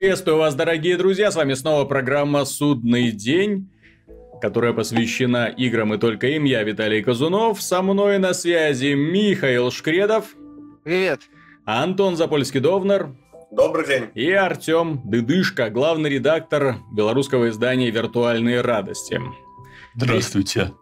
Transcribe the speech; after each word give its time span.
Приветствую 0.00 0.36
вас, 0.36 0.54
дорогие 0.54 0.96
друзья, 0.96 1.28
с 1.28 1.34
вами 1.34 1.54
снова 1.54 1.84
программа 1.84 2.44
«Судный 2.44 3.10
день», 3.10 3.68
которая 4.40 4.72
посвящена 4.72 5.46
играм 5.46 5.92
и 5.92 5.98
только 5.98 6.28
им. 6.28 6.44
Я 6.44 6.62
Виталий 6.62 7.02
Казунов, 7.02 7.60
со 7.60 7.82
мной 7.82 8.18
на 8.18 8.32
связи 8.32 8.94
Михаил 8.94 9.72
Шкредов. 9.72 10.36
Привет. 10.84 11.22
Антон 11.64 12.14
Запольский-Довнер. 12.14 13.08
Добрый 13.50 13.88
день. 13.88 14.04
И 14.14 14.30
Артем 14.30 15.00
Дыдышко, 15.04 15.68
главный 15.68 16.10
редактор 16.10 16.76
белорусского 16.92 17.48
издания 17.48 17.90
«Виртуальные 17.90 18.60
радости». 18.60 19.20
Здравствуйте. 19.96 20.74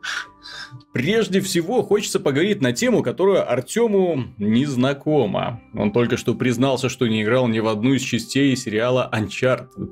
Прежде 0.92 1.40
всего, 1.40 1.82
хочется 1.82 2.20
поговорить 2.20 2.60
на 2.60 2.72
тему, 2.72 3.02
которую 3.02 3.50
Артему 3.50 4.24
не 4.38 4.64
знакома. 4.66 5.60
Он 5.74 5.92
только 5.92 6.16
что 6.16 6.34
признался, 6.34 6.88
что 6.88 7.06
не 7.06 7.22
играл 7.22 7.48
ни 7.48 7.58
в 7.58 7.68
одну 7.68 7.94
из 7.94 8.02
частей 8.02 8.56
сериала 8.56 9.10
Uncharted. 9.12 9.90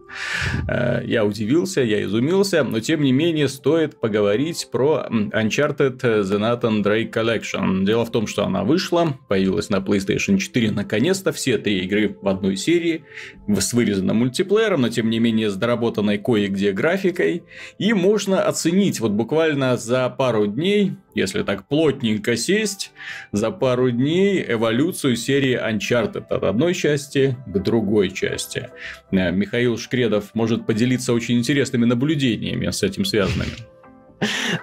Э, 0.68 1.02
я 1.04 1.24
удивился, 1.24 1.82
я 1.82 2.02
изумился, 2.04 2.64
но 2.64 2.80
тем 2.80 3.02
не 3.02 3.12
менее 3.12 3.48
стоит 3.48 4.00
поговорить 4.00 4.68
про 4.72 5.06
Uncharted 5.10 6.00
The 6.00 6.38
Nathan 6.38 6.82
Drake 6.82 7.12
Collection. 7.12 7.84
Дело 7.84 8.04
в 8.04 8.10
том, 8.10 8.26
что 8.26 8.44
она 8.44 8.64
вышла, 8.64 9.18
появилась 9.28 9.68
на 9.68 9.76
PlayStation 9.76 10.38
4 10.38 10.70
наконец-то, 10.70 11.32
все 11.32 11.58
три 11.58 11.80
игры 11.84 12.16
в 12.20 12.28
одной 12.28 12.56
серии, 12.56 13.04
с 13.48 13.72
вырезанным 13.72 14.18
мультиплеером, 14.18 14.82
но 14.82 14.88
тем 14.88 15.10
не 15.10 15.18
менее 15.18 15.50
с 15.50 15.56
доработанной 15.56 16.18
кое-где 16.18 16.72
графикой. 16.72 17.44
И 17.78 17.92
можно 17.92 18.42
оценить 18.42 19.00
вот 19.00 19.12
буквально 19.12 19.76
за 19.76 20.08
пару 20.08 20.43
дней 20.46 20.96
если 21.14 21.42
так 21.42 21.66
плотненько 21.68 22.36
сесть, 22.36 22.92
за 23.32 23.50
пару 23.50 23.90
дней 23.90 24.44
эволюцию 24.46 25.16
серии 25.16 25.58
Uncharted 25.58 26.26
от 26.28 26.42
одной 26.42 26.74
части 26.74 27.36
к 27.46 27.58
другой 27.60 28.10
части. 28.10 28.70
Э, 29.10 29.30
Михаил 29.30 29.78
Шкредов 29.78 30.34
может 30.34 30.66
поделиться 30.66 31.12
очень 31.12 31.38
интересными 31.38 31.84
наблюдениями 31.84 32.68
с 32.70 32.82
этим 32.82 33.04
связанными. 33.04 33.52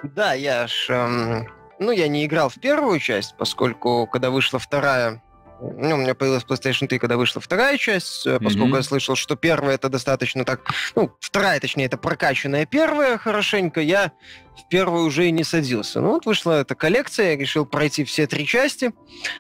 Да, 0.04 0.34
я 0.34 0.68
ж... 0.68 0.88
Эм, 0.90 1.48
ну, 1.80 1.92
я 1.92 2.08
не 2.08 2.26
играл 2.26 2.50
в 2.50 2.60
первую 2.60 3.00
часть, 3.00 3.36
поскольку 3.38 4.08
когда 4.08 4.30
вышла 4.30 4.60
вторая 4.60 5.22
ну, 5.62 5.95
у 5.95 5.98
меня 5.98 6.16
появилась 6.16 6.44
PlayStation 6.44 6.88
3, 6.88 6.98
когда 6.98 7.17
вышла 7.17 7.40
вторая 7.40 7.78
часть, 7.78 8.26
mm-hmm. 8.26 8.44
поскольку 8.44 8.76
я 8.78 8.84
слышал, 8.84 9.16
что 9.16 9.36
первая 9.36 9.76
это 9.76 9.90
достаточно 9.90 10.44
так... 10.44 10.62
Ну, 10.95 11.12
вторая, 11.20 11.59
точнее, 11.59 11.86
это 11.86 11.98
прокачанная 11.98 12.66
первая 12.66 13.17
хорошенько, 13.20 13.80
я 13.80 14.12
в 14.58 14.67
первую 14.70 15.06
уже 15.06 15.28
и 15.28 15.32
не 15.32 15.44
садился. 15.44 16.02
Ну, 16.02 16.14
вот 16.14 16.26
вышла 16.26 16.62
эта 16.62 16.73
коллекция, 16.73 17.32
я 17.32 17.38
решил 17.38 17.66
пройти 17.66 18.04
все 18.04 18.26
три 18.26 18.48
части. 18.48 18.92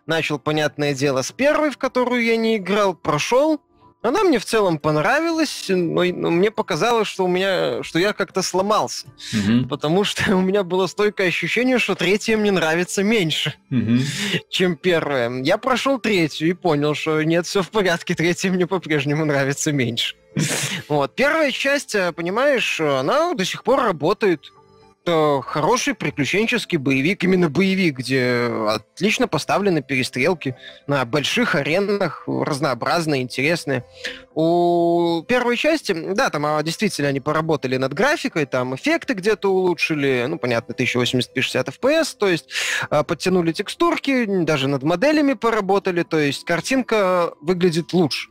Начал, 0.05 0.37
понятное 0.37 0.93
дело, 0.93 1.23
с 1.23 1.31
первой, 1.31 1.71
в 1.71 1.77
которую 1.77 2.23
я 2.23 2.37
не 2.37 2.57
играл, 2.57 2.93
прошел, 2.93 3.59
она 4.01 4.23
мне 4.23 4.39
в 4.39 4.45
целом 4.45 4.79
понравилась, 4.79 5.65
но, 5.67 6.03
но 6.03 6.31
мне 6.31 6.49
показалось, 6.49 7.07
что 7.07 7.25
у 7.25 7.27
меня, 7.27 7.83
что 7.83 7.99
я 7.99 8.13
как-то 8.13 8.41
сломался, 8.41 9.07
угу. 9.33 9.67
потому 9.67 10.03
что 10.03 10.35
у 10.35 10.41
меня 10.41 10.63
было 10.63 10.87
стойкое 10.87 11.27
ощущение, 11.27 11.77
что 11.77 11.95
третья 11.95 12.35
мне 12.37 12.51
нравится 12.51 13.03
меньше, 13.03 13.55
угу. 13.69 13.99
чем 14.49 14.75
первая. 14.75 15.41
Я 15.43 15.57
прошел 15.57 15.99
третью 15.99 16.49
и 16.49 16.53
понял, 16.53 16.95
что 16.95 17.21
нет, 17.21 17.45
все 17.45 17.61
в 17.61 17.69
порядке, 17.69 18.15
третья 18.15 18.51
мне 18.51 18.65
по-прежнему 18.65 19.25
нравится 19.25 19.71
меньше. 19.71 20.15
Вот 20.87 21.15
первая 21.15 21.51
часть, 21.51 21.95
э, 21.95 22.11
понимаешь, 22.11 22.79
она 22.81 23.33
до 23.33 23.45
сих 23.45 23.63
пор 23.63 23.81
работает 23.81 24.51
хороший 25.05 25.95
приключенческий 25.95 26.77
боевик, 26.77 27.23
именно 27.23 27.49
боевик, 27.49 27.97
где 27.97 28.51
отлично 28.67 29.27
поставлены 29.27 29.81
перестрелки 29.81 30.55
на 30.87 31.03
больших 31.05 31.55
аренах, 31.55 32.23
разнообразные, 32.27 33.21
интересные. 33.21 33.83
У 34.33 35.23
первой 35.27 35.57
части, 35.57 35.91
да, 35.91 36.29
там 36.29 36.45
а, 36.45 36.63
действительно 36.63 37.09
они 37.09 37.19
поработали 37.19 37.77
над 37.77 37.93
графикой, 37.93 38.45
там 38.45 38.75
эффекты 38.75 39.13
где-то 39.13 39.51
улучшили, 39.51 40.25
ну, 40.27 40.37
понятно, 40.37 40.73
1080p 40.73 41.41
60 41.41 41.67
FPS, 41.69 42.15
то 42.17 42.29
есть 42.29 42.49
а, 42.89 43.03
подтянули 43.03 43.51
текстурки, 43.51 44.25
даже 44.43 44.67
над 44.67 44.83
моделями 44.83 45.33
поработали, 45.33 46.03
то 46.03 46.19
есть 46.19 46.45
картинка 46.45 47.33
выглядит 47.41 47.93
лучше 47.93 48.29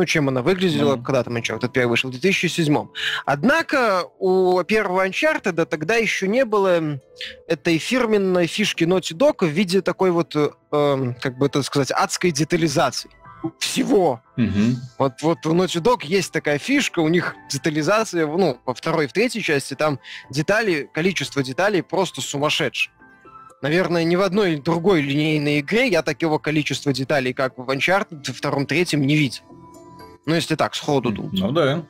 ну, 0.00 0.06
чем 0.06 0.28
она 0.28 0.40
выглядела, 0.40 0.96
mm. 0.96 1.02
когда 1.02 1.22
там 1.22 1.36
Uncharted 1.36 1.68
первый 1.68 1.90
вышел, 1.90 2.08
в 2.08 2.12
2007. 2.12 2.88
Однако 3.26 4.04
у 4.18 4.62
первого 4.62 5.06
Uncharted 5.06 5.66
тогда 5.66 5.96
еще 5.96 6.26
не 6.26 6.46
было 6.46 6.98
этой 7.46 7.76
фирменной 7.76 8.46
фишки 8.46 8.84
Naughty 8.84 9.14
Dog 9.14 9.46
в 9.46 9.50
виде 9.50 9.82
такой 9.82 10.10
вот, 10.10 10.34
э, 10.36 10.48
эм, 10.72 11.14
как 11.20 11.36
бы 11.36 11.46
это 11.46 11.62
сказать, 11.62 11.90
адской 11.90 12.30
детализации 12.30 13.10
всего. 13.58 14.22
Mm-hmm. 14.38 14.74
Вот, 14.98 15.12
вот 15.20 15.44
у 15.44 15.54
Naughty 15.54 15.82
Dog 15.82 15.98
есть 16.04 16.32
такая 16.32 16.56
фишка, 16.56 17.00
у 17.00 17.08
них 17.08 17.36
детализация, 17.50 18.26
ну, 18.26 18.58
во 18.64 18.72
второй 18.72 19.04
и 19.04 19.06
в 19.06 19.12
третьей 19.12 19.42
части, 19.42 19.74
там 19.74 20.00
детали, 20.30 20.88
количество 20.94 21.42
деталей 21.42 21.82
просто 21.82 22.22
сумасшедшее. 22.22 22.94
Наверное, 23.60 24.04
ни 24.04 24.16
в 24.16 24.22
одной 24.22 24.56
другой 24.56 25.02
линейной 25.02 25.60
игре 25.60 25.88
я 25.88 26.00
такого 26.00 26.38
количества 26.38 26.94
деталей, 26.94 27.34
как 27.34 27.58
в 27.58 27.70
Uncharted, 27.70 28.32
втором, 28.32 28.64
третьем, 28.64 29.06
не 29.06 29.14
видел. 29.14 29.42
Ну, 30.26 30.34
если 30.34 30.54
так, 30.54 30.74
сходу 30.74 31.10
думать. 31.10 31.40
Ну 31.40 31.52
да. 31.52 31.82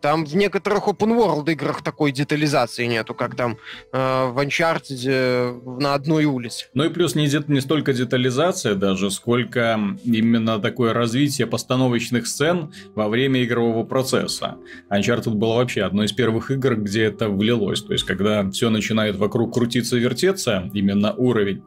Там 0.00 0.24
в 0.24 0.36
некоторых 0.36 0.88
open 0.88 1.16
world 1.16 1.50
играх 1.50 1.82
такой 1.82 2.12
детализации 2.12 2.86
нету, 2.86 3.14
как 3.14 3.34
там 3.34 3.58
э, 3.92 4.26
в 4.26 4.38
Uncharted 4.38 5.02
э, 5.06 5.60
на 5.80 5.94
одной 5.94 6.24
улице. 6.24 6.66
Ну 6.74 6.84
и 6.84 6.88
плюс 6.88 7.14
не, 7.14 7.28
не 7.52 7.60
столько 7.60 7.92
детализация 7.92 8.74
даже, 8.74 9.10
сколько 9.10 9.78
именно 10.04 10.60
такое 10.60 10.92
развитие 10.92 11.46
постановочных 11.46 12.26
сцен 12.26 12.72
во 12.94 13.08
время 13.08 13.42
игрового 13.42 13.84
процесса. 13.84 14.56
Uncharted 14.90 15.34
было 15.34 15.54
вообще 15.54 15.82
одной 15.82 16.06
из 16.06 16.12
первых 16.12 16.50
игр, 16.50 16.76
где 16.76 17.04
это 17.04 17.28
влилось. 17.28 17.82
То 17.82 17.92
есть, 17.92 18.04
когда 18.04 18.48
все 18.50 18.70
начинает 18.70 19.16
вокруг 19.16 19.54
крутиться 19.54 19.96
и 19.96 20.00
вертеться, 20.00 20.70
именно 20.72 21.12
уровень, 21.12 21.62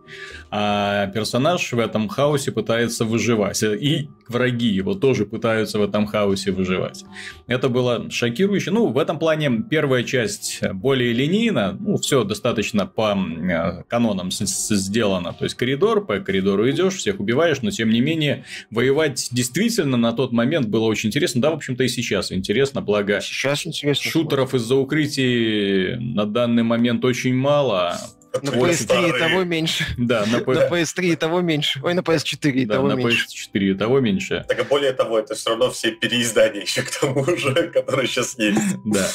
а 0.49 1.07
персонаж 1.07 1.71
в 1.71 1.79
этом 1.79 2.07
хаосе 2.07 2.51
пытается 2.51 3.05
выживать. 3.05 3.61
И 3.63 4.09
враги 4.27 4.67
его 4.67 4.93
тоже 4.93 5.25
пытаются 5.25 5.79
в 5.79 5.83
этом 5.83 6.05
хаосе 6.05 6.51
выживать. 6.51 7.03
Это 7.47 7.69
было 7.69 8.09
шокирующе. 8.21 8.69
Ну, 8.69 8.87
в 8.87 8.99
этом 8.99 9.17
плане 9.17 9.63
первая 9.67 10.03
часть 10.03 10.61
более 10.73 11.11
линейна. 11.11 11.75
Ну, 11.79 11.97
все 11.97 12.23
достаточно 12.23 12.85
по 12.85 13.17
э, 13.17 13.83
канонам 13.87 14.29
сделано. 14.31 15.33
То 15.33 15.45
есть, 15.45 15.55
коридор, 15.55 16.05
по 16.05 16.19
коридору 16.19 16.69
идешь, 16.69 16.97
всех 16.97 17.19
убиваешь, 17.19 17.63
но 17.63 17.71
тем 17.71 17.89
не 17.89 17.99
менее, 17.99 18.45
воевать 18.69 19.29
действительно 19.31 19.97
на 19.97 20.13
тот 20.13 20.31
момент 20.31 20.67
было 20.67 20.85
очень 20.85 21.09
интересно. 21.09 21.41
Да, 21.41 21.49
в 21.49 21.55
общем-то, 21.55 21.83
и 21.83 21.87
сейчас 21.87 22.31
интересно, 22.31 22.81
благо... 22.81 23.21
Сейчас 23.21 23.65
интересно. 23.65 24.11
Шутеров 24.11 24.53
из-за 24.53 24.75
укрытий 24.75 25.95
на 25.95 26.27
данный 26.27 26.63
момент 26.63 27.03
очень 27.03 27.33
мало. 27.33 27.97
На 28.41 28.49
PS3 28.49 29.09
и 29.09 29.19
того 29.19 29.43
меньше. 29.43 29.85
Да, 29.97 30.25
на, 30.25 30.39
P... 30.39 30.53
на 30.53 30.67
PS3 30.67 31.03
и 31.03 31.15
того 31.15 31.41
меньше. 31.41 31.79
Ой, 31.83 31.93
на 31.93 31.99
PS4 31.99 32.51
и 32.51 32.65
да, 32.65 32.75
того 32.75 32.87
на 32.87 32.93
меньше. 32.93 33.25
на 33.53 33.57
PS4 33.57 33.63
и 33.63 33.73
того 33.73 33.99
меньше. 33.99 34.45
Так 34.47 34.59
и 34.59 34.63
более 34.63 34.93
того, 34.93 35.19
это 35.19 35.35
все 35.35 35.49
равно 35.49 35.69
все 35.71 35.91
переиздания 35.91 36.61
еще 36.61 36.81
к 36.83 36.91
тому 36.91 37.25
же, 37.25 37.53
которые 37.73 38.07
сейчас 38.07 38.37
есть. 38.39 38.59
Да. 38.85 39.07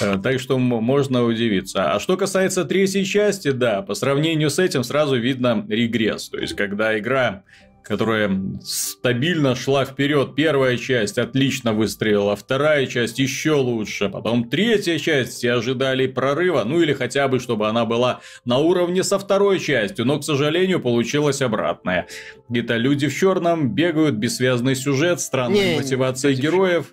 Э, 0.00 0.18
так 0.22 0.40
что 0.40 0.58
можно 0.58 1.24
удивиться. 1.24 1.92
А 1.92 2.00
что 2.00 2.16
касается 2.16 2.64
третьей 2.64 3.04
части, 3.04 3.52
да, 3.52 3.82
по 3.82 3.94
сравнению 3.94 4.50
с 4.50 4.58
этим 4.58 4.82
сразу 4.82 5.16
видно 5.16 5.64
регресс. 5.68 6.28
То 6.28 6.38
есть, 6.38 6.54
когда 6.54 6.98
игра 6.98 7.44
которая 7.88 8.30
стабильно 8.62 9.54
шла 9.54 9.86
вперед. 9.86 10.34
Первая 10.36 10.76
часть 10.76 11.16
отлично 11.16 11.72
выстрелила, 11.72 12.36
вторая 12.36 12.86
часть 12.86 13.18
еще 13.18 13.52
лучше, 13.52 14.10
потом 14.10 14.48
третья 14.50 14.98
часть 14.98 15.32
все 15.32 15.54
ожидали 15.54 16.06
прорыва, 16.06 16.64
ну 16.64 16.80
или 16.82 16.92
хотя 16.92 17.28
бы, 17.28 17.40
чтобы 17.40 17.66
она 17.66 17.86
была 17.86 18.20
на 18.44 18.58
уровне 18.58 19.02
со 19.02 19.18
второй 19.18 19.58
частью, 19.58 20.04
но, 20.04 20.18
к 20.18 20.24
сожалению, 20.24 20.80
получилось 20.80 21.40
обратное. 21.40 22.06
Где-то 22.50 22.76
люди 22.76 23.08
в 23.08 23.14
черном 23.14 23.74
бегают, 23.74 24.16
бессвязный 24.16 24.74
сюжет, 24.74 25.20
странная 25.20 25.72
не, 25.72 25.76
мотивация 25.78 26.34
не, 26.34 26.40
героев. 26.40 26.92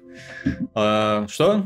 А, 0.73 1.27
что? 1.27 1.65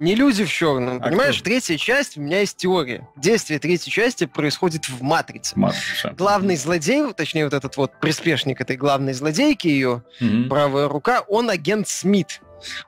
Не 0.00 0.14
люди 0.14 0.44
в 0.46 0.50
черном. 0.50 0.96
А 0.96 1.08
понимаешь, 1.08 1.36
кто? 1.36 1.44
третья 1.44 1.76
часть, 1.76 2.16
у 2.16 2.22
меня 2.22 2.40
есть 2.40 2.56
теория. 2.56 3.06
Действие 3.16 3.60
третьей 3.60 3.92
части 3.92 4.24
происходит 4.24 4.88
в 4.88 5.02
Матрице. 5.02 5.52
Матрица. 5.58 6.14
Главный 6.16 6.56
злодей, 6.56 7.12
точнее, 7.12 7.44
вот 7.44 7.52
этот 7.52 7.76
вот 7.76 7.92
приспешник 8.00 8.62
этой 8.62 8.76
главной 8.76 9.12
злодейки, 9.12 9.68
ее 9.68 10.02
угу. 10.20 10.48
правая 10.48 10.88
рука, 10.88 11.20
он 11.28 11.50
агент 11.50 11.86
Смит. 11.86 12.40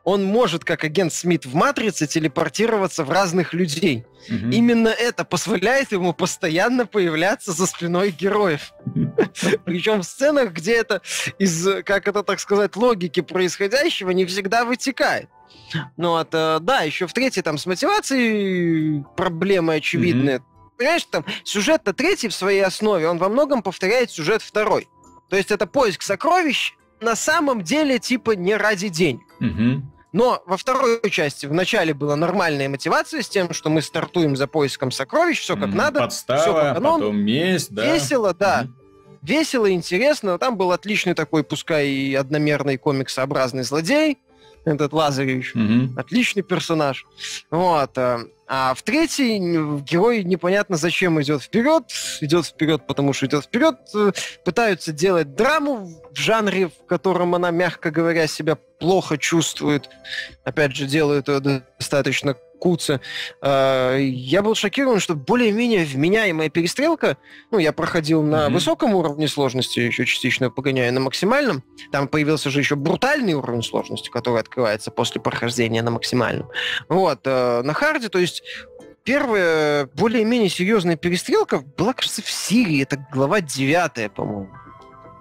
Он 0.04 0.24
может, 0.24 0.64
как 0.64 0.84
агент 0.84 1.12
Смит 1.12 1.44
в 1.44 1.54
Матрице, 1.54 2.06
телепортироваться 2.06 3.04
в 3.04 3.10
разных 3.10 3.52
людей. 3.52 4.06
Угу. 4.28 4.50
Именно 4.50 4.88
это 4.88 5.24
позволяет 5.24 5.92
ему 5.92 6.14
постоянно 6.14 6.86
появляться 6.86 7.52
за 7.52 7.66
спиной 7.66 8.10
героев. 8.10 8.72
Причем 9.64 10.00
в 10.00 10.04
сценах, 10.04 10.52
где 10.52 10.74
это 10.74 11.02
из, 11.38 11.66
как 11.84 12.08
это 12.08 12.22
так 12.22 12.40
сказать, 12.40 12.76
логики 12.76 13.20
происходящего 13.20 14.10
не 14.10 14.24
всегда 14.26 14.64
вытекает. 14.64 15.28
Ну 15.96 16.10
вот, 16.10 16.28
э, 16.32 16.58
да, 16.60 16.80
еще 16.82 17.06
в 17.06 17.12
третьей 17.12 17.42
там 17.42 17.58
с 17.58 17.66
мотивацией 17.66 19.04
проблемы 19.16 19.74
очевидные. 19.74 20.36
Mm-hmm. 20.38 20.76
Понимаешь, 20.78 21.04
там 21.04 21.24
сюжет-то 21.44 21.92
третий 21.92 22.28
в 22.28 22.34
своей 22.34 22.62
основе, 22.62 23.08
он 23.08 23.18
во 23.18 23.28
многом 23.28 23.62
повторяет 23.62 24.10
сюжет 24.10 24.42
второй. 24.42 24.88
То 25.28 25.36
есть 25.36 25.50
это 25.50 25.66
поиск 25.66 26.02
сокровищ 26.02 26.74
на 27.00 27.16
самом 27.16 27.62
деле 27.62 27.98
типа 27.98 28.32
не 28.32 28.56
ради 28.56 28.88
денег. 28.88 29.22
Mm-hmm. 29.40 29.82
Но 30.12 30.42
во 30.44 30.56
второй 30.58 31.00
части 31.10 31.46
в 31.46 31.54
начале 31.54 31.94
была 31.94 32.16
нормальная 32.16 32.68
мотивация 32.68 33.22
с 33.22 33.28
тем, 33.28 33.52
что 33.54 33.70
мы 33.70 33.80
стартуем 33.80 34.36
за 34.36 34.46
поиском 34.46 34.90
сокровищ, 34.90 35.40
все 35.40 35.56
как 35.56 35.70
М, 35.70 35.74
надо. 35.74 36.00
Подстава, 36.00 36.68
по 36.68 36.74
канону. 36.74 36.98
потом 36.98 37.16
месть, 37.16 37.72
да. 37.72 37.92
Весело, 37.94 38.34
да. 38.34 38.64
Мгм. 38.64 38.76
Весело, 39.22 39.70
интересно. 39.70 40.38
Там 40.38 40.56
был 40.56 40.72
отличный 40.72 41.14
такой, 41.14 41.44
пускай 41.44 41.88
и 41.88 42.14
одномерный 42.14 42.76
комиксообразный 42.76 43.62
злодей, 43.62 44.18
этот 44.64 44.92
Лазаревич. 44.92 45.54
Мгм. 45.54 45.98
Отличный 45.98 46.42
персонаж. 46.42 47.06
Вот. 47.50 47.96
А 48.54 48.74
в 48.74 48.82
третий 48.82 49.38
герой 49.80 50.24
непонятно 50.24 50.76
зачем 50.76 51.18
идет 51.22 51.42
вперед. 51.42 51.84
Идет 52.20 52.44
вперед, 52.44 52.86
потому 52.86 53.14
что 53.14 53.24
идет 53.24 53.44
вперед. 53.44 53.76
Э, 53.94 54.12
Пытаются 54.44 54.92
делать 54.92 55.34
драму 55.34 55.88
в 56.12 56.14
жанре, 56.18 56.68
в 56.68 56.84
котором 56.86 57.34
она, 57.34 57.50
мягко 57.50 57.90
говоря, 57.90 58.26
себя 58.26 58.56
плохо 58.78 59.16
чувствует. 59.16 59.88
Опять 60.44 60.76
же, 60.76 60.84
делают 60.86 61.28
ее 61.28 61.40
достаточно 61.40 62.34
куца. 62.60 63.00
Э, 63.42 63.98
Я 64.00 64.40
был 64.42 64.54
шокирован, 64.54 65.00
что 65.00 65.14
более-менее 65.16 65.84
вменяемая 65.84 66.48
перестрелка. 66.48 67.16
Ну, 67.50 67.58
я 67.58 67.72
проходил 67.72 68.22
на 68.22 68.44
Мгм. 68.44 68.54
высоком 68.54 68.94
уровне 68.94 69.26
сложности, 69.26 69.80
еще 69.80 70.04
частично 70.06 70.48
погоняя 70.48 70.92
на 70.92 71.00
максимальном. 71.00 71.64
Там 71.90 72.06
появился 72.06 72.50
же 72.50 72.60
еще 72.60 72.76
брутальный 72.76 73.34
уровень 73.34 73.64
сложности, 73.64 74.10
который 74.10 74.40
открывается 74.40 74.92
после 74.92 75.20
прохождения 75.20 75.82
на 75.82 75.90
максимальном. 75.90 76.48
Вот, 76.88 77.22
э, 77.24 77.62
на 77.62 77.72
харде, 77.72 78.08
то 78.10 78.20
есть 78.20 78.41
первая 79.04 79.88
более-менее 79.94 80.48
серьезная 80.48 80.96
перестрелка 80.96 81.58
была, 81.76 81.92
кажется, 81.92 82.22
в 82.22 82.30
Сирии. 82.30 82.82
Это 82.82 83.04
глава 83.12 83.40
9, 83.40 84.12
по-моему. 84.12 84.48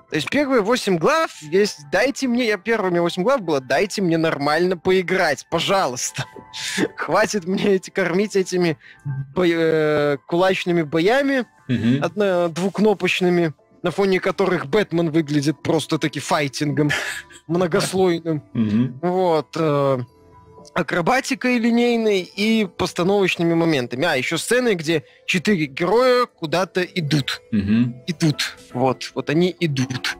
То 0.09 0.15
есть 0.17 0.29
первые 0.29 0.61
8 0.61 0.97
глав 0.97 1.31
есть 1.41 1.79
«дайте 1.89 2.27
мне», 2.27 2.45
я 2.45 2.57
первыми 2.57 2.99
8 2.99 3.23
глав 3.23 3.41
было 3.41 3.61
«дайте 3.61 4.01
мне 4.01 4.17
нормально 4.17 4.75
поиграть, 4.77 5.47
пожалуйста». 5.49 6.25
Хватит 6.97 7.45
мне 7.45 7.75
эти 7.75 7.89
кормить 7.91 8.35
этими 8.35 8.77
бой- 9.33 9.53
э, 9.55 10.17
кулачными 10.27 10.81
боями, 10.81 11.45
Мгм. 11.69 12.03
одно, 12.03 12.49
двукнопочными, 12.49 13.53
на 13.83 13.91
фоне 13.91 14.19
которых 14.19 14.65
Бэтмен 14.65 15.11
выглядит 15.11 15.63
просто 15.63 15.97
таки 15.97 16.19
файтингом 16.19 16.89
многослойным. 17.47 18.43
Мгм. 18.51 18.99
Вот. 19.01 19.55
э, 19.55 19.99
акробатикой 20.73 21.57
линейной 21.57 22.21
и 22.21 22.65
постановочными 22.65 23.53
моментами. 23.53 24.05
А, 24.05 24.15
еще 24.15 24.37
сцены, 24.37 24.75
где 24.75 25.03
четыре 25.25 25.65
героя 25.65 26.25
куда-то 26.25 26.81
идут. 26.83 27.41
Мгм. 27.51 28.03
Идут. 28.07 28.57
Вот. 28.73 29.11
Вот 29.15 29.29
они 29.29 29.55
идут. 29.59 30.17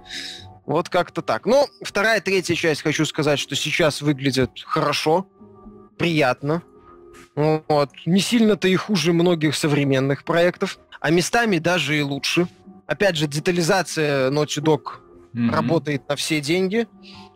Вот 0.66 0.90
как-то 0.90 1.22
так. 1.22 1.46
Но 1.46 1.68
вторая, 1.84 2.22
третья 2.22 2.56
часть, 2.56 2.82
хочу 2.82 3.06
сказать, 3.06 3.40
что 3.40 3.56
сейчас 3.56 4.02
выглядят 4.02 4.52
хорошо, 4.66 5.28
приятно. 5.98 6.64
Вот. 7.36 7.90
Не 8.06 8.20
сильно-то 8.20 8.68
и 8.68 8.76
хуже 8.76 9.14
многих 9.14 9.56
современных 9.56 10.24
проектов, 10.24 10.80
а 11.00 11.10
местами 11.10 11.58
даже 11.58 11.98
и 11.98 12.02
лучше. 12.02 12.48
Опять 12.88 13.16
же, 13.16 13.28
детализация 13.28 14.30
Naughty 14.30 14.62
Dog 14.62 14.82
Мгм. 15.34 15.50
работает 15.50 16.08
на 16.10 16.16
все 16.16 16.42
деньги. 16.42 16.88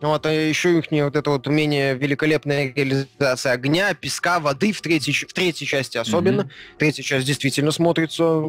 Вот, 0.01 0.25
а 0.25 0.31
еще 0.31 0.77
их 0.77 0.85
вот 0.91 1.15
это 1.15 1.29
вот 1.29 1.47
умение 1.47 1.95
великолепная 1.95 2.73
реализация 2.73 3.53
огня, 3.53 3.93
песка, 3.93 4.39
воды 4.39 4.73
в 4.73 4.81
третьей, 4.81 5.13
в 5.13 5.33
третьей 5.33 5.65
части 5.65 5.97
особенно. 5.97 6.43
Мгм. 6.43 6.51
Третья 6.77 7.03
часть 7.03 7.25
действительно 7.25 7.71
смотрится, 7.71 8.43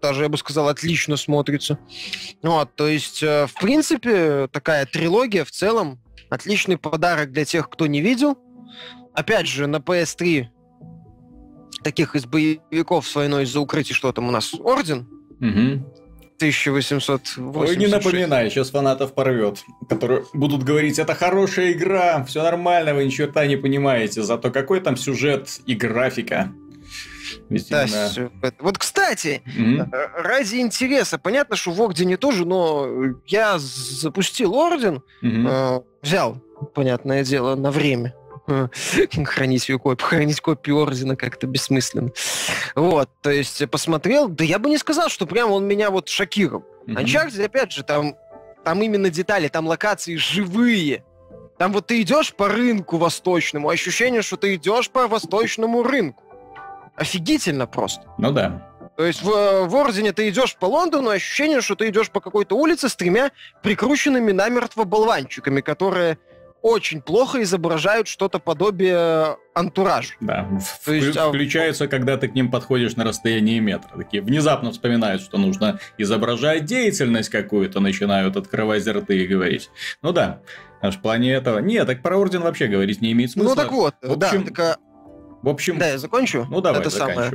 даже, 0.00 0.22
я 0.22 0.28
бы 0.28 0.38
сказал, 0.38 0.68
отлично 0.68 1.16
смотрится. 1.16 1.78
Вот, 2.42 2.74
то 2.74 2.86
есть, 2.86 3.22
э, 3.22 3.46
в 3.46 3.54
принципе, 3.54 4.48
такая 4.50 4.86
трилогия 4.86 5.44
в 5.44 5.50
целом 5.50 6.00
отличный 6.30 6.78
подарок 6.78 7.32
для 7.32 7.44
тех, 7.44 7.68
кто 7.68 7.86
не 7.86 8.00
видел. 8.00 8.38
Опять 9.14 9.46
же, 9.46 9.66
на 9.66 9.76
PS3 9.76 10.48
таких 11.82 12.16
из 12.16 12.26
боевиков 12.26 13.06
с 13.06 13.14
войной 13.14 13.44
из-за 13.44 13.60
укрытий, 13.60 13.94
что 13.94 14.12
там 14.12 14.28
у 14.28 14.30
нас, 14.30 14.54
Орден, 14.54 15.06
Мгм. 15.38 15.86
1886. 16.36 17.38
Ой, 17.38 17.76
не 17.76 17.86
напоминай, 17.86 18.50
сейчас 18.50 18.70
фанатов 18.70 19.14
порвет, 19.14 19.64
которые 19.88 20.24
будут 20.34 20.62
говорить, 20.64 20.98
это 20.98 21.14
хорошая 21.14 21.72
игра, 21.72 22.24
все 22.24 22.42
нормально, 22.42 22.94
вы 22.94 23.04
ни 23.04 23.08
черта 23.10 23.46
не 23.46 23.56
понимаете, 23.56 24.22
зато 24.22 24.50
какой 24.50 24.80
там 24.80 24.96
сюжет 24.96 25.48
и 25.66 25.74
графика. 25.74 26.52
Ведь 27.48 27.68
Да, 27.70 27.84
именно-. 27.84 28.52
Вот, 28.60 28.78
кстати, 28.78 29.42
э, 29.46 30.22
ради 30.22 30.56
интереса, 30.56 31.18
понятно, 31.18 31.56
что 31.56 31.70
в 31.72 31.80
Ордене 31.80 32.16
тоже, 32.16 32.44
но 32.46 32.86
я 33.26 33.56
запустил 33.58 34.54
Орден, 34.54 35.02
Мгм. 35.22 35.48
э, 35.48 35.80
взял, 36.02 36.40
понятное 36.74 37.24
дело, 37.24 37.54
на 37.56 37.70
время. 37.70 38.14
Э, 38.46 38.68
Хранить 39.24 39.68
ее 39.68 39.78
копию, 39.78 40.06
хранить 40.06 40.40
копию 40.40 40.78
Ордена 40.78 41.16
как-то 41.16 41.46
бессмысленно. 41.46 42.10
Вот, 42.74 43.10
то 43.22 43.30
есть 43.30 43.60
э, 43.62 43.66
посмотрел, 43.66 44.28
да 44.28 44.44
я 44.44 44.58
бы 44.58 44.68
не 44.68 44.78
сказал, 44.78 45.08
что 45.08 45.26
прям 45.26 45.50
он 45.52 45.66
меня 45.66 45.90
вот 45.90 46.08
шокировал. 46.08 46.64
Мгм. 46.86 46.98
Uncharted, 46.98 47.44
опять 47.44 47.72
же, 47.72 47.82
там, 47.82 48.16
там 48.64 48.82
именно 48.82 49.10
детали, 49.10 49.48
там 49.48 49.66
локации 49.66 50.16
живые. 50.16 51.04
Там 51.58 51.72
вот 51.72 51.86
ты 51.86 52.02
идешь 52.02 52.34
по 52.34 52.48
рынку 52.48 52.98
восточному, 52.98 53.68
ощущение, 53.68 54.22
что 54.22 54.36
ты 54.36 54.54
идешь 54.56 54.90
по 54.90 55.08
восточному 55.08 55.82
рынку. 55.82 56.22
Офигительно 56.96 57.66
просто. 57.66 58.02
Ну 58.18 58.30
да. 58.30 58.72
То 58.96 59.04
есть 59.04 59.22
в, 59.22 59.66
в 59.66 59.74
Ордене 59.76 60.12
ты 60.12 60.28
идешь 60.30 60.56
по 60.56 60.66
Лондону, 60.66 61.10
ощущение, 61.10 61.60
что 61.60 61.74
ты 61.74 61.88
идешь 61.90 62.10
по 62.10 62.20
какой-то 62.20 62.56
улице 62.56 62.88
с 62.88 62.96
тремя 62.96 63.30
прикрученными 63.62 64.32
намертво 64.32 64.84
болванчиками, 64.84 65.60
которые 65.60 66.18
очень 66.66 67.00
плохо 67.00 67.42
изображают 67.42 68.08
что-то 68.08 68.38
подобие 68.40 69.36
антуража. 69.54 70.14
Да, 70.20 70.48
То 70.84 70.92
есть, 70.92 71.08
вклю- 71.16 71.20
а- 71.20 71.28
включаются, 71.28 71.86
когда 71.86 72.16
ты 72.16 72.26
к 72.28 72.34
ним 72.34 72.50
подходишь 72.50 72.96
на 72.96 73.04
расстоянии 73.04 73.60
метра. 73.60 73.96
Такие 73.96 74.20
внезапно 74.22 74.72
вспоминают, 74.72 75.22
что 75.22 75.38
нужно 75.38 75.78
изображать 75.96 76.64
деятельность 76.64 77.28
какую-то, 77.28 77.78
начинают 77.80 78.36
открывать 78.36 78.86
рты 78.86 79.18
и 79.22 79.26
говорить. 79.28 79.70
Ну 80.02 80.12
да, 80.12 80.40
аж 80.82 80.96
в 80.96 81.00
плане 81.02 81.32
этого. 81.34 81.60
Нет, 81.60 81.86
так 81.86 82.02
про 82.02 82.16
Орден 82.16 82.42
вообще 82.42 82.66
говорить 82.66 83.00
не 83.00 83.12
имеет 83.12 83.30
смысла. 83.30 83.50
Ну 83.50 83.54
так 83.56 83.70
вот, 83.70 83.94
В 84.02 84.16
да, 84.16 84.26
общем, 84.26 84.44
так, 84.46 84.58
а, 84.58 84.76
В 85.42 85.48
общем, 85.48 85.78
да, 85.78 85.86
я 85.90 85.98
закончу. 85.98 86.46
ну 86.50 86.60
давай, 86.60 86.80
Это 86.80 86.90
самое. 86.90 87.30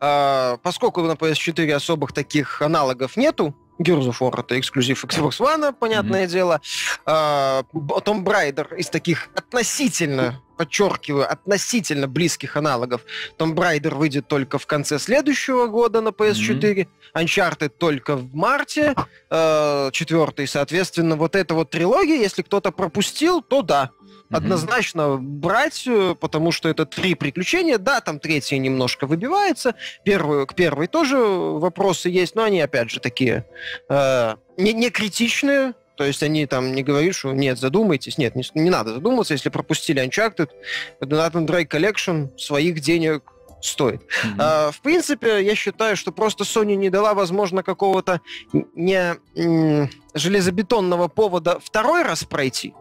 А, 0.00 0.58
поскольку 0.62 1.00
на 1.00 1.12
PS4 1.12 1.72
особых 1.72 2.12
таких 2.12 2.60
аналогов 2.60 3.16
нету, 3.16 3.56
Gears 3.78 4.08
of 4.08 4.18
War 4.20 4.40
это 4.40 4.58
эксклюзив 4.58 5.04
Xbox 5.04 5.40
One, 5.40 5.72
понятное 5.72 6.26
дело. 6.26 6.60
А, 7.06 7.64
Б- 7.72 7.94
Tomb 8.04 8.24
Raider 8.24 8.76
из 8.76 8.88
таких 8.88 9.28
относительно, 9.34 10.40
подчеркиваю, 10.56 11.30
относительно 11.30 12.06
близких 12.06 12.56
аналогов. 12.56 13.00
Tomb 13.38 13.54
Raider 13.54 13.94
выйдет 13.94 14.28
только 14.28 14.58
в 14.58 14.66
конце 14.66 14.98
следующего 15.00 15.66
года 15.66 16.00
на 16.00 16.08
PS4, 16.10 16.86
Uncharted 17.16 17.70
только 17.70 18.14
в 18.16 18.34
марте, 18.34 18.94
э, 19.30 19.90
четвертый, 19.92 20.46
соответственно, 20.46 21.16
вот 21.16 21.34
эта 21.34 21.54
вот 21.54 21.70
трилогия, 21.70 22.16
если 22.16 22.42
кто-то 22.42 22.70
пропустил, 22.70 23.42
то 23.42 23.62
да. 23.62 23.90
Однозначно 24.36 25.16
брать, 25.16 25.84
э, 25.86 26.14
потому 26.18 26.52
что 26.52 26.68
это 26.68 26.86
три 26.86 27.14
приключения. 27.14 27.78
Да, 27.78 28.00
там 28.00 28.18
третья 28.18 28.58
немножко 28.58 29.06
выбивается. 29.06 29.74
Первую, 30.04 30.46
к 30.46 30.54
первой 30.54 30.86
тоже 30.86 31.16
вопросы 31.16 32.08
есть, 32.08 32.34
но 32.34 32.44
они, 32.44 32.60
опять 32.60 32.90
же, 32.90 33.00
такие 33.00 33.46
э, 33.88 34.34
не, 34.56 34.72
не 34.72 34.90
критичные. 34.90 35.74
То 35.96 36.04
есть 36.04 36.22
они 36.22 36.46
там 36.46 36.72
не 36.72 36.82
говорят, 36.82 37.14
что 37.14 37.32
нет, 37.32 37.58
задумайтесь. 37.58 38.18
Нет, 38.18 38.34
не, 38.34 38.44
не 38.54 38.70
надо 38.70 38.94
задуматься, 38.94 39.34
если 39.34 39.48
пропустили 39.48 40.04
Uncharted. 40.04 40.48
Nathan 41.00 41.46
Drake 41.46 41.68
Collection 41.68 42.36
своих 42.36 42.80
денег 42.80 43.22
стоит. 43.64 44.02
Мгм. 44.24 44.36
А, 44.38 44.70
в 44.70 44.80
принципе, 44.80 45.42
я 45.42 45.54
считаю, 45.54 45.96
что 45.96 46.12
просто 46.12 46.44
Sony 46.44 46.74
не 46.74 46.90
дала, 46.90 47.14
возможно, 47.14 47.62
какого-то 47.62 48.20
не 48.74 49.16
железобетонного 50.14 51.08
повода 51.08 51.58
второй 51.60 52.02
раз 52.02 52.24
пройти. 52.24 52.74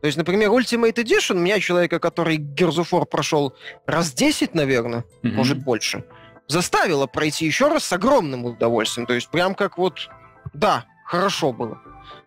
То 0.00 0.06
есть, 0.06 0.18
например, 0.18 0.50
Ultimate 0.50 0.94
Edition, 0.94 1.38
меня, 1.38 1.60
человека, 1.60 1.98
который 1.98 2.38
War 2.38 3.04
прошел 3.06 3.54
раз 3.86 4.12
10, 4.12 4.54
наверное, 4.54 5.04
Мгм. 5.22 5.34
может 5.36 5.58
больше, 5.58 6.04
заставила 6.48 7.06
пройти 7.06 7.46
еще 7.46 7.68
раз 7.68 7.84
с 7.84 7.92
огромным 7.92 8.44
удовольствием. 8.44 9.06
То 9.06 9.14
есть 9.14 9.28
прям 9.30 9.54
как 9.54 9.78
вот, 9.78 10.08
да, 10.52 10.84
хорошо 11.04 11.52
было. 11.52 11.80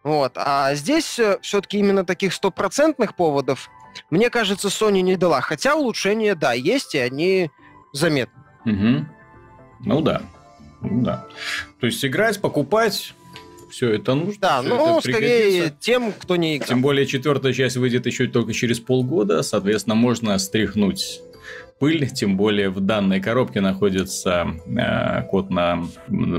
Вот. 0.04 0.34
А 0.36 0.74
здесь 0.76 1.20
все-таки 1.42 1.78
именно 1.80 2.06
таких 2.06 2.34
стопроцентных 2.34 3.16
поводов, 3.16 3.70
мне 4.10 4.30
кажется, 4.30 4.68
Sony 4.70 5.02
не 5.02 5.16
дала. 5.16 5.42
Хотя 5.42 5.76
улучшения, 5.76 6.36
да, 6.36 6.54
есть, 6.54 6.96
и 6.96 7.00
они 7.00 7.52
заметны. 7.94 8.42
Мгм. 8.66 9.10
Ну 9.82 10.02
да. 10.02 10.22
Ну 10.82 11.02
да. 11.02 11.26
То 11.80 11.88
есть 11.88 12.04
играть, 12.06 12.40
покупать, 12.42 13.14
все 13.70 13.94
это 13.94 14.16
нужно. 14.16 14.38
Да, 14.42 14.62
ну, 14.62 15.00
скорее 15.02 15.74
тем, 15.80 16.12
кто 16.12 16.36
не 16.36 16.58
играл. 16.58 16.68
Тем 16.70 16.82
более 16.82 17.06
четвертая 17.06 17.54
часть 17.54 17.78
выйдет 17.78 18.06
еще 18.06 18.28
только 18.28 18.54
через 18.54 18.80
полгода, 18.80 19.42
соответственно, 19.44 19.96
можно 19.96 20.38
стряхнуть 20.38 21.22
пыль, 21.80 22.08
тем 22.10 22.38
более 22.38 22.70
в 22.70 22.82
данной 22.82 23.22
коробке 23.22 23.62
находится 23.62 24.48
э, 24.66 25.24
код 25.24 25.50
на, 25.50 25.86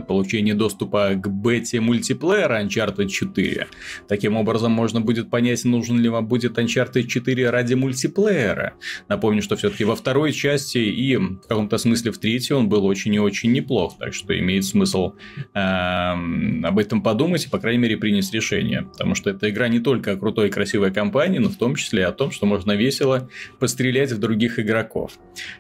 получение 0.07 0.55
доступа 0.55 1.15
к 1.15 1.29
бете 1.29 1.81
мультиплеера 1.81 2.63
Uncharted 2.63 3.09
4. 3.09 3.67
Таким 4.09 4.37
образом, 4.37 4.73
можно 4.73 5.01
будет 5.01 5.31
понять, 5.31 5.65
нужен 5.65 5.99
ли 5.99 6.09
вам 6.09 6.27
будет 6.27 6.59
Uncharted 6.59 7.05
4 7.05 7.51
ради 7.51 7.75
мультиплеера. 7.75 8.75
Напомню, 9.09 9.43
что 9.43 9.57
все-таки 9.57 9.85
во 9.85 9.97
второй 9.97 10.33
части 10.33 10.79
и 10.79 11.17
в 11.17 11.41
каком-то 11.49 11.79
смысле 11.79 12.13
в 12.13 12.19
третьей 12.19 12.55
он 12.55 12.69
был 12.69 12.85
очень 12.85 13.15
и 13.15 13.19
очень 13.19 13.53
неплох, 13.53 13.97
так 13.99 14.13
что 14.15 14.39
имеет 14.39 14.65
смысл 14.65 15.15
э, 15.55 15.61
об 15.61 16.79
этом 16.79 17.03
подумать 17.03 17.47
и, 17.47 17.49
по 17.49 17.59
крайней 17.59 17.79
мере, 17.79 17.97
принять 17.97 18.33
решение. 18.33 18.83
Потому 18.83 19.15
что 19.15 19.31
эта 19.31 19.49
игра 19.49 19.69
не 19.69 19.81
только 19.81 20.13
о 20.13 20.17
крутой 20.17 20.49
и 20.49 20.51
красивой 20.51 20.93
компании, 20.93 21.39
но 21.39 21.49
в 21.49 21.57
том 21.57 21.75
числе 21.77 22.03
и 22.03 22.05
о 22.05 22.13
том, 22.13 22.31
что 22.31 22.47
можно 22.47 22.73
весело 22.73 23.29
пострелять 23.59 24.13
в 24.13 24.19
других 24.19 24.59
игроков. 24.59 25.13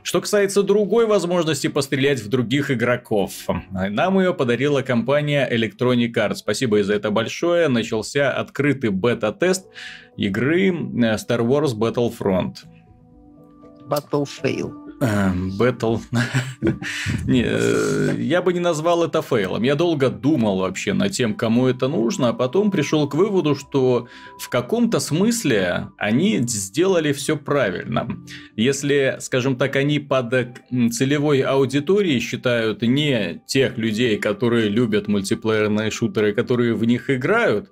Что 0.02 0.20
касается 0.20 0.62
другой 0.62 1.06
возможности 1.06 1.68
пострелять 1.68 2.20
в 2.20 2.28
других 2.28 2.70
игроков, 2.70 3.32
нам 3.70 4.18
ее 4.18 4.34
подарила 4.34 4.82
компания 4.82 5.48
Electronic 5.50 6.12
Arts. 6.12 6.36
Спасибо 6.36 6.82
за 6.82 6.94
это 6.94 7.10
большое. 7.10 7.68
Начался 7.68 8.32
открытый 8.32 8.90
бета-тест 8.90 9.66
игры 10.16 10.68
э, 10.68 10.70
Star 11.16 11.40
Wars 11.40 11.74
Battlefront. 11.74 12.56
Battle 13.88 14.24
Fail. 14.24 14.79
Бэтл. 15.00 15.96
не, 17.24 17.42
э, 17.46 18.14
я 18.18 18.42
бы 18.42 18.52
не 18.52 18.60
назвал 18.60 19.02
это 19.02 19.22
фейлом. 19.22 19.62
Я 19.62 19.74
долго 19.74 20.10
думал 20.10 20.58
вообще 20.58 20.92
над 20.92 21.12
тем, 21.12 21.34
кому 21.34 21.68
это 21.68 21.88
нужно, 21.88 22.28
а 22.28 22.32
потом 22.34 22.70
пришел 22.70 23.08
к 23.08 23.14
выводу, 23.14 23.54
что 23.54 24.08
в 24.38 24.48
каком-то 24.50 25.00
смысле 25.00 25.88
они 25.96 26.40
сделали 26.46 27.12
все 27.12 27.36
правильно. 27.36 28.08
Если, 28.56 29.16
скажем 29.20 29.56
так, 29.56 29.76
они 29.76 30.00
под 30.00 30.60
целевой 30.92 31.40
аудиторией 31.40 32.20
считают 32.20 32.82
не 32.82 33.42
тех 33.46 33.78
людей, 33.78 34.18
которые 34.18 34.68
любят 34.68 35.08
мультиплеерные 35.08 35.90
шутеры, 35.90 36.34
которые 36.34 36.74
в 36.74 36.84
них 36.84 37.08
играют, 37.08 37.70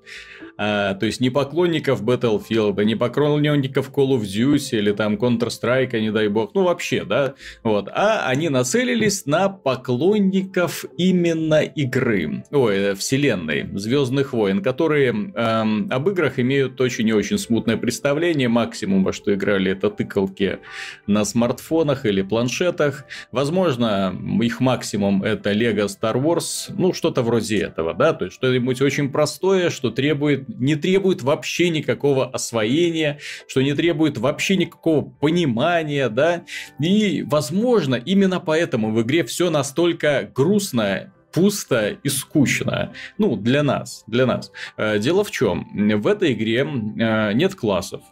а, 0.58 0.94
то 0.94 1.06
есть 1.06 1.20
не 1.20 1.30
поклонников 1.30 2.02
Battlefield, 2.02 2.82
не 2.84 2.96
поклонников 2.96 3.90
Call 3.90 4.18
of 4.18 4.22
Duty 4.22 4.76
или 4.76 4.90
там 4.90 5.14
Counter-Strike, 5.14 5.98
не 6.00 6.10
дай 6.10 6.26
бог, 6.26 6.50
ну 6.54 6.64
вообще, 6.64 7.04
да, 7.04 7.34
вот, 7.62 7.88
а 7.94 8.26
они 8.26 8.48
нацелились 8.48 9.24
на 9.24 9.48
поклонников 9.48 10.84
именно 10.96 11.62
игры, 11.62 12.42
ой, 12.50 12.76
э, 12.76 12.94
вселенной, 12.96 13.68
Звездных 13.74 14.32
войн, 14.32 14.60
которые 14.60 15.10
эм, 15.10 15.86
об 15.90 16.08
играх 16.08 16.40
имеют 16.40 16.80
очень 16.80 17.08
и 17.08 17.12
очень 17.12 17.38
смутное 17.38 17.76
представление, 17.76 18.48
максимум, 18.48 19.04
во 19.04 19.12
что 19.12 19.32
играли, 19.32 19.70
это 19.70 19.90
тыкалки 19.90 20.58
на 21.06 21.24
смартфонах 21.24 22.04
или 22.04 22.22
планшетах, 22.22 23.04
возможно, 23.30 24.12
их 24.42 24.58
максимум 24.58 25.22
это 25.22 25.52
Lego 25.52 25.86
Star 25.86 26.20
Wars, 26.20 26.72
ну, 26.76 26.92
что-то 26.92 27.22
вроде 27.22 27.58
этого, 27.58 27.94
да, 27.94 28.12
то 28.12 28.24
есть 28.24 28.34
что-нибудь 28.34 28.82
очень 28.82 29.12
простое, 29.12 29.70
что 29.70 29.90
требует 29.90 30.47
не 30.48 30.76
требует 30.76 31.22
вообще 31.22 31.68
никакого 31.68 32.28
освоения, 32.28 33.18
что 33.46 33.62
не 33.62 33.74
требует 33.74 34.18
вообще 34.18 34.56
никакого 34.56 35.02
понимания, 35.02 36.08
да. 36.08 36.44
И, 36.80 37.22
возможно, 37.22 37.94
именно 37.94 38.40
поэтому 38.40 38.92
в 38.92 39.02
игре 39.02 39.24
все 39.24 39.50
настолько 39.50 40.30
грустно 40.34 41.12
пусто 41.32 41.90
и 42.02 42.08
скучно. 42.08 42.92
Ну, 43.18 43.36
для 43.36 43.62
нас, 43.62 44.02
для 44.06 44.26
нас. 44.26 44.50
Э, 44.76 44.98
дело 44.98 45.24
в 45.24 45.30
чем? 45.30 45.68
В 46.00 46.06
этой 46.06 46.32
игре 46.32 46.66
э, 46.66 47.32
нет 47.34 47.54
классов 47.54 48.02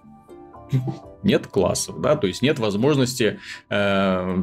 нет 1.23 1.47
классов, 1.47 2.01
да, 2.01 2.17
то 2.17 2.27
есть 2.27 2.43
нет 2.43 2.59
возможности. 2.59 3.41
Э, 3.71 4.37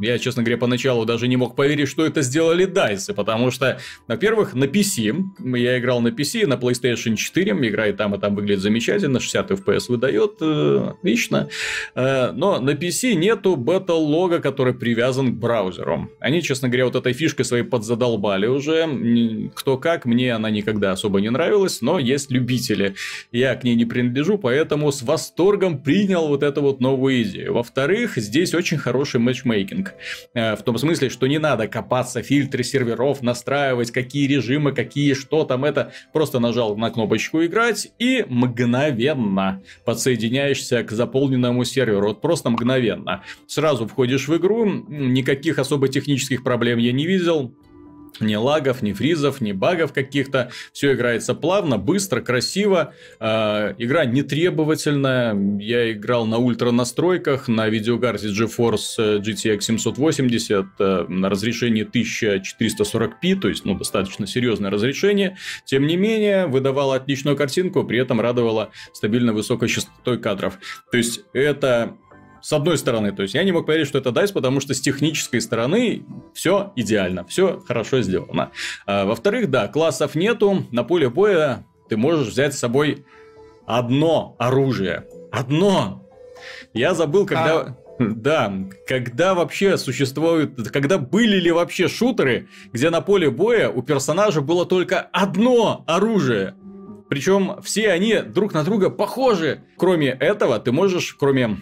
я, 0.00 0.18
честно 0.18 0.42
говоря, 0.42 0.58
поначалу 0.58 1.04
даже 1.04 1.28
не 1.28 1.36
мог 1.36 1.56
поверить, 1.56 1.88
что 1.88 2.04
это 2.04 2.22
сделали 2.22 2.64
дайсы, 2.64 3.14
потому 3.14 3.50
что, 3.50 3.78
во-первых, 4.06 4.54
на 4.54 4.64
PC, 4.64 5.14
я 5.56 5.78
играл 5.78 6.00
на 6.00 6.08
PC, 6.08 6.46
на 6.46 6.54
PlayStation 6.54 7.16
4, 7.16 7.52
игра 7.68 7.88
и 7.88 7.92
там, 7.92 8.14
и 8.14 8.18
там 8.18 8.34
выглядит 8.34 8.60
замечательно, 8.60 9.20
60 9.20 9.50
FPS 9.52 9.84
выдает, 9.88 10.36
э, 10.40 10.88
отлично, 10.90 11.48
э, 11.94 12.32
но 12.32 12.60
на 12.60 12.70
PC 12.70 13.14
нету 13.14 13.56
бета-лога, 13.56 14.40
который 14.40 14.74
привязан 14.74 15.34
к 15.34 15.38
браузеру. 15.38 16.10
Они, 16.20 16.42
честно 16.42 16.68
говоря, 16.68 16.86
вот 16.86 16.96
этой 16.96 17.12
фишкой 17.12 17.44
своей 17.44 17.64
подзадолбали 17.64 18.46
уже, 18.46 19.50
кто 19.54 19.78
как, 19.78 20.04
мне 20.04 20.34
она 20.34 20.50
никогда 20.50 20.92
особо 20.92 21.20
не 21.20 21.30
нравилась, 21.30 21.80
но 21.80 21.98
есть 21.98 22.30
любители, 22.30 22.94
я 23.32 23.54
к 23.54 23.64
ней 23.64 23.74
не 23.74 23.84
принадлежу, 23.84 24.38
поэтому 24.38 24.92
с 24.92 25.02
восторгом 25.02 25.63
принял 25.70 26.28
вот 26.28 26.42
эту 26.42 26.62
вот 26.62 26.80
новую 26.80 27.22
идею. 27.22 27.54
Во-вторых, 27.54 28.16
здесь 28.16 28.54
очень 28.54 28.78
хороший 28.78 29.20
матчмейкинг. 29.20 29.94
Э, 30.34 30.56
в 30.56 30.62
том 30.62 30.78
смысле, 30.78 31.08
что 31.08 31.26
не 31.26 31.38
надо 31.38 31.68
копаться 31.68 32.22
фильтры 32.22 32.62
серверов, 32.62 33.22
настраивать, 33.22 33.90
какие 33.90 34.26
режимы, 34.26 34.72
какие 34.72 35.14
что 35.14 35.44
там 35.44 35.64
это. 35.64 35.92
Просто 36.12 36.38
нажал 36.38 36.76
на 36.76 36.90
кнопочку 36.90 37.44
играть 37.44 37.92
и 37.98 38.24
мгновенно 38.28 39.62
подсоединяешься 39.84 40.82
к 40.84 40.90
заполненному 40.90 41.64
серверу. 41.64 42.08
Вот 42.08 42.20
просто 42.20 42.50
мгновенно. 42.50 43.22
Сразу 43.46 43.86
входишь 43.86 44.28
в 44.28 44.36
игру, 44.36 44.64
никаких 44.64 45.58
особо 45.58 45.88
технических 45.88 46.42
проблем 46.42 46.78
я 46.78 46.92
не 46.92 47.06
видел 47.06 47.54
ни 48.20 48.34
лагов, 48.34 48.82
ни 48.82 48.92
фризов, 48.92 49.40
ни 49.40 49.52
багов 49.52 49.92
каких-то. 49.92 50.50
Все 50.72 50.94
играется 50.94 51.34
плавно, 51.34 51.78
быстро, 51.78 52.20
красиво. 52.20 52.94
Э, 53.20 53.74
игра 53.78 54.04
не 54.04 54.22
требовательная. 54.22 55.34
Я 55.58 55.92
играл 55.92 56.26
на 56.26 56.38
ультра 56.38 56.70
настройках, 56.70 57.48
на 57.48 57.68
видеокарте 57.68 58.28
GeForce 58.28 59.20
GTX 59.20 59.60
780 59.60 60.66
э, 60.78 61.04
на 61.08 61.28
разрешении 61.28 61.84
1440p, 61.84 63.40
то 63.40 63.48
есть 63.48 63.64
ну, 63.64 63.76
достаточно 63.76 64.26
серьезное 64.26 64.70
разрешение. 64.70 65.36
Тем 65.64 65.86
не 65.86 65.96
менее, 65.96 66.46
выдавала 66.46 66.96
отличную 66.96 67.36
картинку, 67.36 67.84
при 67.84 67.98
этом 67.98 68.20
радовала 68.20 68.70
стабильно 68.92 69.32
высокой 69.32 69.68
частотой 69.68 70.18
кадров. 70.18 70.58
То 70.90 70.96
есть 70.96 71.22
это 71.32 71.96
с 72.44 72.52
одной 72.52 72.76
стороны, 72.76 73.10
то 73.10 73.22
есть 73.22 73.32
я 73.32 73.42
не 73.42 73.52
мог 73.52 73.64
поверить, 73.64 73.88
что 73.88 73.96
это 73.96 74.10
DICE, 74.10 74.34
потому 74.34 74.60
что 74.60 74.74
с 74.74 74.80
технической 74.82 75.40
стороны 75.40 76.04
все 76.34 76.74
идеально, 76.76 77.24
все 77.24 77.58
хорошо 77.66 78.02
сделано. 78.02 78.50
А, 78.84 79.06
во-вторых, 79.06 79.48
да, 79.48 79.66
классов 79.66 80.14
нету, 80.14 80.66
на 80.70 80.84
поле 80.84 81.08
боя 81.08 81.64
ты 81.88 81.96
можешь 81.96 82.28
взять 82.28 82.52
с 82.52 82.58
собой 82.58 83.06
одно 83.64 84.36
оружие. 84.38 85.06
Одно! 85.32 86.06
Я 86.74 86.92
забыл, 86.92 87.24
когда... 87.24 87.60
А... 87.60 87.76
Да, 87.98 88.52
когда 88.88 89.34
вообще 89.34 89.78
существуют, 89.78 90.68
когда 90.70 90.98
были 90.98 91.36
ли 91.36 91.52
вообще 91.52 91.86
шутеры, 91.86 92.48
где 92.72 92.90
на 92.90 93.00
поле 93.00 93.30
боя 93.30 93.70
у 93.70 93.82
персонажа 93.82 94.40
было 94.40 94.66
только 94.66 95.00
одно 95.12 95.84
оружие. 95.86 96.56
Причем 97.08 97.62
все 97.62 97.92
они 97.92 98.16
друг 98.18 98.52
на 98.52 98.64
друга 98.64 98.90
похожи. 98.90 99.62
Кроме 99.78 100.08
этого, 100.08 100.58
ты 100.58 100.72
можешь, 100.72 101.14
кроме 101.14 101.60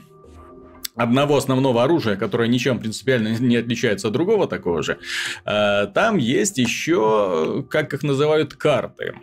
одного 0.95 1.37
основного 1.37 1.85
оружия, 1.85 2.17
которое 2.17 2.49
ничем 2.49 2.79
принципиально 2.79 3.37
не 3.41 3.57
отличается 3.57 4.09
от 4.09 4.15
другого 4.15 4.47
такого 4.47 4.83
же, 4.83 4.99
э, 5.45 5.87
там 5.95 6.19
есть 6.19 6.59
еще, 6.59 7.65
как 7.71 7.95
их 7.95 8.03
называют, 8.03 8.55
карты 8.55 9.15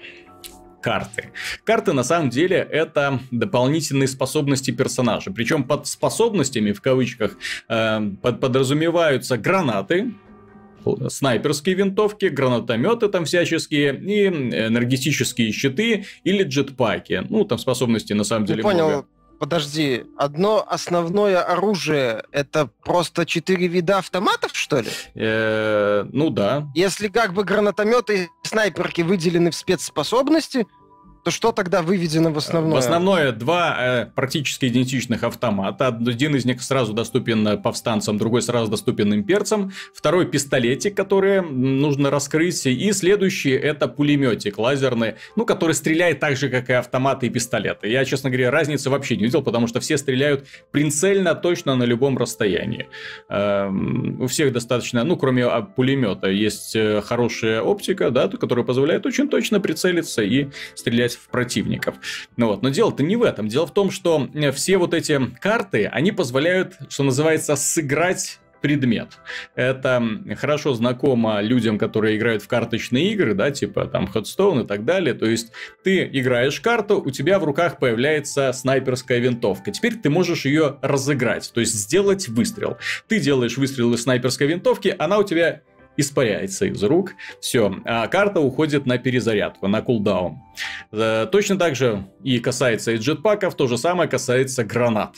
карты. 0.81 1.31
Карты 1.65 1.91
на 1.91 2.03
самом 2.03 2.29
деле 2.29 2.55
это 2.57 3.19
дополнительные 3.31 4.07
способности 4.07 4.71
персонажа. 4.71 5.29
Причем 5.29 5.65
под 5.65 5.87
способностями 5.87 6.71
в 6.71 6.79
кавычках 6.79 7.37
э, 7.67 8.11
под, 8.21 8.39
подразумеваются 8.39 9.37
гранаты, 9.37 10.13
снайперские 11.09 11.75
винтовки, 11.75 12.27
гранатометы 12.27 13.09
там 13.09 13.25
всяческие 13.25 13.93
и 13.93 14.27
энергетические 14.27 15.51
щиты 15.51 16.05
или 16.23 16.43
джетпаки. 16.43 17.25
Ну, 17.29 17.43
там 17.43 17.57
способности 17.57 18.13
на 18.13 18.23
самом 18.23 18.45
деле 18.45 18.63
понял. 18.63 18.87
много 18.87 19.07
подожди, 19.39 20.05
одно 20.17 20.65
основное 20.67 21.41
оружие 21.41 22.23
это 22.31 22.69
просто 22.83 23.25
четыре 23.25 23.67
вида 23.67 23.97
автоматов, 23.97 24.51
что 24.53 24.81
ли? 24.81 24.89
Э, 25.15 26.05
ну 26.11 26.29
да. 26.29 26.67
Если 26.75 27.07
как 27.07 27.33
бы 27.33 27.43
гранатометы 27.43 28.25
и 28.25 28.27
снайперки 28.43 29.01
выделены 29.01 29.51
в 29.51 29.55
спецспособности, 29.55 30.67
то 31.23 31.31
что 31.31 31.51
тогда 31.51 31.81
выведено 31.81 32.31
в 32.31 32.37
основное? 32.37 32.73
В 32.73 32.77
основное 32.77 33.31
два 33.31 33.77
э, 33.79 34.05
практически 34.05 34.65
идентичных 34.65 35.23
автомата. 35.23 35.87
Один 35.87 36.35
из 36.35 36.45
них 36.45 36.61
сразу 36.61 36.93
доступен 36.93 37.61
повстанцам, 37.61 38.17
другой 38.17 38.41
сразу 38.41 38.69
доступен 38.69 39.13
имперцам. 39.13 39.71
Второй 39.93 40.25
пистолетик, 40.25 40.95
который 40.95 41.41
нужно 41.41 42.09
раскрыть. 42.09 42.65
И 42.65 42.91
следующий 42.93 43.51
это 43.51 43.87
пулеметик 43.87 44.57
лазерный, 44.57 45.15
ну, 45.35 45.45
который 45.45 45.73
стреляет 45.73 46.19
так 46.19 46.37
же, 46.37 46.49
как 46.49 46.69
и 46.69 46.73
автоматы 46.73 47.27
и 47.27 47.29
пистолеты. 47.29 47.87
Я, 47.87 48.05
честно 48.05 48.29
говоря, 48.29 48.51
разницы 48.51 48.89
вообще 48.89 49.17
не 49.17 49.23
видел, 49.23 49.41
потому 49.41 49.67
что 49.67 49.79
все 49.79 49.97
стреляют 49.97 50.47
прицельно, 50.71 51.35
точно 51.35 51.75
на 51.75 51.83
любом 51.83 52.17
расстоянии. 52.17 52.87
Э, 53.29 53.69
у 53.69 54.27
всех 54.27 54.53
достаточно, 54.53 55.03
ну, 55.03 55.17
кроме 55.17 55.45
а, 55.45 55.61
пулемета, 55.61 56.27
есть 56.27 56.75
э, 56.75 57.01
хорошая 57.01 57.61
оптика, 57.61 58.09
да, 58.11 58.27
которая 58.27 58.65
позволяет 58.65 59.05
очень 59.05 59.27
точно 59.27 59.59
прицелиться 59.59 60.21
и 60.21 60.47
стрелять 60.75 61.08
стрелять 61.09 61.15
в 61.15 61.29
противников. 61.29 61.95
Ну 62.37 62.47
вот, 62.47 62.61
но 62.61 62.69
дело-то 62.69 63.03
не 63.03 63.15
в 63.15 63.23
этом. 63.23 63.47
Дело 63.47 63.65
в 63.67 63.73
том, 63.73 63.91
что 63.91 64.29
все 64.53 64.77
вот 64.77 64.93
эти 64.93 65.19
карты, 65.39 65.85
они 65.85 66.11
позволяют, 66.11 66.75
что 66.89 67.03
называется, 67.03 67.55
сыграть 67.55 68.39
предмет. 68.61 69.17
Это 69.55 70.03
хорошо 70.37 70.73
знакомо 70.73 71.39
людям, 71.39 71.77
которые 71.77 72.17
играют 72.17 72.43
в 72.43 72.47
карточные 72.49 73.13
игры, 73.13 73.33
да, 73.33 73.51
типа 73.51 73.85
там 73.85 74.09
Headstone 74.13 74.65
и 74.65 74.67
так 74.67 74.83
далее. 74.83 75.13
То 75.13 75.27
есть 75.27 75.53
ты 75.81 76.03
играешь 76.11 76.59
карту, 76.59 77.01
у 77.01 77.09
тебя 77.09 77.39
в 77.39 77.45
руках 77.45 77.79
появляется 77.79 78.51
снайперская 78.51 79.19
винтовка. 79.19 79.71
Теперь 79.71 79.95
ты 79.95 80.09
можешь 80.09 80.43
ее 80.43 80.77
разыграть, 80.81 81.49
то 81.53 81.61
есть 81.61 81.73
сделать 81.73 82.27
выстрел. 82.27 82.77
Ты 83.07 83.21
делаешь 83.21 83.57
выстрел 83.57 83.93
из 83.93 84.03
снайперской 84.03 84.47
винтовки, 84.47 84.93
она 84.99 85.19
у 85.19 85.23
тебя 85.23 85.61
испаряется 85.95 86.65
из 86.65 86.83
рук. 86.83 87.11
Все, 87.39 87.73
а 87.85 88.07
карта 88.07 88.41
уходит 88.41 88.85
на 88.85 88.97
перезарядку, 88.97 89.67
на 89.67 89.81
кулдаун. 89.81 90.39
Э, 90.91 91.27
точно 91.31 91.57
так 91.57 91.75
же 91.75 92.05
и 92.23 92.39
касается 92.39 92.91
и 92.91 92.97
джетпаков, 92.97 93.55
то 93.55 93.67
же 93.67 93.77
самое 93.77 94.09
касается 94.09 94.63
гранат. 94.63 95.15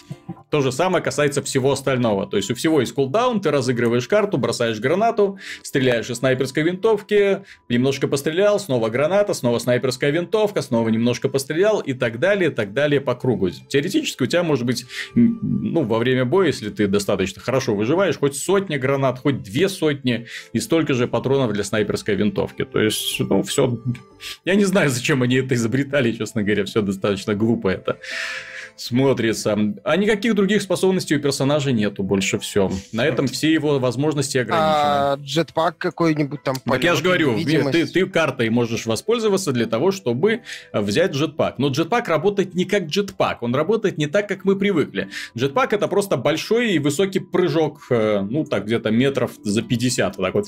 То 0.49 0.59
же 0.59 0.71
самое 0.73 1.01
касается 1.01 1.41
всего 1.41 1.71
остального. 1.71 2.27
То 2.27 2.35
есть 2.35 2.51
у 2.51 2.55
всего 2.55 2.81
есть 2.81 2.93
кулдаун, 2.93 3.39
ты 3.39 3.51
разыгрываешь 3.51 4.07
карту, 4.07 4.37
бросаешь 4.37 4.79
гранату, 4.81 5.39
стреляешь 5.63 6.09
из 6.09 6.17
снайперской 6.17 6.63
винтовки, 6.63 7.43
немножко 7.69 8.09
пострелял, 8.09 8.59
снова 8.59 8.89
граната, 8.89 9.33
снова 9.33 9.59
снайперская 9.59 10.11
винтовка, 10.11 10.61
снова 10.61 10.89
немножко 10.89 11.29
пострелял 11.29 11.79
и 11.79 11.93
так 11.93 12.19
далее, 12.19 12.51
и 12.51 12.53
так 12.53 12.73
далее 12.73 12.99
по 12.99 13.15
кругу. 13.15 13.49
Теоретически 13.49 14.23
у 14.23 14.25
тебя 14.25 14.43
может 14.43 14.65
быть, 14.65 14.85
ну, 15.15 15.83
во 15.83 15.99
время 15.99 16.25
боя, 16.25 16.47
если 16.47 16.69
ты 16.69 16.87
достаточно 16.87 17.41
хорошо 17.41 17.73
выживаешь, 17.73 18.17
хоть 18.17 18.35
сотня 18.35 18.77
гранат, 18.77 19.19
хоть 19.19 19.41
две 19.41 19.69
сотни 19.69 20.27
и 20.51 20.59
столько 20.59 20.93
же 20.93 21.07
патронов 21.07 21.53
для 21.53 21.63
снайперской 21.63 22.15
винтовки. 22.15 22.65
То 22.65 22.79
есть, 22.79 23.21
ну, 23.21 23.41
все... 23.43 23.79
Я 24.43 24.55
не 24.55 24.65
знаю, 24.65 24.89
зачем 24.89 25.23
они 25.23 25.37
это 25.37 25.55
изобретали, 25.61 26.11
честно 26.11 26.43
говоря, 26.43 26.65
все 26.65 26.81
достаточно 26.81 27.35
глупо 27.35 27.69
это 27.69 27.97
смотрится. 28.81 29.57
А 29.83 29.95
никаких 29.95 30.33
других 30.33 30.61
способностей 30.61 31.15
у 31.15 31.19
персонажа 31.19 31.71
нету 31.71 32.01
больше 32.01 32.39
все. 32.39 32.71
На 32.91 33.05
этом 33.05 33.27
все 33.27 33.53
его 33.53 33.77
возможности 33.77 34.39
ограничены. 34.39 34.71
А 34.71 35.17
джетпак 35.21 35.77
какой-нибудь 35.77 36.41
там 36.43 36.55
Так 36.65 36.83
я 36.83 36.95
же 36.95 37.03
говорю, 37.03 37.37
ты, 37.71 37.85
ты 37.85 38.07
картой 38.07 38.49
можешь 38.49 38.87
воспользоваться 38.87 39.51
для 39.51 39.67
того, 39.67 39.91
чтобы 39.91 40.41
взять 40.73 41.11
джетпак. 41.11 41.59
Но 41.59 41.69
джетпак 41.69 42.07
работает 42.07 42.55
не 42.55 42.65
как 42.65 42.87
джетпак, 42.87 43.43
он 43.43 43.53
работает 43.53 43.99
не 43.99 44.07
так, 44.07 44.27
как 44.27 44.45
мы 44.45 44.55
привыкли. 44.55 45.09
Джетпак 45.37 45.73
это 45.73 45.87
просто 45.87 46.17
большой 46.17 46.73
и 46.73 46.79
высокий 46.79 47.19
прыжок, 47.19 47.85
э, 47.91 48.21
ну 48.21 48.45
так 48.45 48.65
где-то 48.65 48.89
метров 48.89 49.31
за 49.43 49.61
50, 49.61 50.17
вот 50.17 50.23
так 50.23 50.33
вот. 50.33 50.47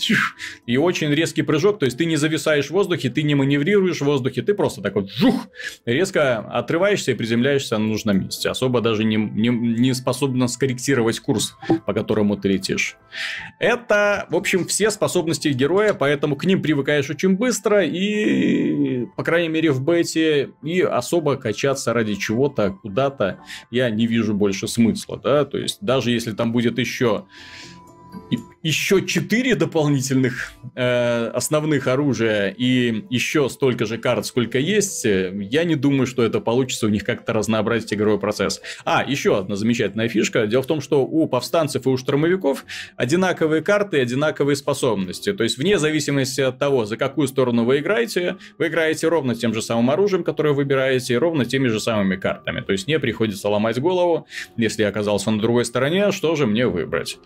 И 0.65 0.77
очень 0.77 1.11
резкий 1.11 1.43
прыжок, 1.43 1.79
то 1.79 1.85
есть 1.85 1.97
ты 1.97 2.05
не 2.05 2.15
зависаешь 2.15 2.67
в 2.67 2.71
воздухе, 2.71 3.09
ты 3.09 3.21
не 3.21 3.35
маневрируешь 3.35 4.01
в 4.01 4.05
воздухе, 4.05 4.41
ты 4.41 4.55
просто 4.55 4.81
так 4.81 4.95
вот 4.95 5.11
жух, 5.11 5.47
резко 5.85 6.39
отрываешься 6.39 7.11
и 7.11 7.13
приземляешься 7.13 7.77
на 7.77 7.85
нужном 7.85 8.17
месте. 8.17 8.22
Особо 8.45 8.81
даже 8.81 9.03
не, 9.03 9.15
не, 9.15 9.49
не 9.49 9.93
способна 9.93 10.47
скорректировать 10.47 11.19
курс, 11.19 11.55
по 11.85 11.93
которому 11.93 12.37
ты 12.37 12.49
летишь. 12.49 12.97
Это, 13.59 14.27
в 14.29 14.35
общем, 14.35 14.65
все 14.65 14.91
способности 14.91 15.49
героя, 15.49 15.93
поэтому 15.93 16.35
к 16.35 16.45
ним 16.45 16.61
привыкаешь 16.61 17.09
очень 17.09 17.35
быстро 17.35 17.83
и, 17.85 19.05
по 19.15 19.23
крайней 19.23 19.49
мере, 19.49 19.71
в 19.71 19.81
бете, 19.81 20.51
и 20.63 20.81
особо 20.81 21.35
качаться 21.35 21.93
ради 21.93 22.15
чего-то 22.15 22.71
куда-то 22.71 23.39
я 23.71 23.89
не 23.89 24.07
вижу 24.07 24.33
больше 24.33 24.67
смысла, 24.67 25.19
да, 25.21 25.45
то 25.45 25.57
есть 25.57 25.77
даже 25.81 26.11
если 26.11 26.31
там 26.31 26.51
будет 26.51 26.79
еще 26.79 27.25
еще 28.63 29.05
четыре 29.05 29.55
дополнительных 29.55 30.53
э, 30.75 31.27
основных 31.33 31.87
оружия 31.87 32.47
и 32.47 33.03
еще 33.09 33.49
столько 33.49 33.85
же 33.85 33.97
карт, 33.97 34.25
сколько 34.25 34.57
есть, 34.57 35.05
э, 35.05 35.33
я 35.51 35.65
не 35.65 35.75
думаю, 35.75 36.07
что 36.07 36.23
это 36.23 36.39
получится 36.39 36.85
у 36.85 36.89
них 36.89 37.03
как-то 37.03 37.33
разнообразить 37.33 37.93
игровой 37.93 38.19
процесс. 38.19 38.61
А, 38.85 39.03
еще 39.05 39.37
одна 39.37 39.57
замечательная 39.57 40.07
фишка. 40.07 40.47
Дело 40.47 40.63
в 40.63 40.67
том, 40.67 40.79
что 40.79 41.03
у 41.05 41.27
повстанцев 41.27 41.85
и 41.85 41.89
у 41.89 41.97
штурмовиков 41.97 42.63
одинаковые 42.95 43.61
карты 43.61 43.97
и 43.97 43.99
одинаковые 43.99 44.55
способности. 44.55 45.33
То 45.33 45.43
есть, 45.43 45.57
вне 45.57 45.77
зависимости 45.77 46.39
от 46.39 46.57
того, 46.57 46.85
за 46.85 46.95
какую 46.95 47.27
сторону 47.27 47.65
вы 47.65 47.79
играете, 47.79 48.37
вы 48.57 48.67
играете 48.67 49.09
ровно 49.09 49.35
тем 49.35 49.53
же 49.53 49.61
самым 49.61 49.89
оружием, 49.89 50.23
которое 50.23 50.53
выбираете, 50.53 51.15
и 51.15 51.17
ровно 51.17 51.43
теми 51.43 51.67
же 51.67 51.81
самыми 51.81 52.15
картами. 52.15 52.61
То 52.61 52.71
есть, 52.71 52.87
не 52.87 52.97
приходится 52.97 53.49
ломать 53.49 53.77
голову, 53.81 54.25
если 54.55 54.83
я 54.83 54.87
оказался 54.87 55.31
на 55.31 55.41
другой 55.41 55.65
стороне, 55.65 56.13
что 56.13 56.35
же 56.35 56.47
мне 56.47 56.65
выбрать. 56.65 57.17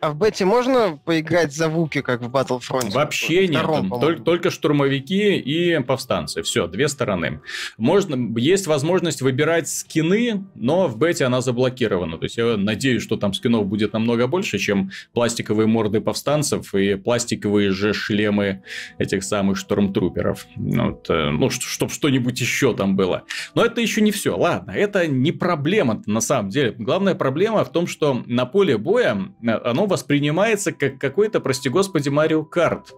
А 0.00 0.10
в 0.10 0.16
бете 0.16 0.44
можно 0.44 0.75
можно 0.76 0.98
поиграть 1.04 1.52
за 1.52 1.68
Вуки, 1.68 2.00
как 2.00 2.22
в 2.22 2.28
Battlefront? 2.28 2.90
Вообще 2.92 3.48
нет. 3.48 3.64
Только, 4.00 4.22
только 4.22 4.50
штурмовики 4.50 5.36
и 5.36 5.80
повстанцы. 5.80 6.42
Все, 6.42 6.66
две 6.66 6.88
стороны. 6.88 7.40
Можно, 7.78 8.38
есть 8.38 8.66
возможность 8.66 9.22
выбирать 9.22 9.68
скины, 9.68 10.44
но 10.54 10.88
в 10.88 10.98
бете 10.98 11.24
она 11.24 11.40
заблокирована. 11.40 12.18
То 12.18 12.24
есть 12.24 12.36
я 12.36 12.56
надеюсь, 12.56 13.02
что 13.02 13.16
там 13.16 13.32
скинов 13.32 13.66
будет 13.66 13.92
намного 13.92 14.26
больше, 14.26 14.58
чем 14.58 14.90
пластиковые 15.12 15.66
морды 15.66 16.00
повстанцев 16.00 16.74
и 16.74 16.94
пластиковые 16.96 17.70
же 17.70 17.92
шлемы 17.94 18.62
этих 18.98 19.24
самых 19.24 19.56
штормтруперов. 19.56 20.46
Вот, 20.56 21.08
э, 21.08 21.30
ну, 21.30 21.50
чтобы 21.50 21.92
что-нибудь 21.92 22.40
еще 22.40 22.74
там 22.74 22.96
было. 22.96 23.24
Но 23.54 23.64
это 23.64 23.80
еще 23.80 24.00
не 24.00 24.12
все. 24.12 24.36
Ладно, 24.36 24.72
это 24.72 25.06
не 25.06 25.32
проблема 25.32 26.02
на 26.06 26.20
самом 26.20 26.50
деле. 26.50 26.72
Главная 26.72 27.14
проблема 27.14 27.64
в 27.64 27.72
том, 27.72 27.86
что 27.86 28.22
на 28.26 28.46
поле 28.46 28.76
боя 28.76 29.16
э, 29.42 29.50
оно 29.64 29.86
воспринимается 29.86 30.65
смотрится 30.66 30.72
как 30.72 30.98
какой-то, 30.98 31.40
прости 31.40 31.68
господи, 31.68 32.08
Марио 32.08 32.44
Карт. 32.44 32.94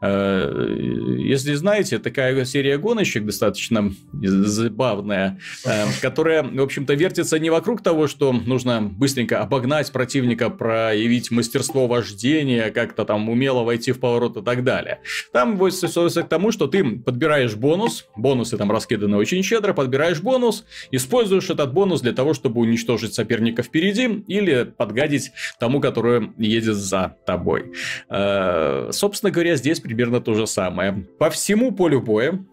Э, 0.00 1.16
если 1.18 1.54
знаете, 1.54 1.98
такая 1.98 2.44
серия 2.44 2.78
гоночек 2.78 3.26
достаточно 3.26 3.92
забавная, 4.22 5.38
э, 5.64 5.86
которая, 6.00 6.42
в 6.42 6.60
общем-то, 6.60 6.94
вертится 6.94 7.38
не 7.38 7.50
вокруг 7.50 7.82
того, 7.82 8.06
что 8.06 8.32
нужно 8.32 8.80
быстренько 8.82 9.40
обогнать 9.40 9.92
противника, 9.92 10.50
проявить 10.50 11.30
мастерство 11.30 11.86
вождения, 11.86 12.70
как-то 12.70 13.04
там 13.04 13.28
умело 13.28 13.62
войти 13.64 13.92
в 13.92 14.00
поворот 14.00 14.36
и 14.36 14.42
так 14.42 14.64
далее. 14.64 15.00
Там 15.32 15.58
сводится 15.70 16.22
к 16.22 16.28
тому, 16.28 16.52
что 16.52 16.66
ты 16.66 16.84
подбираешь 16.98 17.54
бонус, 17.54 18.06
бонусы 18.16 18.56
там 18.56 18.70
раскиданы 18.70 19.16
очень 19.16 19.42
щедро, 19.42 19.72
подбираешь 19.72 20.20
бонус, 20.20 20.64
используешь 20.90 21.50
этот 21.50 21.72
бонус 21.72 22.00
для 22.00 22.12
того, 22.12 22.34
чтобы 22.34 22.60
уничтожить 22.60 23.14
соперника 23.14 23.62
впереди 23.62 24.24
или 24.26 24.64
подгадить 24.64 25.32
тому, 25.58 25.80
который 25.80 26.30
едет 26.38 26.76
за 27.00 27.16
тобой. 27.24 27.72
Э, 28.08 28.88
собственно 28.92 29.30
говоря, 29.30 29.56
здесь 29.56 29.80
примерно 29.80 30.20
то 30.20 30.34
же 30.34 30.46
самое. 30.46 31.06
По 31.18 31.30
всему 31.30 31.72
полю 31.72 32.00
боя 32.00 32.44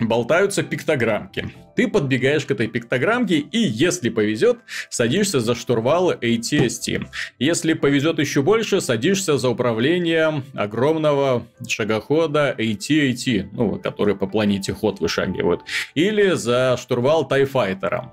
болтаются 0.00 0.62
пиктограммки. 0.62 1.50
Ты 1.76 1.88
подбегаешь 1.88 2.44
к 2.44 2.50
этой 2.50 2.68
пиктограммке 2.68 3.38
и, 3.38 3.58
если 3.58 4.08
повезет, 4.08 4.58
садишься 4.90 5.40
за 5.40 5.54
штурвал 5.54 6.12
ATST. 6.12 7.06
Если 7.38 7.72
повезет 7.74 8.18
еще 8.18 8.42
больше, 8.42 8.80
садишься 8.80 9.38
за 9.38 9.48
управление 9.48 10.42
огромного 10.54 11.46
шагохода 11.66 12.54
AT-AT, 12.58 13.48
ну, 13.52 13.78
который 13.78 14.14
по 14.16 14.26
планете 14.26 14.72
ход 14.72 15.00
вышагивает. 15.00 15.60
Или 15.94 16.32
за 16.32 16.76
штурвал 16.80 17.26
Тайфайтера. 17.26 18.12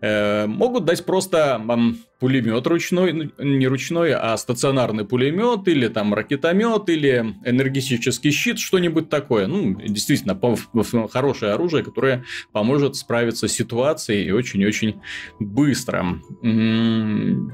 Э, 0.00 0.46
могут 0.46 0.84
дать 0.84 1.04
просто 1.04 1.60
пулемет 2.18 2.66
ручной, 2.66 3.12
ну, 3.12 3.30
не 3.38 3.66
ручной, 3.66 4.12
а 4.12 4.36
стационарный 4.36 5.04
пулемет, 5.04 5.66
или 5.68 5.88
там 5.88 6.14
ракетомет, 6.14 6.88
или 6.88 7.34
энергетический 7.44 8.30
щит, 8.30 8.58
что-нибудь 8.58 9.08
такое. 9.08 9.46
Ну, 9.46 9.74
действительно, 9.80 10.38
хорошее 11.08 11.52
оружие, 11.52 11.84
которое 11.84 12.24
поможет 12.52 12.81
справиться 12.90 13.48
с 13.48 13.52
ситуацией 13.52 14.32
очень-очень 14.32 15.00
быстро. 15.38 16.20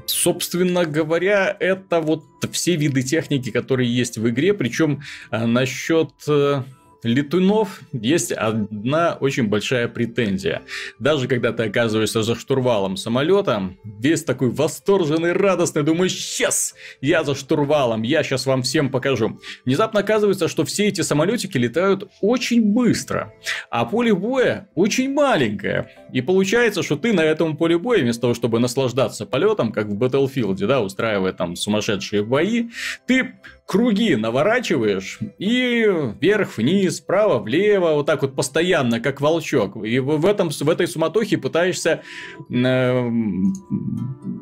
Собственно 0.05 0.85
говоря, 0.85 1.55
это 1.59 2.01
вот 2.01 2.25
все 2.51 2.75
виды 2.75 3.03
техники, 3.03 3.51
которые 3.51 3.93
есть 3.93 4.17
в 4.17 4.27
игре, 4.29 4.53
причем 4.53 5.01
э, 5.31 5.45
насчет 5.45 6.11
э, 6.27 6.63
летунов 7.03 7.81
есть 7.91 8.31
одна 8.31 9.17
очень 9.19 9.47
большая 9.47 9.87
претензия. 9.87 10.63
Даже 10.99 11.27
когда 11.27 11.51
ты 11.51 11.63
оказываешься 11.63 12.23
за 12.23 12.35
штурвалом 12.35 12.97
самолета, 12.97 13.73
весь 13.83 14.23
такой 14.23 14.49
восторженный, 14.49 15.33
радостный, 15.33 15.83
думаешь, 15.83 16.13
сейчас 16.13 16.75
я 17.01 17.23
за 17.23 17.35
штурвалом, 17.35 18.03
я 18.03 18.23
сейчас 18.23 18.45
вам 18.45 18.63
всем 18.63 18.89
покажу. 18.89 19.39
Внезапно 19.65 20.01
оказывается, 20.01 20.47
что 20.47 20.65
все 20.65 20.87
эти 20.87 21.01
самолетики 21.01 21.57
летают 21.57 22.09
очень 22.21 22.73
быстро, 22.73 23.33
а 23.69 23.85
поле 23.85 24.13
боя 24.13 24.67
очень 24.75 25.13
маленькое. 25.13 25.89
И 26.11 26.21
получается, 26.21 26.83
что 26.83 26.95
ты 26.95 27.13
на 27.13 27.21
этом 27.21 27.55
поле 27.57 27.77
боя, 27.77 28.01
вместо 28.01 28.21
того, 28.21 28.33
чтобы 28.33 28.59
наслаждаться 28.59 29.25
полетом, 29.25 29.71
как 29.71 29.87
в 29.87 29.97
Battlefield, 29.97 30.55
да, 30.65 30.81
устраивая 30.81 31.33
там 31.33 31.55
сумасшедшие 31.55 32.23
бои, 32.23 32.69
ты 33.05 33.35
круги 33.69 34.15
наворачиваешь 34.15 35.19
и 35.37 35.85
вверх, 36.19 36.57
вниз, 36.57 37.01
вправо, 37.01 37.37
влево, 37.37 37.93
вот 37.93 38.07
так 38.07 38.23
вот 38.23 38.35
постоянно, 38.35 38.99
как 38.99 39.21
волчок. 39.21 39.85
И 39.85 39.99
в, 39.99 40.25
этом, 40.25 40.49
в 40.49 40.69
этой 40.69 40.87
суматохе 40.87 41.37
пытаешься 41.37 42.01
э, 42.49 43.09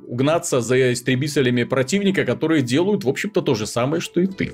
угнаться 0.07 0.61
за 0.61 0.93
истребителями 0.93 1.65
противника, 1.65 2.23
которые 2.23 2.61
делают, 2.61 3.03
в 3.03 3.09
общем-то, 3.09 3.41
то 3.41 3.53
же 3.53 3.67
самое, 3.67 3.99
что 3.99 4.21
и 4.21 4.27
ты. 4.27 4.53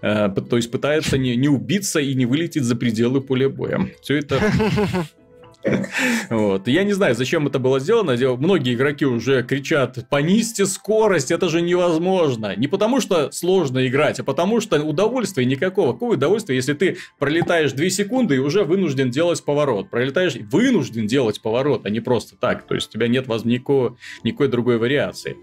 Э, 0.00 0.30
то 0.30 0.56
есть 0.56 0.70
пытаются 0.70 1.18
не, 1.18 1.36
не 1.36 1.48
убиться 1.48 2.00
и 2.00 2.14
не 2.14 2.24
вылететь 2.24 2.64
за 2.64 2.74
пределы 2.74 3.20
поля 3.20 3.50
боя. 3.50 3.90
Все 4.00 4.16
это 4.16 4.40
Вот. 6.30 6.68
Я 6.68 6.84
не 6.84 6.92
знаю, 6.92 7.14
зачем 7.14 7.46
это 7.46 7.58
было 7.58 7.80
сделано. 7.80 8.16
Многие 8.36 8.74
игроки 8.74 9.04
уже 9.04 9.42
кричат, 9.42 10.08
понизьте 10.08 10.66
скорость, 10.66 11.30
это 11.30 11.48
же 11.48 11.62
невозможно. 11.62 12.54
Не 12.56 12.68
потому 12.68 13.00
что 13.00 13.30
сложно 13.32 13.86
играть, 13.86 14.20
а 14.20 14.24
потому 14.24 14.60
что 14.60 14.82
удовольствия 14.82 15.44
никакого. 15.44 15.92
Какое 15.92 16.16
удовольствие, 16.16 16.56
если 16.56 16.74
ты 16.74 16.98
пролетаешь 17.18 17.72
2 17.72 17.88
секунды 17.90 18.36
и 18.36 18.38
уже 18.38 18.64
вынужден 18.64 19.10
делать 19.10 19.44
поворот. 19.44 19.90
Пролетаешь, 19.90 20.36
вынужден 20.36 21.06
делать 21.06 21.40
поворот, 21.40 21.86
а 21.86 21.90
не 21.90 22.00
просто 22.00 22.36
так. 22.36 22.66
То 22.66 22.74
есть 22.74 22.88
у 22.88 22.92
тебя 22.92 23.08
нет 23.08 23.26
никакой, 23.44 23.92
никакой 24.22 24.48
другой 24.48 24.78
вариации. 24.78 25.36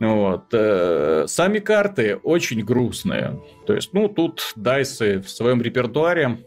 Вот. 0.00 0.44
Э, 0.52 1.24
сами 1.26 1.58
карты 1.58 2.16
очень 2.22 2.64
грустные. 2.64 3.40
То 3.66 3.74
есть, 3.74 3.92
ну, 3.92 4.08
тут 4.08 4.52
DICE 4.54 5.07
ы 5.07 5.20
в 5.20 5.28
своем 5.28 5.60
репертуаре 5.60 6.38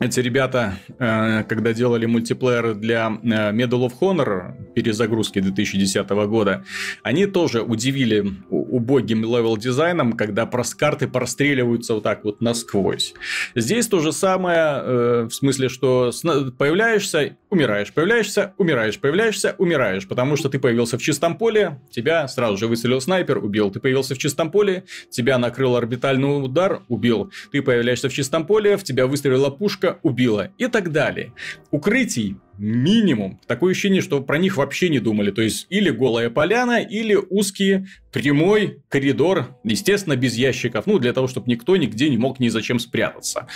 эти 0.00 0.18
ребята, 0.18 0.74
э, 0.98 1.44
когда 1.44 1.72
делали 1.72 2.06
мультиплеер 2.06 2.74
для 2.74 3.06
э, 3.22 3.52
Medal 3.52 3.88
of 3.88 3.92
Honor 4.00 4.72
перезагрузки 4.74 5.40
2010 5.40 6.08
года, 6.26 6.64
они 7.04 7.26
тоже 7.26 7.62
удивили 7.62 8.24
убогим 8.50 9.22
левел-дизайном, 9.22 10.14
когда 10.14 10.46
карты 10.46 11.06
простреливаются 11.06 11.94
вот 11.94 12.02
так 12.02 12.24
вот 12.24 12.40
насквозь. 12.40 13.14
Здесь 13.54 13.86
то 13.86 14.00
же 14.00 14.12
самое, 14.12 14.58
э, 14.58 15.26
в 15.30 15.32
смысле, 15.32 15.68
что 15.68 16.10
появляешься, 16.58 17.36
умираешь, 17.50 17.92
появляешься, 17.92 18.52
умираешь, 18.58 18.98
появляешься, 18.98 19.54
умираешь, 19.58 20.08
потому 20.08 20.36
что 20.36 20.48
ты 20.48 20.58
появился 20.58 20.98
в 20.98 21.02
чистом 21.02 21.38
поле, 21.38 21.80
тебя 21.90 22.26
сразу 22.26 22.56
же 22.56 22.66
выстрелил 22.66 23.00
снайпер, 23.00 23.38
убил. 23.38 23.70
Ты 23.70 23.78
появился 23.78 24.16
в 24.16 24.18
чистом 24.18 24.50
поле, 24.50 24.84
тебя 25.10 25.38
накрыл 25.38 25.76
орбитальный 25.76 26.44
удар, 26.44 26.82
убил. 26.88 27.30
Ты 27.52 27.62
появляешься 27.62 28.08
в 28.08 28.12
чистом 28.12 28.44
поле, 28.44 28.76
в 28.76 28.82
тебя 28.82 29.06
выстрелила 29.06 29.50
пушка, 29.50 29.83
убила 30.02 30.50
и 30.58 30.66
так 30.68 30.92
далее. 30.92 31.32
Укрытий 31.70 32.36
минимум. 32.58 33.40
Такое 33.46 33.72
ощущение, 33.72 34.02
что 34.02 34.20
про 34.20 34.38
них 34.38 34.56
вообще 34.56 34.88
не 34.88 35.00
думали. 35.00 35.30
То 35.30 35.42
есть, 35.42 35.66
или 35.70 35.90
голая 35.90 36.30
поляна, 36.30 36.82
или 36.82 37.14
узкий 37.14 37.86
прямой 38.12 38.78
коридор, 38.88 39.58
естественно, 39.64 40.14
без 40.14 40.36
ящиков. 40.36 40.86
Ну, 40.86 40.98
для 41.00 41.12
того, 41.12 41.26
чтобы 41.26 41.50
никто 41.50 41.76
нигде 41.76 42.08
не 42.08 42.16
мог 42.16 42.38
ни 42.38 42.48
зачем 42.48 42.78
спрятаться. 42.78 43.48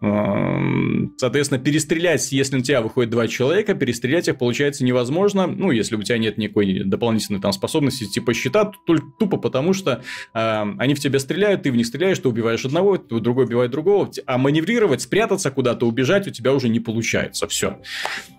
Эм, 0.00 1.14
соответственно, 1.18 1.60
перестрелять, 1.60 2.30
если 2.30 2.56
на 2.56 2.62
тебя 2.62 2.80
выходит 2.80 3.10
два 3.10 3.26
человека, 3.26 3.74
перестрелять 3.74 4.28
их 4.28 4.38
получается 4.38 4.84
невозможно. 4.84 5.48
Ну, 5.48 5.72
если 5.72 5.96
у 5.96 6.02
тебя 6.02 6.18
нет 6.18 6.38
никакой 6.38 6.84
дополнительной 6.84 7.40
там 7.40 7.52
способности 7.52 8.04
типа 8.04 8.34
щита, 8.34 8.72
только 8.86 9.06
тупо 9.18 9.36
потому, 9.36 9.72
что 9.72 10.02
э, 10.32 10.64
они 10.78 10.94
в 10.94 11.00
тебя 11.00 11.18
стреляют, 11.18 11.62
ты 11.62 11.72
в 11.72 11.76
них 11.76 11.86
стреляешь, 11.86 12.18
ты 12.20 12.28
убиваешь 12.28 12.64
одного, 12.64 12.96
другой 12.98 13.46
убивает 13.46 13.72
другого. 13.72 14.10
А 14.26 14.38
маневрировать, 14.38 15.02
спрятаться 15.02 15.50
куда-то, 15.50 15.86
убежать 15.86 16.28
у 16.28 16.30
тебя 16.30 16.52
уже 16.52 16.68
не 16.68 16.78
получается. 16.78 17.48
Все. 17.48 17.78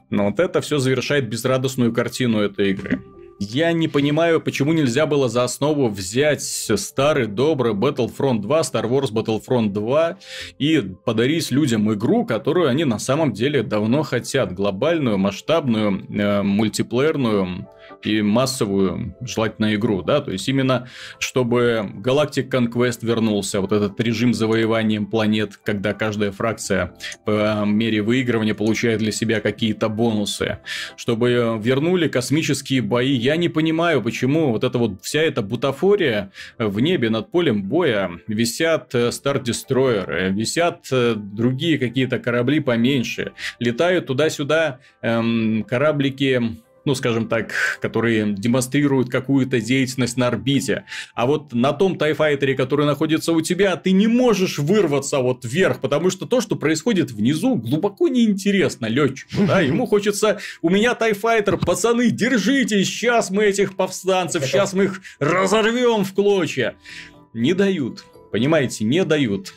Но 0.09 0.25
вот 0.25 0.39
это 0.39 0.61
все 0.61 0.79
завершает 0.79 1.29
безрадостную 1.29 1.93
картину 1.93 2.39
этой 2.39 2.71
игры. 2.71 3.01
Я 3.41 3.71
не 3.71 3.87
понимаю, 3.87 4.41
почему 4.41 4.73
нельзя 4.73 5.05
было 5.05 5.29
за 5.29 5.45
основу 5.45 5.87
взять 5.87 6.41
старый 6.41 7.25
добрый 7.25 7.73
Battlefront 7.73 8.41
2, 8.41 8.61
Star 8.61 8.83
Wars 8.83 9.13
Battlefront 9.13 9.69
2 9.69 10.17
и 10.59 10.81
подарить 11.05 11.49
людям 11.49 11.91
игру, 11.93 12.25
которую 12.25 12.67
они 12.67 12.83
на 12.83 12.99
самом 12.99 13.31
деле 13.31 13.63
давно 13.63 14.03
хотят. 14.03 14.53
Глобальную, 14.53 15.17
масштабную, 15.17 16.05
э, 16.09 16.41
мультиплеерную 16.41 17.65
и 18.03 18.21
массовую, 18.21 19.15
желательно, 19.21 19.75
игру, 19.75 20.01
да, 20.01 20.21
то 20.21 20.31
есть 20.31 20.47
именно, 20.47 20.87
чтобы 21.19 21.91
Galactic 21.95 22.49
Conquest 22.49 22.99
вернулся, 23.05 23.61
вот 23.61 23.71
этот 23.71 23.99
режим 23.99 24.33
завоевания 24.33 25.01
планет, 25.01 25.57
когда 25.57 25.93
каждая 25.93 26.31
фракция 26.31 26.93
по 27.25 27.63
мере 27.65 28.01
выигрывания 28.01 28.53
получает 28.53 28.99
для 28.99 29.11
себя 29.11 29.41
какие-то 29.41 29.89
бонусы, 29.89 30.59
чтобы 30.95 31.59
вернули 31.61 32.07
космические 32.07 32.81
бои. 32.81 33.11
Я 33.11 33.35
не 33.35 33.49
понимаю, 33.49 34.01
почему 34.01 34.51
вот 34.51 34.63
эта 34.63 34.77
вот 34.77 35.01
вся 35.01 35.21
эта 35.21 35.41
бутафория 35.41 36.31
в 36.57 36.79
небе 36.79 37.09
над 37.09 37.31
полем 37.31 37.63
боя 37.63 38.11
висят 38.27 38.93
Star 38.93 39.37
э, 39.37 39.43
Destroyer, 39.43 40.31
висят 40.31 40.87
э, 40.91 41.15
другие 41.15 41.77
какие-то 41.77 42.19
корабли 42.19 42.59
поменьше, 42.59 43.33
летают 43.59 44.07
туда-сюда 44.07 44.79
эм, 45.01 45.63
кораблики 45.67 46.59
ну, 46.89 46.95
скажем 46.95 47.27
так, 47.27 47.53
которые 47.81 48.33
демонстрируют 48.33 49.11
какую-то 49.11 49.61
деятельность 49.61 50.17
на 50.17 50.25
орбите. 50.25 50.85
А 51.13 51.27
вот 51.27 51.53
на 51.53 51.71
том 51.71 51.99
тайфайтере, 51.99 52.55
который 52.55 52.87
находится 52.87 53.31
у 53.31 53.41
тебя, 53.41 53.75
ты 53.75 53.91
не 53.91 54.07
можешь 54.07 54.57
вырваться 54.57 55.19
вот 55.19 55.45
вверх, 55.45 55.81
потому 55.81 56.09
что 56.09 56.25
то, 56.25 56.41
что 56.41 56.55
происходит 56.55 57.11
внизу, 57.11 57.53
глубоко 57.53 58.07
неинтересно 58.07 58.87
летчику, 58.87 59.45
да, 59.47 59.61
ему 59.61 59.85
хочется, 59.87 60.39
у 60.63 60.71
меня 60.71 60.95
тайфайтер, 60.95 61.57
пацаны, 61.57 62.09
держитесь, 62.09 62.87
сейчас 62.87 63.29
мы 63.29 63.45
этих 63.45 63.75
повстанцев, 63.75 64.43
сейчас 64.43 64.73
мы 64.73 64.85
их 64.85 65.01
разорвем 65.19 66.03
в 66.05 66.15
клочья. 66.15 66.73
Не 67.33 67.53
дают, 67.53 68.03
понимаете, 68.31 68.83
не 68.83 69.05
дают 69.05 69.53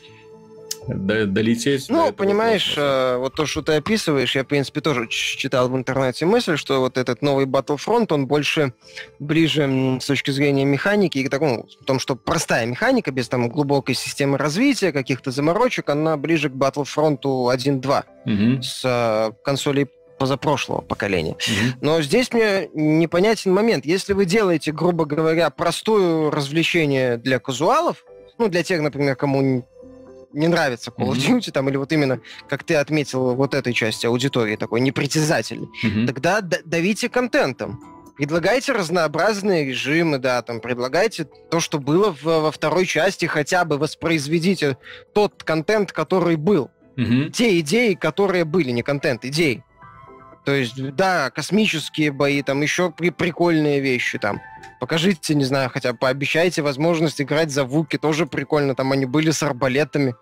долететь. 0.89 1.87
Ну, 1.89 2.13
понимаешь, 2.13 2.77
вопроса. 2.77 3.15
Э, 3.15 3.17
вот 3.19 3.35
то, 3.35 3.47
что 3.47 3.63
ты 3.63 3.73
описываешь, 3.75 4.35
я, 4.35 4.45
в 4.45 4.47
принципе, 4.47 4.81
тоже 4.81 5.09
читал 5.09 5.69
в 5.69 5.77
интернете 5.77 6.27
мысль, 6.27 6.57
что 6.57 6.81
вот 6.81 6.99
этот 6.99 7.23
новый 7.23 7.47
Battlefront, 7.47 8.13
он 8.13 8.27
больше 8.27 8.73
ближе 9.19 9.99
с 10.01 10.07
точки 10.07 10.31
зрения 10.31 10.65
механики 10.65 11.19
и 11.19 11.25
к 11.25 11.31
такому, 11.31 11.69
в 11.81 11.85
том, 11.85 11.99
что 11.99 12.17
простая 12.17 12.67
механика, 12.67 13.11
без 13.11 13.29
там 13.29 13.49
глубокой 13.49 13.95
системы 13.95 14.39
развития, 14.39 14.93
каких-то 14.93 15.31
заморочек, 15.31 15.89
она 15.89 16.17
ближе 16.17 16.51
к 16.51 16.55
Battlefront 16.55 17.21
1.2 17.23 18.05
угу. 18.25 18.63
с 18.63 18.83
э, 18.85 19.33
консолей 19.45 19.89
позапрошлого 20.19 20.83
поколения. 20.83 21.33
Mm-hmm. 21.33 21.73
Но 21.81 22.01
здесь 22.01 22.33
мне 22.33 22.69
непонятен 22.75 23.53
момент. 23.53 23.85
Если 23.85 24.13
вы 24.13 24.25
делаете, 24.25 24.71
грубо 24.71 25.05
говоря, 25.05 25.51
простое 25.51 26.31
развлечение 26.31 27.17
для 27.17 27.41
казуалов, 27.41 28.05
ну, 28.39 28.49
для 28.49 28.63
тех, 28.63 28.81
например, 28.81 29.17
кому 29.17 29.67
не 30.33 30.49
нравится 30.49 30.91
Call 30.91 31.11
of 31.11 31.17
Duty, 31.17 31.39
mm-hmm. 31.39 31.51
там, 31.53 31.69
или 31.69 31.77
вот 31.77 31.93
именно, 31.93 32.21
как 32.49 32.65
ты 32.65 32.75
отметил, 32.75 33.35
вот 33.35 33.55
этой 33.55 33.73
части 33.73 34.07
аудитории, 34.07 34.57
такой 34.57 34.81
непритязательный, 34.81 35.69
mm-hmm. 35.85 36.07
тогда 36.07 36.41
давите 36.41 37.09
контентом. 37.09 37.81
Предлагайте 38.17 38.73
разнообразные 38.73 39.65
режимы, 39.65 40.19
да, 40.19 40.43
там, 40.43 40.61
предлагайте 40.61 41.25
то, 41.25 41.61
что 41.61 41.79
было 41.79 42.13
в, 42.13 42.23
во 42.25 42.53
второй 42.53 42.85
части, 42.85 43.25
хотя 43.25 43.65
бы 43.65 43.79
воспроизведите 43.79 44.77
тот 45.15 45.43
контент, 45.43 45.93
который 45.93 46.37
был. 46.37 46.71
Mm-hmm. 46.97 47.31
Те 47.31 47.59
идеи, 47.61 47.95
которые 47.95 48.45
были, 48.45 48.71
не 48.71 48.83
контент, 48.83 49.25
идеи. 49.25 49.65
То 50.45 50.53
есть, 50.53 50.95
да, 50.97 51.31
космические 51.31 52.11
бои, 52.11 52.43
там 52.43 52.61
еще 52.63 52.91
при 52.91 53.11
прикольные 53.11 53.81
вещи 53.81 54.19
там. 54.19 54.41
Покажите, 54.81 55.35
не 55.37 55.45
знаю, 55.45 55.71
хотя 55.71 55.93
бы 55.93 55.99
пообещайте 55.99 56.63
возможность 56.63 57.21
играть 57.21 57.53
за 57.53 57.65
Вуки, 57.65 57.97
тоже 57.97 58.27
прикольно. 58.27 58.75
Там 58.75 58.91
они 58.91 59.07
были 59.07 59.31
с 59.31 59.43
арбалетами. 59.45 60.17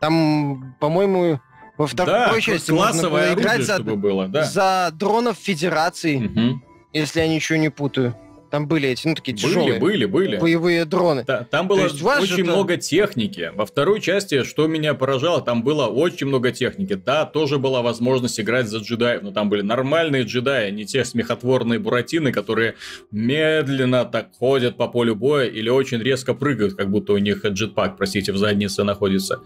Там, 0.00 0.74
по-моему, 0.80 1.40
во 1.78 1.86
второй 1.86 2.12
да, 2.12 2.40
части 2.40 2.70
можно 2.70 3.08
было 3.08 3.32
играть 3.32 3.62
за, 3.62 3.82
было, 3.82 4.28
да. 4.28 4.44
за 4.44 4.90
дронов 4.92 5.38
Федерации, 5.38 6.26
угу. 6.26 6.62
если 6.92 7.20
я 7.20 7.28
ничего 7.28 7.58
не 7.58 7.70
путаю. 7.70 8.14
Там 8.52 8.68
были 8.68 8.90
эти, 8.90 9.08
ну, 9.08 9.14
такие 9.14 9.34
тяжелые. 9.34 9.80
Были, 9.80 10.04
были, 10.04 10.36
Боевые 10.36 10.84
дроны. 10.84 11.24
Да, 11.26 11.46
там 11.50 11.68
было 11.68 11.84
очень 11.84 12.42
это... 12.42 12.44
много 12.44 12.76
техники. 12.76 13.50
Во 13.54 13.64
второй 13.64 13.98
части, 13.98 14.42
что 14.42 14.66
меня 14.66 14.92
поражало, 14.92 15.40
там 15.40 15.62
было 15.62 15.86
очень 15.86 16.26
много 16.26 16.52
техники. 16.52 16.92
Да, 16.92 17.24
тоже 17.24 17.58
была 17.58 17.80
возможность 17.80 18.38
играть 18.38 18.68
за 18.68 18.80
джедаев, 18.80 19.22
но 19.22 19.30
там 19.30 19.48
были 19.48 19.62
нормальные 19.62 20.24
джедаи, 20.24 20.70
не 20.70 20.84
те 20.84 21.02
смехотворные 21.02 21.78
буратины, 21.78 22.30
которые 22.30 22.74
медленно 23.10 24.04
так 24.04 24.28
ходят 24.38 24.76
по 24.76 24.86
полю 24.86 25.14
боя 25.14 25.46
или 25.46 25.70
очень 25.70 26.02
резко 26.02 26.34
прыгают, 26.34 26.74
как 26.74 26.90
будто 26.90 27.14
у 27.14 27.18
них 27.18 27.46
джетпак, 27.46 27.96
простите, 27.96 28.32
в 28.32 28.36
заднице 28.36 28.84
находится. 28.84 29.40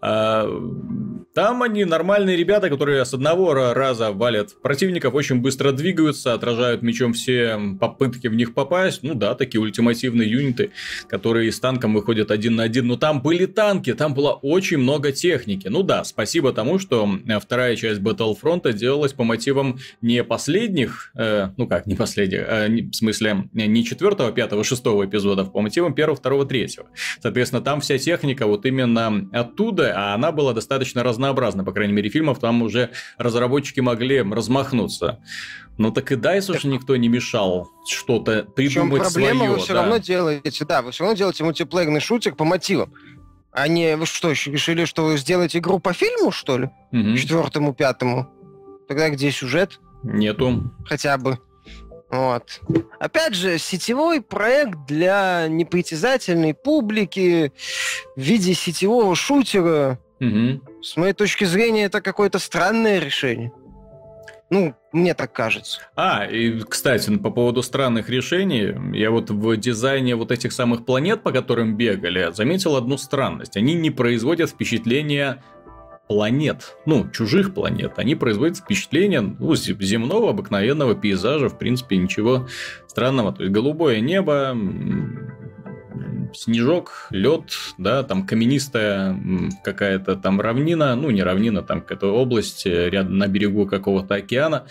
А, 0.00 0.48
там 1.34 1.64
они 1.64 1.84
нормальные 1.84 2.36
ребята, 2.36 2.70
которые 2.70 3.04
с 3.04 3.12
одного 3.12 3.52
раза 3.52 4.12
валят 4.12 4.54
противников, 4.62 5.14
очень 5.14 5.40
быстро 5.40 5.72
двигаются, 5.72 6.34
отражают 6.34 6.82
мечом 6.82 7.14
все 7.14 7.58
попытки 7.80 8.28
в 8.28 8.34
них 8.34 8.43
них 8.44 8.54
попасть, 8.54 9.02
ну 9.02 9.14
да, 9.14 9.34
такие 9.34 9.60
ультимативные 9.60 10.30
юниты, 10.30 10.70
которые 11.08 11.50
с 11.50 11.58
танком 11.60 11.94
выходят 11.94 12.30
один 12.30 12.56
на 12.56 12.64
один. 12.64 12.86
Но 12.86 12.96
там 12.96 13.22
были 13.22 13.46
танки, 13.46 13.94
там 13.94 14.14
было 14.14 14.32
очень 14.32 14.78
много 14.78 15.12
техники. 15.12 15.68
Ну 15.68 15.82
да, 15.82 16.04
спасибо 16.04 16.52
тому, 16.52 16.78
что 16.78 17.08
э, 17.26 17.38
вторая 17.40 17.76
часть 17.76 18.00
Battlefront 18.00 18.72
делалась 18.72 19.12
по 19.12 19.24
мотивам 19.24 19.78
не 20.02 20.22
последних, 20.22 21.10
э, 21.14 21.48
ну 21.56 21.66
как, 21.66 21.86
не 21.86 21.94
последних, 21.94 22.44
э, 22.46 22.68
не, 22.68 22.82
в 22.82 22.94
смысле 22.94 23.48
не 23.52 23.84
четвертого, 23.84 24.30
пятого, 24.32 24.64
шестого 24.64 25.06
эпизодов, 25.06 25.52
по 25.52 25.60
мотивам 25.60 25.94
первого, 25.94 26.16
второго, 26.16 26.44
третьего. 26.44 26.86
Соответственно, 27.20 27.62
там 27.62 27.80
вся 27.80 27.98
техника 27.98 28.46
вот 28.46 28.66
именно 28.66 29.28
оттуда, 29.32 29.94
а 29.96 30.14
она 30.14 30.32
была 30.32 30.52
достаточно 30.52 31.02
разнообразна, 31.02 31.64
по 31.64 31.72
крайней 31.72 31.94
мере, 31.94 32.10
фильмов 32.10 32.38
там 32.38 32.62
уже 32.62 32.90
разработчики 33.18 33.80
могли 33.80 34.22
размахнуться. 34.22 35.20
Ну 35.76 35.90
так 35.90 36.12
и 36.12 36.14
DICE 36.14 36.50
уж 36.54 36.64
никто 36.64 36.96
не 36.96 37.08
мешал 37.08 37.68
что-то 37.88 38.44
придумать 38.44 39.02
проблема, 39.02 39.38
свое. 39.40 39.50
вы 39.52 39.58
все 39.58 39.72
да. 39.74 39.80
равно 39.82 39.96
делаете, 39.98 40.64
да, 40.64 40.82
вы 40.82 40.92
все 40.92 41.04
равно 41.04 41.16
делаете 41.16 41.44
мультиплеерный 41.44 42.00
шутер 42.00 42.34
по 42.34 42.44
мотивам. 42.44 42.92
А 43.50 43.68
не, 43.68 43.96
вы 43.96 44.06
что, 44.06 44.30
решили, 44.30 44.84
что 44.84 45.04
вы 45.04 45.16
сделаете 45.18 45.58
игру 45.58 45.78
по 45.78 45.92
фильму, 45.92 46.30
что 46.32 46.58
ли? 46.58 46.70
Мгм. 46.92 47.16
Четвертому, 47.16 47.72
пятому? 47.74 48.28
Тогда 48.88 49.08
где 49.10 49.30
сюжет? 49.30 49.80
Нету. 50.02 50.70
хотя 50.86 51.16
бы. 51.18 51.38
Вот. 52.10 52.60
Опять 53.00 53.34
же, 53.34 53.58
сетевой 53.58 54.20
проект 54.20 54.86
для 54.86 55.46
непритязательной 55.48 56.54
публики 56.54 57.52
в 58.14 58.20
виде 58.20 58.54
сетевого 58.54 59.16
шутера, 59.16 59.98
Мгм. 60.20 60.62
с 60.82 60.96
моей 60.96 61.12
точки 61.14 61.44
зрения, 61.44 61.84
это 61.84 62.00
какое-то 62.00 62.38
странное 62.38 62.98
решение. 63.00 63.52
Ну, 64.50 64.74
мне 64.92 65.14
так 65.14 65.32
кажется. 65.32 65.80
А, 65.96 66.26
и, 66.26 66.60
кстати, 66.60 67.16
по 67.16 67.30
поводу 67.30 67.62
странных 67.62 68.08
решений, 68.08 68.74
я 68.96 69.10
вот 69.10 69.30
в 69.30 69.56
дизайне 69.56 70.16
вот 70.16 70.30
этих 70.30 70.52
самых 70.52 70.84
планет, 70.84 71.22
по 71.22 71.32
которым 71.32 71.76
бегали, 71.76 72.30
заметил 72.32 72.76
одну 72.76 72.96
странность. 72.98 73.56
Они 73.56 73.74
не 73.74 73.90
производят 73.90 74.50
впечатления 74.50 75.42
планет, 76.06 76.76
ну, 76.84 77.10
чужих 77.10 77.54
планет. 77.54 77.94
Они 77.96 78.14
производят 78.14 78.58
впечатление 78.58 79.22
ну, 79.22 79.52
зе- 79.52 79.80
земного 79.82 80.30
обыкновенного 80.30 80.94
пейзажа, 80.94 81.48
в 81.48 81.58
принципе, 81.58 81.96
ничего 81.96 82.46
странного. 82.86 83.32
То 83.32 83.42
есть, 83.42 83.54
голубое 83.54 84.00
небо, 84.00 84.54
снежок, 86.34 87.06
лед, 87.10 87.52
да, 87.78 88.02
там 88.02 88.26
каменистая 88.26 89.18
какая-то 89.62 90.16
там 90.16 90.40
равнина, 90.40 90.94
ну, 90.96 91.10
не 91.10 91.22
равнина, 91.22 91.62
там 91.62 91.80
какая-то 91.80 92.14
область 92.14 92.66
э, 92.66 92.90
рядом 92.90 93.18
на 93.18 93.26
берегу 93.26 93.66
какого-то 93.66 94.14
океана. 94.14 94.66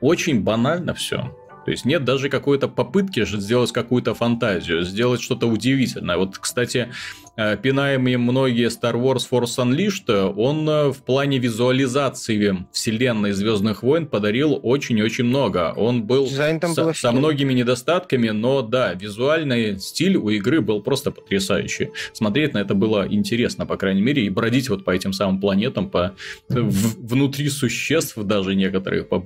Очень 0.00 0.42
банально 0.42 0.94
все. 0.94 1.36
То 1.64 1.70
есть 1.70 1.84
нет 1.84 2.04
даже 2.04 2.28
какой-то 2.28 2.68
попытки 2.68 3.24
сделать 3.24 3.72
какую-то 3.72 4.14
фантазию, 4.14 4.82
сделать 4.82 5.22
что-то 5.22 5.46
удивительное. 5.46 6.16
Вот, 6.16 6.38
кстати, 6.38 6.92
э, 7.36 7.56
пинаемые 7.56 8.18
многие 8.18 8.68
Star 8.68 8.94
Wars 8.94 9.26
Force 9.30 9.58
Unleashed, 9.58 10.34
он 10.36 10.68
э, 10.68 10.88
в 10.92 11.02
плане 11.02 11.38
визуализации 11.38 12.66
вселенной 12.72 13.32
Звездных 13.32 13.82
войн 13.82 14.06
подарил 14.06 14.58
очень-очень 14.62 15.24
много. 15.24 15.72
Он 15.76 16.02
был 16.04 16.26
со, 16.74 16.84
со 17.00 17.12
многими 17.12 17.52
недостатками, 17.52 18.30
но 18.30 18.62
да, 18.62 18.94
визуальный 18.94 19.78
стиль 19.78 20.16
у 20.16 20.28
игры 20.30 20.60
был 20.60 20.82
просто 20.82 21.10
потрясающий. 21.10 21.90
Смотреть 22.12 22.54
на 22.54 22.58
это 22.58 22.74
было 22.74 23.06
интересно, 23.08 23.66
по 23.66 23.76
крайней 23.76 24.02
мере, 24.02 24.24
и 24.24 24.30
бродить 24.30 24.68
вот 24.68 24.84
по 24.84 24.90
этим 24.90 25.12
самым 25.12 25.40
планетам, 25.40 25.90
по 25.90 26.14
в- 26.48 27.06
внутри 27.06 27.48
существ 27.48 28.16
даже 28.16 28.54
некоторых 28.54 29.08
по- 29.08 29.20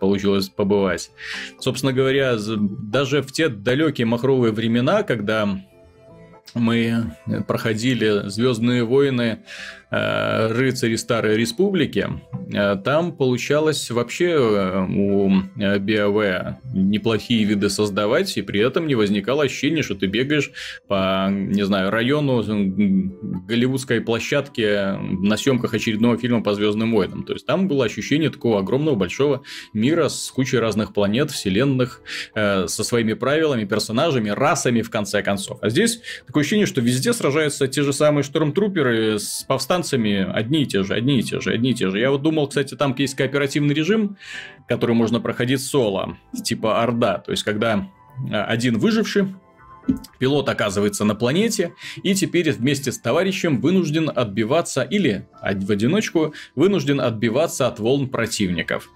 получилось 0.00 0.48
побывать. 0.48 1.10
Собственно 1.58 1.92
говоря, 1.92 2.36
даже 2.36 3.22
в 3.22 3.32
те 3.32 3.48
далекие 3.48 4.06
махровые 4.06 4.52
времена, 4.52 5.02
когда 5.02 5.58
мы 6.54 7.16
проходили 7.46 8.28
Звездные 8.28 8.84
войны 8.84 9.40
рыцари 9.90 10.96
Старой 10.96 11.36
Республики, 11.36 12.08
э, 12.52 12.76
там 12.84 13.12
получалось 13.12 13.90
вообще 13.90 14.30
э, 14.30 14.86
у 14.88 15.30
э, 15.30 15.78
BioWare 15.78 16.56
неплохие 16.74 17.44
виды 17.44 17.70
создавать, 17.70 18.36
и 18.36 18.42
при 18.42 18.60
этом 18.60 18.86
не 18.86 18.94
возникало 18.94 19.44
ощущения, 19.44 19.82
что 19.82 19.94
ты 19.94 20.06
бегаешь 20.06 20.50
по, 20.88 21.28
не 21.30 21.64
знаю, 21.64 21.90
району 21.90 22.42
голливудской 23.46 24.00
площадки 24.00 24.96
на 25.24 25.36
съемках 25.36 25.74
очередного 25.74 26.18
фильма 26.18 26.42
по 26.42 26.54
Звездным 26.54 26.92
войнам. 26.92 27.24
То 27.24 27.32
есть 27.32 27.46
там 27.46 27.68
было 27.68 27.84
ощущение 27.84 28.30
такого 28.30 28.60
огромного 28.60 28.96
большого 28.96 29.42
мира 29.72 30.08
с 30.08 30.30
кучей 30.30 30.58
разных 30.58 30.92
планет, 30.92 31.30
вселенных, 31.30 32.00
э, 32.34 32.66
со 32.66 32.84
своими 32.84 33.12
правилами, 33.14 33.64
персонажами, 33.64 34.30
расами, 34.30 34.82
в 34.82 34.90
конце 34.90 35.22
концов. 35.22 35.58
А 35.62 35.70
здесь 35.70 36.00
такое 36.26 36.42
ощущение, 36.42 36.66
что 36.66 36.80
везде 36.80 37.12
сражаются 37.12 37.68
те 37.68 37.82
же 37.82 37.92
самые 37.92 38.24
штормтруперы 38.24 39.18
с 39.18 39.44
повстанцами, 39.46 39.76
одни 39.94 40.62
и 40.62 40.66
те 40.66 40.82
же, 40.82 40.94
одни 40.94 41.20
и 41.20 41.22
те 41.22 41.40
же, 41.40 41.52
одни 41.52 41.70
и 41.70 41.74
те 41.74 41.90
же. 41.90 41.98
Я 41.98 42.10
вот 42.10 42.22
думал, 42.22 42.48
кстати, 42.48 42.74
там 42.74 42.94
есть 42.98 43.14
кооперативный 43.14 43.74
режим, 43.74 44.16
который 44.68 44.94
можно 44.94 45.20
проходить 45.20 45.60
соло, 45.60 46.16
типа 46.44 46.82
Орда. 46.82 47.18
То 47.18 47.30
есть, 47.30 47.42
когда 47.42 47.88
э, 48.30 48.34
один 48.34 48.78
выживший 48.78 49.28
Пилот 50.18 50.48
оказывается 50.48 51.04
на 51.04 51.14
планете 51.14 51.74
и 52.02 52.14
теперь 52.14 52.50
вместе 52.52 52.90
с 52.92 52.98
товарищем 52.98 53.60
вынужден 53.60 54.10
отбиваться 54.12 54.82
или 54.82 55.28
од- 55.42 55.62
в 55.62 55.70
одиночку 55.70 56.34
вынужден 56.54 57.00
отбиваться 57.00 57.66
от 57.66 57.78
волн 57.78 58.08
противников. 58.08 58.88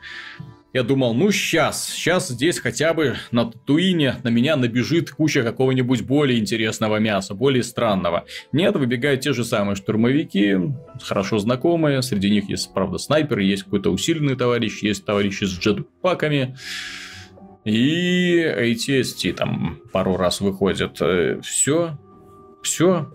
Я 0.73 0.85
думал, 0.85 1.15
ну 1.15 1.33
сейчас, 1.33 1.89
сейчас 1.89 2.29
здесь 2.29 2.61
хотя 2.61 2.95
бы 2.95 3.17
на 3.33 3.51
Татуине 3.51 4.17
на 4.23 4.29
меня 4.29 4.55
набежит 4.55 5.11
куча 5.11 5.43
какого-нибудь 5.43 6.03
более 6.03 6.39
интересного 6.39 6.99
мяса, 6.99 7.35
более 7.35 7.65
странного. 7.65 8.25
Нет, 8.53 8.77
выбегают 8.77 9.21
те 9.21 9.33
же 9.33 9.45
самые 9.45 9.75
штурмовики, 9.75 10.57
хорошо 11.03 11.39
знакомые, 11.39 12.03
среди 12.03 12.31
них 12.31 12.49
есть, 12.49 12.73
правда, 12.73 12.99
снайперы, 12.99 13.43
есть 13.43 13.65
какой-то 13.65 13.91
усиленный 13.91 14.37
товарищ, 14.37 14.83
есть 14.83 15.05
товарищи 15.05 15.43
с 15.43 15.59
джетпаками, 15.59 16.57
и 17.65 18.41
ATST 18.41 19.33
там 19.33 19.81
пару 19.93 20.17
раз 20.17 20.41
выходит. 20.41 21.01
Все, 21.43 21.99
все. 22.63 23.13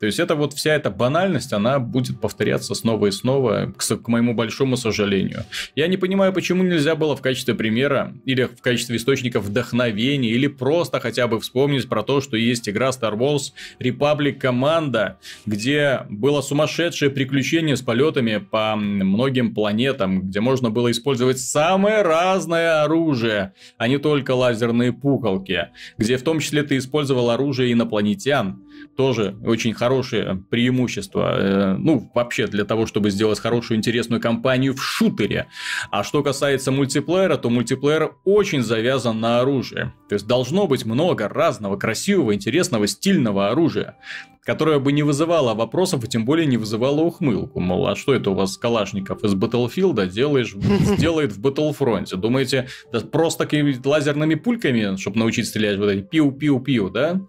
То 0.00 0.06
есть 0.06 0.18
это 0.18 0.34
вот 0.34 0.54
вся 0.54 0.74
эта 0.74 0.90
банальность, 0.90 1.52
она 1.52 1.78
будет 1.78 2.22
повторяться 2.22 2.74
снова 2.74 3.08
и 3.08 3.10
снова, 3.10 3.72
к, 3.76 3.82
к 3.84 4.08
моему 4.08 4.32
большому 4.32 4.78
сожалению. 4.78 5.44
Я 5.76 5.88
не 5.88 5.98
понимаю, 5.98 6.32
почему 6.32 6.62
нельзя 6.62 6.96
было 6.96 7.14
в 7.14 7.20
качестве 7.20 7.54
примера 7.54 8.14
или 8.24 8.44
в 8.44 8.62
качестве 8.62 8.96
источника 8.96 9.40
вдохновения 9.40 10.30
или 10.30 10.46
просто 10.46 11.00
хотя 11.00 11.28
бы 11.28 11.38
вспомнить 11.38 11.86
про 11.86 12.02
то, 12.02 12.22
что 12.22 12.38
есть 12.38 12.66
игра 12.66 12.88
Star 12.88 13.14
Wars 13.14 13.52
Republic 13.78 14.38
Команда, 14.38 15.18
где 15.44 16.06
было 16.08 16.40
сумасшедшее 16.40 17.10
приключение 17.10 17.76
с 17.76 17.82
полетами 17.82 18.38
по 18.38 18.76
многим 18.76 19.52
планетам, 19.54 20.22
где 20.22 20.40
можно 20.40 20.70
было 20.70 20.90
использовать 20.90 21.40
самое 21.40 22.00
разное 22.00 22.84
оружие, 22.84 23.52
а 23.76 23.86
не 23.86 23.98
только 23.98 24.30
лазерные 24.30 24.94
пуколки, 24.94 25.68
где 25.98 26.16
в 26.16 26.22
том 26.22 26.40
числе 26.40 26.62
ты 26.62 26.78
использовал 26.78 27.28
оружие 27.28 27.74
инопланетян, 27.74 28.62
тоже 28.96 29.36
очень 29.44 29.72
хорошее 29.72 30.44
преимущество, 30.50 31.36
э, 31.38 31.76
ну, 31.78 32.10
вообще 32.14 32.46
для 32.46 32.64
того, 32.64 32.86
чтобы 32.86 33.10
сделать 33.10 33.38
хорошую, 33.38 33.78
интересную 33.78 34.20
кампанию 34.20 34.74
в 34.74 34.82
шутере. 34.82 35.46
А 35.90 36.04
что 36.04 36.22
касается 36.22 36.70
мультиплеера, 36.70 37.36
то 37.36 37.50
мультиплеер 37.50 38.12
очень 38.24 38.62
завязан 38.62 39.20
на 39.20 39.40
оружие. 39.40 39.94
То 40.08 40.14
есть 40.14 40.26
должно 40.26 40.66
быть 40.66 40.84
много 40.84 41.28
разного, 41.28 41.76
красивого, 41.76 42.34
интересного, 42.34 42.86
стильного 42.86 43.50
оружия, 43.50 43.96
которое 44.44 44.78
бы 44.78 44.92
не 44.92 45.02
вызывало 45.02 45.54
вопросов 45.54 46.04
и 46.04 46.08
тем 46.08 46.24
более 46.24 46.46
не 46.46 46.56
вызывало 46.56 47.00
ухмылку. 47.02 47.60
Мол, 47.60 47.86
а 47.86 47.96
что 47.96 48.14
это 48.14 48.30
у 48.30 48.34
вас 48.34 48.56
Калашников 48.56 49.22
из 49.22 49.34
Battlefield 49.34 50.08
делаешь, 50.08 50.54
сделает 50.80 51.32
в 51.32 51.40
Battlefront? 51.40 52.14
Думаете, 52.16 52.68
да 52.92 53.00
просто 53.00 53.48
лазерными 53.84 54.34
пульками, 54.34 54.96
чтобы 54.96 55.18
научить 55.18 55.46
стрелять 55.46 55.78
вот 55.78 55.90
эти 55.90 56.02
пиу-пиу-пиу, 56.02 56.90
да? 56.90 57.20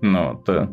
Ну, 0.00 0.32
вот, 0.32 0.48
э. 0.48 0.68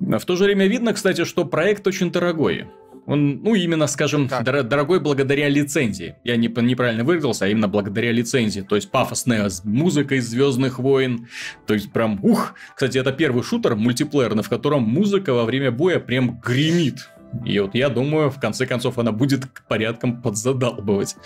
В 0.00 0.24
то 0.24 0.36
же 0.36 0.44
время 0.44 0.66
видно, 0.66 0.92
кстати, 0.92 1.24
что 1.24 1.44
проект 1.44 1.86
очень 1.86 2.10
дорогой. 2.10 2.66
Он, 3.06 3.42
ну, 3.42 3.54
именно, 3.54 3.88
скажем, 3.88 4.28
Так. 4.28 4.44
дор- 4.44 4.62
дорогой 4.62 5.00
благодаря 5.00 5.48
лицензии. 5.48 6.14
Я 6.22 6.36
не, 6.36 6.46
неправильно 6.46 7.02
выразился, 7.02 7.46
а 7.46 7.48
именно 7.48 7.66
благодаря 7.66 8.12
лицензии. 8.12 8.60
То 8.60 8.76
есть 8.76 8.90
пафосная 8.90 9.50
музыка 9.64 10.14
из 10.14 10.28
Звездных 10.28 10.78
войн. 10.78 11.26
То 11.66 11.74
есть 11.74 11.92
прям, 11.92 12.20
ух! 12.22 12.54
Кстати, 12.74 12.98
это 12.98 13.12
первый 13.12 13.42
шутер 13.42 13.74
мультиплеерный, 13.74 14.44
в 14.44 14.48
котором 14.48 14.84
музыка 14.84 15.32
во 15.32 15.44
время 15.44 15.72
боя 15.72 15.98
прям 15.98 16.40
гремит. 16.40 17.08
И 17.44 17.58
вот 17.58 17.74
я 17.74 17.88
думаю, 17.88 18.30
в 18.30 18.38
конце 18.38 18.66
концов, 18.66 18.98
она 18.98 19.12
будет 19.12 19.46
к 19.46 19.66
порядкам 19.66 20.22
подзадалбывать. 20.22 21.16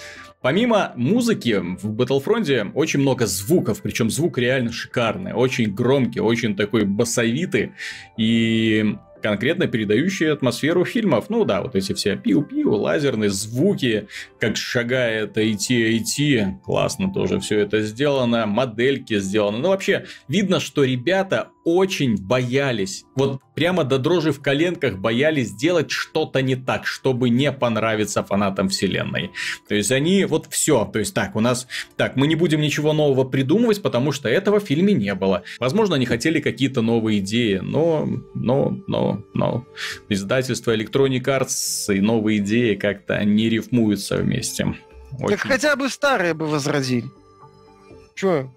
Помимо 0.41 0.93
музыки, 0.97 1.61
в 1.61 1.93
Battlefront 1.93 2.73
очень 2.75 3.01
много 3.01 3.27
звуков, 3.27 3.83
причем 3.83 4.11
звук 4.11 4.39
реально 4.39 4.73
шикарный, 4.73 5.33
очень 5.33 5.75
громкий, 5.75 6.21
очень 6.21 6.57
такой 6.57 6.85
басовитый 6.85 7.73
и 8.17 8.97
конкретно 9.23 9.67
передающий 9.67 10.33
атмосферу 10.33 10.85
фильмов. 10.85 11.27
Ну 11.31 11.45
да, 11.45 11.63
вот 11.63 11.75
эти 11.75 11.93
все 11.95 12.15
пиу-пиу, 12.15 12.71
лазерные 12.71 13.31
звуки, 13.31 14.07
как 14.39 14.57
шагает 14.57 15.37
IT, 15.37 15.99
IT, 15.99 16.61
классно 16.63 17.13
тоже 17.13 17.41
все 17.41 17.59
это 17.59 17.83
сделано, 17.83 18.47
модельки 18.47 19.19
сделаны. 19.19 19.59
Ну 19.59 19.71
вообще, 19.71 20.07
видно, 20.29 20.61
что 20.61 20.85
ребята 20.85 21.49
очень 21.67 22.17
боялись, 22.17 23.05
вот 23.17 23.41
прямо 23.57 23.83
до 23.83 23.99
дрожи 23.99 24.31
в 24.31 24.41
коленках 24.41 24.99
боялись 24.99 25.49
сделать 25.49 25.91
что-то 25.91 26.41
не 26.41 26.55
так, 26.55 26.87
чтобы 26.87 27.29
не 27.29 27.51
понравиться 27.51 28.23
фанатам 28.23 28.69
вселенной. 28.69 29.33
То 29.69 29.75
есть 29.75 29.91
они 29.91 30.25
вот 30.27 30.47
все, 30.49 30.85
то 30.85 31.01
есть 31.01 31.13
так, 31.13 31.35
у 31.35 31.41
нас, 31.41 31.67
так, 31.97 32.15
мы 32.15 32.29
не 32.29 32.37
будем 32.37 32.61
ничего 32.61 32.93
нового 32.93 33.25
придумывать, 33.25 33.83
потому 33.83 34.13
что 34.13 34.29
этого 34.29 34.61
в 34.61 34.63
фильме 34.63 34.95
не 34.95 35.13
было. 35.17 35.43
Возможно, 35.59 35.97
они 35.97 36.07
хотели 36.07 36.39
какие-то 36.39 36.83
новые 36.83 37.19
идеи, 37.19 37.59
но, 37.61 38.09
но, 38.35 38.79
но, 38.87 39.25
но. 39.35 39.67
Издательство 40.09 40.73
Electronic 40.73 41.25
Arts 41.25 41.93
и 41.93 42.01
новые 42.01 42.39
идеи 42.39 42.77
как-то 42.77 43.25
не 43.25 43.49
рифмуются 43.49 44.19
вместе. 44.19 44.77
Так 45.19 45.21
Очень. 45.21 45.39
хотя 45.39 45.75
бы 45.75 45.89
старые 45.89 46.33
бы 46.33 46.47
возродили. 46.47 47.11
Че? 48.15 48.53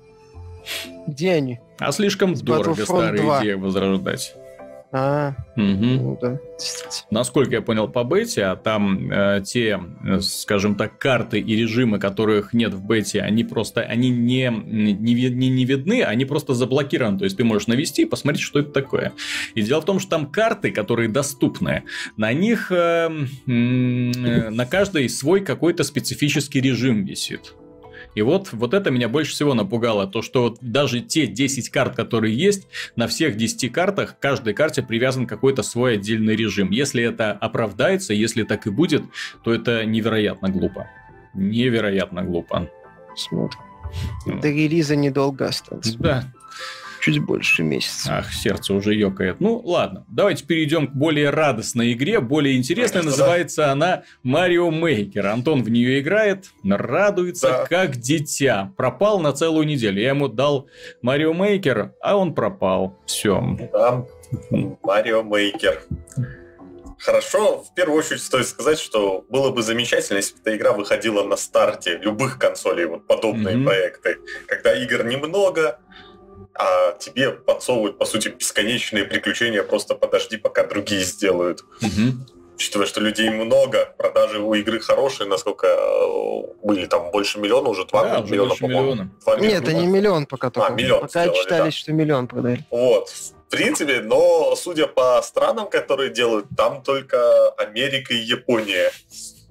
Где 1.07 1.33
они? 1.33 1.59
А 1.79 1.91
слишком 1.91 2.35
С 2.35 2.41
дорого 2.41 2.81
Battlefront 2.81 2.83
старые 2.85 3.23
2. 3.23 3.41
идеи 3.43 3.53
возрождать. 3.53 4.35
А, 4.91 5.35
Мгм. 5.55 5.97
ну 5.97 6.17
да. 6.19 6.39
Насколько 7.11 7.51
я 7.51 7.61
понял 7.61 7.87
по 7.87 8.03
бете, 8.03 8.45
а 8.45 8.55
там 8.55 9.11
э, 9.11 9.41
те, 9.45 9.79
э, 10.03 10.19
скажем 10.19 10.73
так, 10.73 10.97
карты 10.97 11.39
и 11.39 11.55
режимы, 11.55 11.99
которых 11.99 12.53
нет 12.53 12.73
в 12.73 12.83
бете, 12.83 13.21
они 13.21 13.43
просто, 13.43 13.81
они 13.81 14.09
не, 14.09 14.51
не, 14.65 14.93
не, 14.93 15.49
не 15.49 15.65
видны, 15.65 16.01
они 16.01 16.25
просто 16.25 16.55
заблокированы. 16.55 17.19
То 17.19 17.25
есть 17.25 17.37
ты 17.37 17.43
можешь 17.43 17.67
навести 17.67 18.01
и 18.01 18.05
посмотреть, 18.05 18.41
что 18.41 18.59
это 18.61 18.71
такое. 18.71 19.13
И 19.53 19.61
дело 19.61 19.81
в 19.81 19.85
том, 19.85 19.99
что 19.99 20.09
там 20.09 20.25
карты, 20.25 20.71
которые 20.71 21.07
доступны, 21.07 21.83
на 22.17 22.33
них 22.33 22.71
э, 22.71 23.09
э, 23.45 23.51
на 24.49 24.65
каждой 24.65 25.07
свой 25.09 25.41
какой-то 25.41 25.83
специфический 25.83 26.61
режим 26.61 27.05
висит. 27.05 27.53
И 28.15 28.21
вот, 28.21 28.49
вот 28.51 28.73
это 28.73 28.91
меня 28.91 29.07
больше 29.07 29.31
всего 29.31 29.53
напугало, 29.53 30.07
то 30.07 30.21
что 30.21 30.43
вот 30.43 30.57
даже 30.61 31.01
те 31.01 31.27
10 31.27 31.69
карт, 31.69 31.95
которые 31.95 32.35
есть, 32.35 32.67
на 32.95 33.07
всех 33.07 33.37
10 33.37 33.71
картах, 33.71 34.17
к 34.17 34.19
каждой 34.19 34.53
карте 34.53 34.81
привязан 34.81 35.27
какой-то 35.27 35.63
свой 35.63 35.93
отдельный 35.93 36.35
режим. 36.35 36.71
Если 36.71 37.03
это 37.03 37.31
оправдается, 37.31 38.13
если 38.13 38.43
так 38.43 38.67
и 38.67 38.69
будет, 38.69 39.03
то 39.43 39.53
это 39.53 39.85
невероятно 39.85 40.49
глупо. 40.49 40.87
Невероятно 41.33 42.23
глупо. 42.23 42.69
Смотрим. 43.15 43.59
До 44.25 44.49
релиза 44.49 44.95
недолго 44.95 45.47
осталось. 45.47 45.93
Да, 45.95 46.31
Чуть 47.01 47.19
больше 47.19 47.63
месяца. 47.63 48.17
ах, 48.19 48.33
сердце 48.33 48.73
уже 48.73 48.93
ёкает. 48.93 49.39
Ну, 49.39 49.57
ладно, 49.59 50.05
давайте 50.09 50.45
перейдем 50.45 50.87
к 50.87 50.91
более 50.91 51.29
радостной 51.29 51.93
игре, 51.93 52.19
более 52.19 52.57
интересной. 52.57 53.01
Конечно, 53.01 53.09
Называется 53.23 53.71
она 53.71 54.03
Марио 54.23 54.69
Мейкер. 54.71 55.25
Антон 55.27 55.63
в 55.63 55.69
нее 55.69 55.99
играет, 56.01 56.45
радуется 56.63 57.47
Да. 57.49 57.65
как 57.65 57.95
дитя. 57.97 58.73
Пропал 58.77 59.19
на 59.19 59.31
целую 59.33 59.65
неделю. 59.65 60.01
Я 60.01 60.09
ему 60.09 60.27
дал 60.27 60.67
Марио 61.01 61.33
Мейкер, 61.33 61.93
а 62.01 62.17
он 62.17 62.33
пропал. 62.33 62.97
Все. 63.05 63.41
Да, 63.73 64.05
Марио 64.83 65.23
Мейкер. 65.23 65.81
Хорошо, 66.99 67.63
в 67.63 67.73
первую 67.75 67.99
очередь 67.99 68.21
стоит 68.21 68.45
сказать, 68.45 68.77
что 68.77 69.23
было 69.29 69.51
бы 69.51 69.61
замечательно, 69.61 70.17
если 70.17 70.33
бы 70.35 70.41
эта 70.41 70.57
игра 70.57 70.73
выходила 70.73 71.23
на 71.23 71.37
старте 71.37 71.97
любых 71.97 72.37
консолей, 72.37 72.85
вот 72.87 73.07
подобные 73.07 73.55
Мгм. 73.55 73.65
проекты, 73.65 74.17
когда 74.47 74.73
игр 74.75 75.05
немного, 75.05 75.79
а 76.53 76.91
тебе 76.93 77.31
подсовывают, 77.31 77.97
по 77.97 78.05
сути, 78.05 78.29
бесконечные 78.29 79.05
приключения, 79.05 79.63
просто 79.63 79.95
подожди, 79.95 80.37
пока 80.37 80.63
другие 80.65 81.03
сделают. 81.03 81.63
Учитывая, 82.55 82.87
что 82.87 82.99
людей 82.99 83.29
много, 83.29 83.93
продажи 83.97 84.39
у 84.41 84.53
игры 84.53 84.81
хорошие, 84.81 85.27
насколько 85.29 85.67
э, 85.67 86.41
были 86.61 86.87
там 86.87 87.09
больше 87.09 87.39
миллиона, 87.39 87.69
уже 87.69 87.85
2 87.85 88.03
Да, 88.03 88.19
миллиона, 88.19 88.53
по-моему. 88.55 88.95
Нет, 88.95 89.09
миллиона. 89.61 89.69
они 89.69 89.87
миллион 89.87 90.25
пока 90.25 90.49
только. 90.49 90.73
миллион 90.73 91.01
Пока 91.03 91.21
сделали, 91.23 91.41
читались, 91.41 91.73
да. 91.75 91.79
что 91.79 91.93
миллион 91.93 92.27
продали. 92.27 92.65
Вот, 92.69 93.07
в 93.07 93.49
принципе, 93.49 94.01
но 94.01 94.53
судя 94.57 94.87
по 94.87 95.21
странам, 95.23 95.69
которые 95.69 96.09
делают, 96.11 96.47
там 96.57 96.83
только 96.83 97.49
Америка 97.51 98.13
и 98.13 98.17
Япония. 98.17 98.91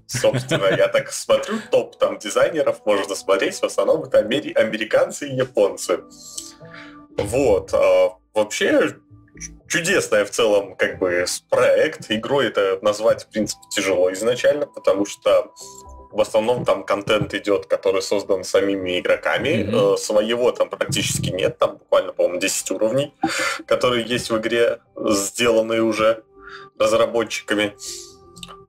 Собственно, 0.07 0.67
я 0.77 0.89
так 0.89 1.11
смотрю, 1.11 1.57
топ 1.71 1.99
там 1.99 2.19
дизайнеров 2.19 2.85
можно 2.85 3.15
смотреть, 3.15 3.57
в 3.57 3.65
основном 3.65 4.05
это 4.05 4.21
амери- 4.21 4.53
американцы 4.55 5.29
и 5.29 5.35
японцы. 5.35 6.01
Вот. 7.19 7.75
а, 7.75 8.15
Вообще, 8.35 8.95
чудесная 9.69 10.25
в 10.25 10.31
целом 10.31 10.77
как 10.77 10.99
бы 10.99 11.25
проект. 11.51 12.11
Игрой 12.11 12.47
это 12.47 12.79
назвать, 12.83 13.25
в 13.25 13.29
принципе, 13.29 13.63
тяжело 13.71 14.13
изначально, 14.13 14.67
потому 14.67 15.05
что 15.07 15.53
в 16.11 16.21
основном 16.21 16.65
там 16.65 16.85
контент 16.85 17.35
идет, 17.35 17.67
который 17.67 18.01
создан 18.01 18.45
самими 18.45 18.99
игроками. 18.99 19.95
Э, 19.95 19.97
Своего 19.97 20.53
там 20.53 20.71
практически 20.71 21.31
нет. 21.31 21.59
Там 21.59 21.79
буквально, 21.79 22.13
по-моему, 22.13 22.41
10 22.41 22.71
уровней, 22.71 23.15
которые 23.67 24.07
есть 24.07 24.31
в 24.31 24.39
игре, 24.39 24.79
сделанные 24.97 25.83
уже 25.83 26.23
разработчиками. 26.79 27.77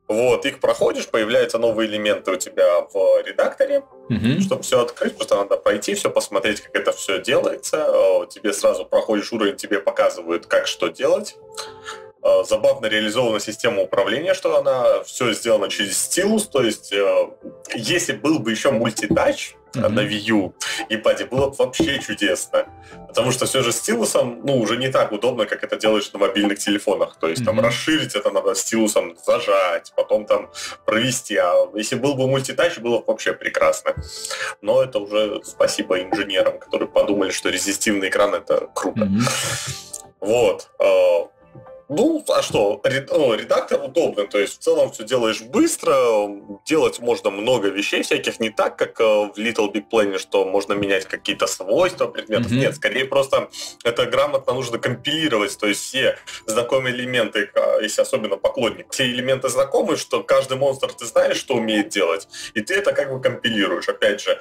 Вот, 0.09 0.43
их 0.47 0.59
проходишь, 0.59 1.07
появляются 1.07 1.59
новые 1.59 1.87
элементы 1.87 2.31
у 2.31 2.35
тебя 2.35 2.81
в 2.91 3.21
редакторе, 3.23 3.83
Мгм. 4.09 4.41
чтобы 4.41 4.63
все 4.63 4.81
открыть, 4.81 5.15
просто 5.15 5.35
надо 5.35 5.55
пройти, 5.55 5.93
все 5.93 6.09
посмотреть, 6.09 6.61
как 6.61 6.75
это 6.75 6.91
все 6.91 7.21
делается. 7.21 7.77
Э, 7.87 8.25
Тебе 8.27 8.51
сразу 8.53 8.85
проходишь 8.85 9.31
уровень, 9.31 9.55
тебе 9.55 9.79
показывают, 9.79 10.47
как 10.47 10.65
что 10.65 10.87
делать. 10.87 11.37
Э, 12.23 12.43
Забавно 12.43 12.87
реализована 12.87 13.39
система 13.39 13.83
управления, 13.83 14.33
что 14.33 14.57
она 14.57 15.03
все 15.03 15.31
сделана 15.31 15.69
через 15.69 15.97
стилус. 15.97 16.47
То 16.47 16.63
есть, 16.63 16.91
э, 16.91 17.29
если 17.75 18.13
был 18.13 18.39
бы 18.39 18.49
еще 18.51 18.71
мультитач 18.71 19.55
Мгм. 19.75 19.95
на 19.95 19.99
Wii 20.01 20.31
U 20.31 20.53
и 20.89 20.97
паде, 20.97 21.25
было 21.25 21.49
бы 21.49 21.55
вообще 21.55 21.99
чудесно. 21.99 22.65
Потому 23.07 23.31
что 23.31 23.45
все 23.45 23.61
же 23.61 23.71
стилусом, 23.71 24.41
ну, 24.43 24.57
уже 24.57 24.77
не 24.77 24.89
так 24.89 25.11
удобно, 25.11 25.45
как 25.45 25.63
это 25.63 25.77
делаешь 25.77 26.11
на 26.13 26.19
мобильных 26.19 26.59
телефонах. 26.59 27.17
То 27.19 27.27
есть, 27.27 27.45
там, 27.45 27.55
Мгм. 27.55 27.65
расширить 27.65 28.15
это 28.15 28.31
надо 28.31 28.55
стилусом 28.55 29.15
зажать, 29.25 29.93
потом 29.95 30.25
там 30.25 30.49
провести. 30.85 31.37
А 31.37 31.53
если 31.75 31.95
был 31.95 32.15
бы 32.15 32.27
мультитач, 32.27 32.77
было 32.79 32.99
бы 32.99 33.05
вообще 33.07 33.33
прекрасно. 33.33 33.95
Но 34.61 34.83
это 34.83 34.99
уже 34.99 35.41
спасибо 35.43 35.99
инженерам, 36.01 36.59
которые 36.59 36.87
подумали, 36.87 37.31
что 37.31 37.49
резистивный 37.49 38.09
экран 38.09 38.33
это 38.35 38.69
круто. 38.73 39.05
Мгм. 39.05 39.21
Вот. 40.19 40.69
Ну, 41.89 42.23
а 42.29 42.43
что, 42.43 42.79
ну, 42.83 43.33
редактор 43.33 43.83
удобный, 43.83 44.27
то 44.27 44.37
есть 44.37 44.59
в 44.59 44.59
целом 44.59 44.91
все 44.91 45.03
делаешь 45.03 45.41
быстро, 45.41 46.29
делать 46.63 46.99
можно 46.99 47.31
много 47.31 47.69
вещей 47.69 48.03
всяких, 48.03 48.39
не 48.39 48.51
так, 48.51 48.77
как 48.77 48.99
э, 49.01 49.03
в 49.03 49.33
Little 49.37 49.73
Big 49.73 49.85
Planet, 49.91 50.19
что 50.19 50.45
можно 50.45 50.73
менять 50.73 51.05
какие-то 51.05 51.47
свойства 51.47 52.05
предметов. 52.05 52.51
Мгм. 52.51 52.59
Нет, 52.59 52.75
скорее 52.75 53.05
просто 53.05 53.49
это 53.83 54.05
грамотно 54.05 54.53
нужно 54.53 54.77
компилировать, 54.77 55.57
то 55.57 55.65
есть 55.65 55.81
все 55.81 56.19
знакомые 56.45 56.93
элементы, 56.93 57.49
если 57.81 58.03
особенно 58.03 58.37
поклонник, 58.37 58.91
все 58.91 59.05
элементы 59.05 59.49
знакомы, 59.49 59.97
что 59.97 60.21
каждый 60.21 60.57
монстр 60.57 60.93
ты 60.93 61.05
знаешь, 61.05 61.37
что 61.37 61.55
умеет 61.55 61.89
делать, 61.89 62.27
и 62.53 62.61
ты 62.61 62.75
это 62.75 62.93
как 62.93 63.11
бы 63.11 63.19
компилируешь. 63.19 63.89
Опять 63.89 64.21
же, 64.21 64.39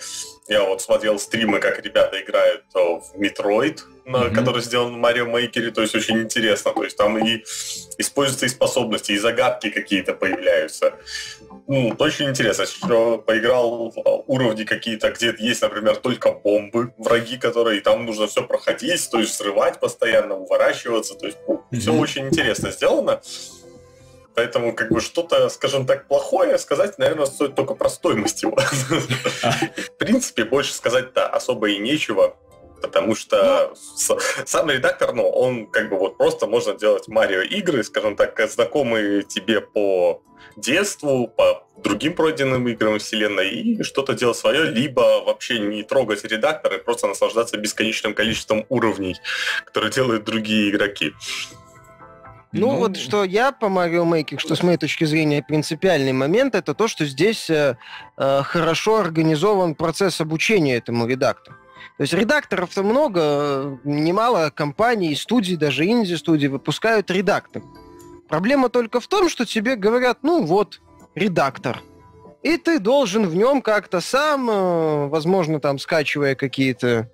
я 0.48 0.64
вот 0.64 0.82
смотрел 0.82 1.18
стримы, 1.18 1.60
как 1.60 1.82
ребята 1.82 2.20
играют 2.20 2.64
э, 2.74 2.78
в 2.78 3.14
Metroid, 3.18 3.80
Мгм. 4.08 4.34
который 4.34 4.62
сделан 4.62 4.94
в 4.94 4.96
Марио 4.96 5.26
Мейкере, 5.26 5.70
то 5.70 5.82
есть 5.82 5.94
очень 5.94 6.18
интересно. 6.22 6.72
То 6.72 6.84
есть 6.84 6.96
там 6.96 7.18
и 7.18 7.44
используются 7.98 8.46
и 8.46 8.48
способности, 8.48 9.12
и 9.12 9.18
загадки 9.18 9.70
какие-то 9.70 10.14
появляются. 10.14 10.94
Ну, 11.66 11.94
очень 11.98 12.30
интересно. 12.30 12.64
Что 12.66 13.18
Поиграл 13.18 13.90
в 13.90 13.98
а, 13.98 14.10
уровни 14.26 14.64
какие-то, 14.64 15.10
где 15.10 15.34
есть, 15.38 15.60
например, 15.62 15.96
только 15.96 16.32
бомбы, 16.32 16.92
враги, 16.96 17.36
которые 17.36 17.78
и 17.78 17.80
там 17.80 18.06
нужно 18.06 18.26
все 18.26 18.42
проходить, 18.42 19.10
то 19.10 19.18
есть 19.18 19.34
взрывать 19.34 19.78
постоянно, 19.80 20.34
уворачиваться. 20.36 21.14
То 21.14 21.26
есть 21.26 21.38
все 21.72 21.92
Мгм. 21.92 22.00
очень 22.00 22.26
интересно 22.28 22.70
сделано. 22.70 23.20
Поэтому, 24.34 24.72
как 24.72 24.90
бы, 24.92 25.00
что-то, 25.00 25.48
скажем 25.48 25.84
так, 25.84 26.06
плохое 26.06 26.58
сказать, 26.58 26.96
наверное, 26.98 27.26
стоит 27.26 27.56
только 27.56 27.74
про 27.74 27.88
стоимость 27.90 28.42
его. 28.44 28.56
А. 29.42 29.50
В 29.50 29.90
принципе, 29.98 30.44
больше 30.44 30.72
сказать-то 30.72 31.26
особо 31.26 31.70
и 31.70 31.78
нечего. 31.78 32.36
Потому 32.80 33.14
что 33.14 33.74
с- 33.74 34.16
сам 34.46 34.70
редактор, 34.70 35.12
ну, 35.12 35.28
он 35.28 35.66
как 35.66 35.88
бы 35.88 35.98
вот 35.98 36.16
просто 36.16 36.46
можно 36.46 36.74
делать 36.74 37.08
Марио 37.08 37.42
игры, 37.42 37.82
скажем 37.82 38.16
так, 38.16 38.38
знакомые 38.48 39.22
тебе 39.22 39.60
по 39.60 40.22
детству, 40.56 41.28
по 41.28 41.66
другим 41.76 42.14
пройденным 42.14 42.66
играм 42.68 42.98
вселенной, 42.98 43.50
и 43.50 43.82
что-то 43.82 44.14
делать 44.14 44.36
свое, 44.36 44.70
либо 44.70 45.22
вообще 45.24 45.58
не 45.60 45.82
трогать 45.82 46.24
редактор 46.24 46.74
и 46.74 46.78
просто 46.78 47.06
наслаждаться 47.06 47.56
бесконечным 47.56 48.14
количеством 48.14 48.66
уровней, 48.68 49.16
которые 49.64 49.92
делают 49.92 50.24
другие 50.24 50.70
игроки. 50.70 51.12
Ну, 52.52 52.76
вот 52.76 52.96
что 52.96 53.24
я 53.24 53.52
по 53.52 53.66
Mario 53.66 54.04
Maker, 54.04 54.38
что 54.38 54.54
с 54.54 54.62
моей 54.62 54.78
точки 54.78 55.04
зрения 55.04 55.44
принципиальный 55.46 56.12
момент, 56.12 56.54
это 56.54 56.74
то, 56.74 56.88
что 56.88 57.04
здесь 57.04 57.50
э, 57.50 57.76
э, 58.16 58.42
хорошо 58.42 58.96
организован 58.96 59.74
процесс 59.74 60.20
обучения 60.20 60.76
этому 60.76 61.06
редактору. 61.06 61.56
То 61.98 62.02
есть 62.02 62.12
редакторов-то 62.12 62.84
много, 62.84 63.80
немало 63.82 64.52
компаний, 64.54 65.16
студий, 65.16 65.56
даже 65.56 65.84
инди-студий 65.84 66.46
выпускают 66.46 67.10
редактор. 67.10 67.62
Проблема 68.28 68.68
только 68.68 69.00
в 69.00 69.08
том, 69.08 69.28
что 69.28 69.44
тебе 69.44 69.74
говорят, 69.74 70.18
ну 70.22 70.44
вот, 70.44 70.80
редактор. 71.16 71.82
И 72.44 72.56
ты 72.56 72.78
должен 72.78 73.26
в 73.26 73.34
нем 73.34 73.62
как-то 73.62 74.00
сам, 74.00 74.48
э, 74.48 75.06
возможно, 75.08 75.58
там 75.58 75.80
скачивая 75.80 76.36
какие-то 76.36 77.10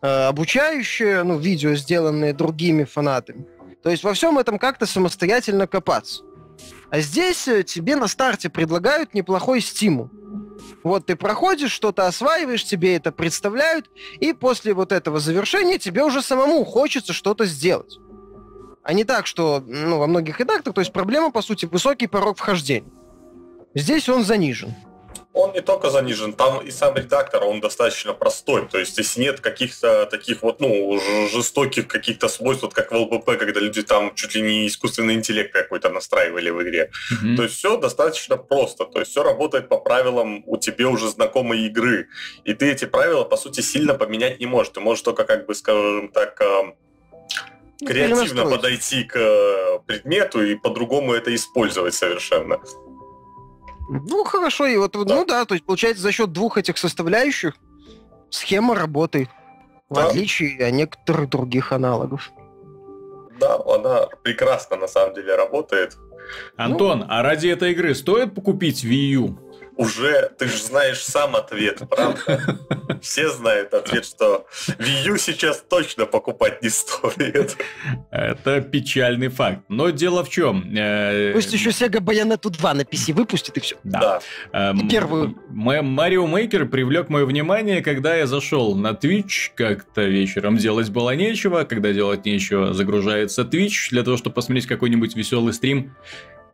э, 0.00 0.06
обучающие, 0.06 1.22
ну, 1.24 1.36
видео, 1.36 1.74
сделанные 1.74 2.32
другими 2.32 2.84
фанатами. 2.84 3.44
То 3.82 3.90
есть 3.90 4.02
во 4.02 4.14
всем 4.14 4.38
этом 4.38 4.58
как-то 4.58 4.86
самостоятельно 4.86 5.66
копаться. 5.66 6.22
А 6.90 7.00
здесь 7.00 7.46
э, 7.48 7.64
тебе 7.64 7.96
на 7.96 8.08
старте 8.08 8.48
предлагают 8.48 9.12
неплохой 9.12 9.60
стимул. 9.60 10.08
Вот 10.82 11.06
ты 11.06 11.16
проходишь, 11.16 11.70
что-то 11.70 12.06
осваиваешь, 12.06 12.64
тебе 12.64 12.96
это 12.96 13.12
представляют, 13.12 13.90
и 14.20 14.32
после 14.32 14.74
вот 14.74 14.92
этого 14.92 15.20
завершения 15.20 15.78
тебе 15.78 16.02
уже 16.04 16.22
самому 16.22 16.64
хочется 16.64 17.12
что-то 17.12 17.44
сделать. 17.44 17.98
А 18.82 18.92
не 18.92 19.04
так, 19.04 19.26
что 19.26 19.62
ну, 19.64 19.98
во 19.98 20.06
многих 20.08 20.40
редакторах, 20.40 20.74
то 20.74 20.80
есть 20.80 20.92
проблема, 20.92 21.30
по 21.30 21.42
сути, 21.42 21.66
высокий 21.66 22.08
порог 22.08 22.36
вхождения. 22.38 22.90
Здесь 23.74 24.08
он 24.08 24.24
занижен. 24.24 24.74
Он 25.34 25.52
не 25.52 25.62
только 25.62 25.90
занижен, 25.90 26.34
там 26.34 26.60
и 26.60 26.70
сам 26.70 26.94
редактор, 26.94 27.44
он 27.44 27.60
достаточно 27.60 28.12
простой. 28.12 28.68
То 28.68 28.78
есть, 28.78 28.98
если 28.98 29.20
нет 29.20 29.40
каких-то 29.40 30.06
таких 30.06 30.42
вот, 30.42 30.60
ну, 30.60 31.00
жестоких 31.32 31.88
каких-то 31.88 32.28
свойств, 32.28 32.64
вот 32.64 32.74
как 32.74 32.92
в 32.92 32.96
ЛБП, 32.96 33.38
когда 33.38 33.60
люди 33.60 33.82
там 33.82 34.14
чуть 34.14 34.34
ли 34.34 34.42
не 34.42 34.66
искусственный 34.66 35.14
интеллект 35.14 35.52
какой-то 35.52 35.88
настраивали 35.88 36.50
в 36.50 36.62
игре. 36.62 36.90
Mm-hmm. 37.10 37.36
То 37.36 37.42
есть, 37.44 37.54
все 37.56 37.78
достаточно 37.78 38.36
просто. 38.36 38.84
То 38.84 39.00
есть, 39.00 39.12
все 39.12 39.22
работает 39.22 39.68
по 39.68 39.78
правилам 39.78 40.42
у 40.46 40.58
тебе 40.58 40.84
уже 40.86 41.08
знакомой 41.08 41.66
игры. 41.66 42.08
И 42.44 42.52
ты 42.52 42.70
эти 42.70 42.84
правила, 42.84 43.24
по 43.24 43.36
сути, 43.36 43.62
сильно 43.62 43.94
поменять 43.94 44.38
не 44.38 44.46
можешь. 44.46 44.72
Ты 44.72 44.80
можешь 44.80 45.02
только, 45.02 45.24
как 45.24 45.46
бы, 45.46 45.54
скажем 45.54 46.08
так, 46.08 46.38
эм, 46.42 46.74
ну, 47.82 47.88
креативно 47.88 48.44
подойти 48.44 49.04
к 49.04 49.16
э, 49.16 49.78
предмету 49.86 50.44
и 50.44 50.54
по-другому 50.54 51.14
это 51.14 51.34
использовать 51.34 51.94
совершенно. 51.94 52.60
Ну, 54.00 54.24
хорошо, 54.24 54.66
и 54.66 54.76
вот, 54.76 54.92
да. 54.92 55.14
ну 55.14 55.24
да, 55.24 55.44
то 55.44 55.54
есть, 55.54 55.66
получается, 55.66 56.02
за 56.02 56.12
счет 56.12 56.32
двух 56.32 56.58
этих 56.58 56.78
составляющих 56.78 57.54
схема 58.30 58.74
работает. 58.74 59.28
Да. 59.90 60.06
В 60.06 60.08
отличие 60.08 60.64
от 60.66 60.72
некоторых 60.72 61.28
других 61.28 61.72
аналогов. 61.72 62.30
Да, 63.38 63.58
она 63.66 64.06
прекрасно 64.22 64.76
на 64.76 64.88
самом 64.88 65.14
деле 65.14 65.34
работает. 65.34 65.96
Антон, 66.56 67.00
ну, 67.00 67.06
а 67.08 67.22
ради 67.22 67.48
этой 67.48 67.72
игры 67.72 67.94
стоит 67.94 68.34
покупить 68.34 68.84
Wii 68.84 69.10
U? 69.14 69.38
Уже 69.76 70.30
ты 70.38 70.46
же 70.48 70.58
знаешь 70.58 71.02
сам 71.02 71.36
ответ, 71.36 71.82
правда? 71.88 72.58
Все 73.02 73.30
знают 73.30 73.74
ответ, 73.74 74.04
что 74.04 74.46
Wii 74.78 75.08
U 75.08 75.18
сейчас 75.18 75.64
точно 75.68 76.06
покупать 76.06 76.62
не 76.62 76.68
стоит. 76.68 77.56
Это 78.10 78.60
печальный 78.60 79.28
факт. 79.28 79.62
Но 79.68 79.90
дело 79.90 80.24
в 80.24 80.30
чем? 80.30 80.72
Э, 80.76 81.32
Пусть 81.32 81.52
еще 81.52 81.70
Sega 81.70 82.00
Bayonetta 82.00 82.50
2 82.50 82.74
на 82.74 82.82
PC 82.82 83.12
выпустит 83.12 83.56
и 83.56 83.60
все. 83.60 83.76
Да. 83.84 84.20
И 84.52 84.88
первую. 84.88 85.36
Марио 85.50 86.26
Мейкер 86.26 86.66
привлек 86.66 87.08
мое 87.08 87.24
внимание, 87.24 87.82
когда 87.82 88.14
я 88.14 88.26
зашел 88.26 88.74
на 88.74 88.90
Twitch, 88.90 89.50
как-то 89.54 90.02
вечером 90.02 90.56
делать 90.56 90.90
было 90.90 91.14
нечего, 91.14 91.64
когда 91.64 91.92
делать 91.92 92.24
нечего, 92.24 92.72
загружается 92.74 93.42
Twitch 93.42 93.90
для 93.90 94.02
того, 94.02 94.16
чтобы 94.16 94.34
посмотреть 94.34 94.66
какой-нибудь 94.66 95.16
веселый 95.16 95.52
стрим. 95.52 95.94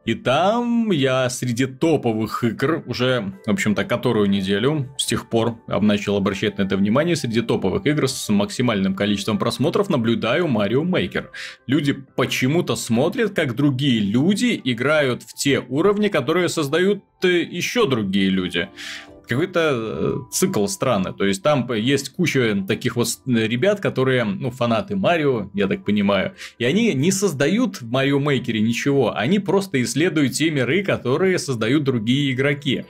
И 0.08 0.14
там 0.14 0.90
я 0.90 1.28
среди 1.28 1.66
топовых 1.66 2.42
игр 2.42 2.82
уже, 2.86 3.34
в 3.44 3.50
общем-то, 3.50 3.84
которую 3.84 4.30
неделю 4.30 4.88
с 4.96 5.04
тех 5.04 5.28
пор 5.28 5.58
начал 5.66 6.16
обращать 6.16 6.56
на 6.56 6.62
это 6.62 6.78
внимание, 6.78 7.14
среди 7.14 7.42
топовых 7.42 7.84
игр 7.84 8.08
с 8.08 8.30
максимальным 8.30 8.94
количеством 8.94 9.36
просмотров 9.36 9.90
наблюдаю 9.90 10.46
Mario 10.46 10.82
Maker. 10.82 11.26
Люди 11.66 11.92
почему-то 11.92 12.74
смотрят, 12.74 13.34
как 13.34 13.54
другие 13.54 14.00
люди 14.00 14.58
играют 14.64 15.24
в 15.24 15.34
те 15.34 15.60
уровни, 15.60 16.08
которые 16.08 16.48
создают 16.48 17.04
э, 17.22 17.42
еще 17.42 17.86
другие 17.86 18.30
люди 18.30 18.70
какой-то 19.28 19.60
э, 19.72 20.16
цикл 20.32 20.66
странный. 20.66 21.12
То 21.12 21.24
есть 21.24 21.42
там 21.42 21.70
есть 21.72 22.10
куча 22.10 22.64
таких 22.66 22.96
вот 22.96 23.08
ребят, 23.26 23.80
которые, 23.80 24.24
ну, 24.24 24.50
фанаты 24.50 24.96
Марио, 24.96 25.50
я 25.54 25.66
так 25.66 25.84
понимаю, 25.84 26.34
и 26.58 26.64
они 26.64 26.94
не 26.94 27.12
создают 27.12 27.80
в 27.80 27.90
Марио 27.90 28.18
Мейкере 28.18 28.60
ничего, 28.60 29.16
они 29.16 29.38
просто 29.38 29.82
исследуют 29.82 30.32
те 30.32 30.50
миры, 30.50 30.82
которые 30.82 31.38
создают 31.38 31.84
другие 31.84 32.32
игроки. 32.32 32.84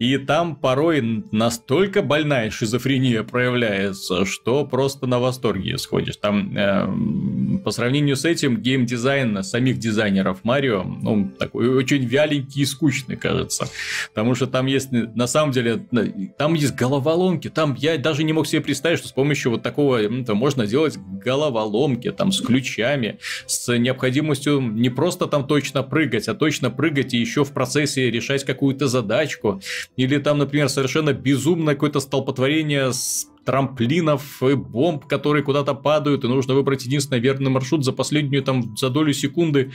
И 0.00 0.16
там 0.16 0.56
порой 0.56 1.02
настолько 1.30 2.00
больная 2.00 2.50
шизофрения 2.50 3.22
проявляется, 3.22 4.24
что 4.24 4.64
просто 4.64 5.06
на 5.06 5.20
восторге 5.20 5.76
сходишь. 5.76 6.16
Там 6.16 6.56
э, 6.56 7.60
по 7.62 7.70
сравнению 7.70 8.16
с 8.16 8.24
этим 8.24 8.56
геймдизайн 8.56 9.44
самих 9.44 9.78
дизайнеров 9.78 10.42
Марио, 10.42 10.84
ну, 10.84 11.30
такой 11.38 11.68
очень 11.68 12.02
вяленький 12.06 12.62
и 12.62 12.64
скучный, 12.64 13.16
кажется. 13.16 13.68
Потому 14.08 14.34
что 14.34 14.46
там 14.46 14.64
есть, 14.64 14.90
на 14.90 15.26
самом 15.26 15.52
деле, 15.52 15.86
там 16.38 16.54
есть 16.54 16.74
головоломки. 16.74 17.50
Там 17.50 17.74
я 17.74 17.98
даже 17.98 18.24
не 18.24 18.32
мог 18.32 18.46
себе 18.46 18.62
представить, 18.62 19.00
что 19.00 19.08
с 19.08 19.12
помощью 19.12 19.50
вот 19.50 19.62
такого 19.62 19.98
ну, 19.98 20.34
можно 20.34 20.66
делать 20.66 20.96
головоломки, 20.96 22.10
там, 22.10 22.32
с 22.32 22.40
ключами, 22.40 23.18
с 23.46 23.76
необходимостью 23.76 24.62
не 24.62 24.88
просто 24.88 25.26
там 25.26 25.46
точно 25.46 25.82
прыгать, 25.82 26.26
а 26.28 26.34
точно 26.34 26.70
прыгать 26.70 27.12
и 27.12 27.18
еще 27.18 27.44
в 27.44 27.52
процессе 27.52 28.10
решать 28.10 28.44
какую-то 28.44 28.86
задачку. 28.86 29.60
Или 29.96 30.18
там, 30.18 30.38
например, 30.38 30.68
совершенно 30.68 31.12
безумное 31.12 31.74
какое-то 31.74 32.00
столпотворение 32.00 32.92
с 32.92 33.26
трамплинов 33.44 34.42
и 34.42 34.54
бомб, 34.54 35.06
которые 35.06 35.42
куда-то 35.42 35.74
падают, 35.74 36.24
и 36.24 36.28
нужно 36.28 36.54
выбрать 36.54 36.84
единственный 36.84 37.20
верный 37.20 37.50
маршрут 37.50 37.84
за 37.84 37.92
последнюю 37.92 38.42
там 38.42 38.76
за 38.76 38.90
долю 38.90 39.12
секунды. 39.12 39.72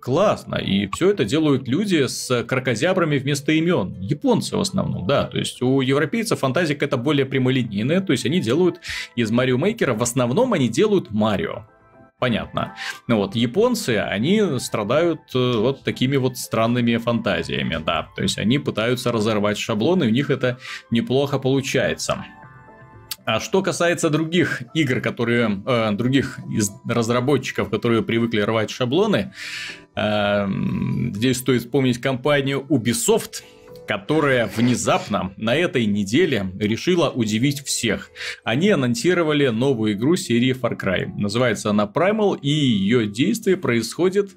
Классно. 0.00 0.56
И 0.56 0.88
все 0.94 1.10
это 1.10 1.24
делают 1.24 1.68
люди 1.68 2.06
с 2.06 2.44
крокозябрами 2.44 3.18
вместо 3.18 3.52
имен. 3.52 4.00
Японцы 4.00 4.56
в 4.56 4.60
основном, 4.60 5.06
да. 5.06 5.24
То 5.24 5.38
есть 5.38 5.60
у 5.60 5.80
европейцев 5.80 6.38
фантазия 6.38 6.74
какая-то 6.74 6.96
более 6.96 7.26
прямолинейная. 7.26 8.00
То 8.00 8.12
есть 8.12 8.24
они 8.24 8.40
делают 8.40 8.80
из 9.16 9.30
Марио 9.30 9.58
Мейкера, 9.58 9.94
в 9.94 10.02
основном 10.02 10.52
они 10.52 10.68
делают 10.68 11.10
Марио 11.10 11.66
понятно. 12.18 12.74
Ну 13.06 13.16
вот, 13.16 13.34
японцы, 13.34 13.98
они 13.98 14.58
страдают 14.58 15.20
э, 15.34 15.56
вот 15.56 15.84
такими 15.84 16.16
вот 16.16 16.36
странными 16.36 16.96
фантазиями, 16.96 17.80
да. 17.84 18.08
То 18.16 18.22
есть 18.22 18.38
они 18.38 18.58
пытаются 18.58 19.12
разорвать 19.12 19.58
шаблоны, 19.58 20.06
у 20.06 20.10
них 20.10 20.30
это 20.30 20.58
неплохо 20.90 21.38
получается. 21.38 22.24
А 23.24 23.40
что 23.40 23.60
касается 23.62 24.08
других 24.08 24.62
игр, 24.72 25.00
которые 25.00 25.62
э, 25.66 25.92
других 25.92 26.38
из 26.50 26.70
разработчиков, 26.88 27.68
которые 27.68 28.02
привыкли 28.02 28.40
рвать 28.40 28.70
шаблоны, 28.70 29.34
э, 29.94 30.48
здесь 31.12 31.38
стоит 31.38 31.62
вспомнить 31.62 32.00
компанию 32.00 32.64
Ubisoft, 32.70 33.42
которая 33.88 34.46
внезапно 34.54 35.32
на 35.38 35.56
этой 35.56 35.86
неделе 35.86 36.52
решила 36.60 37.08
удивить 37.08 37.64
всех. 37.64 38.10
Они 38.44 38.68
анонсировали 38.68 39.48
новую 39.48 39.94
игру 39.94 40.14
серии 40.14 40.54
Far 40.54 40.78
Cry. 40.78 41.06
Называется 41.16 41.70
она 41.70 41.90
Primal, 41.92 42.38
и 42.38 42.50
ее 42.50 43.06
действие 43.06 43.56
происходит 43.56 44.32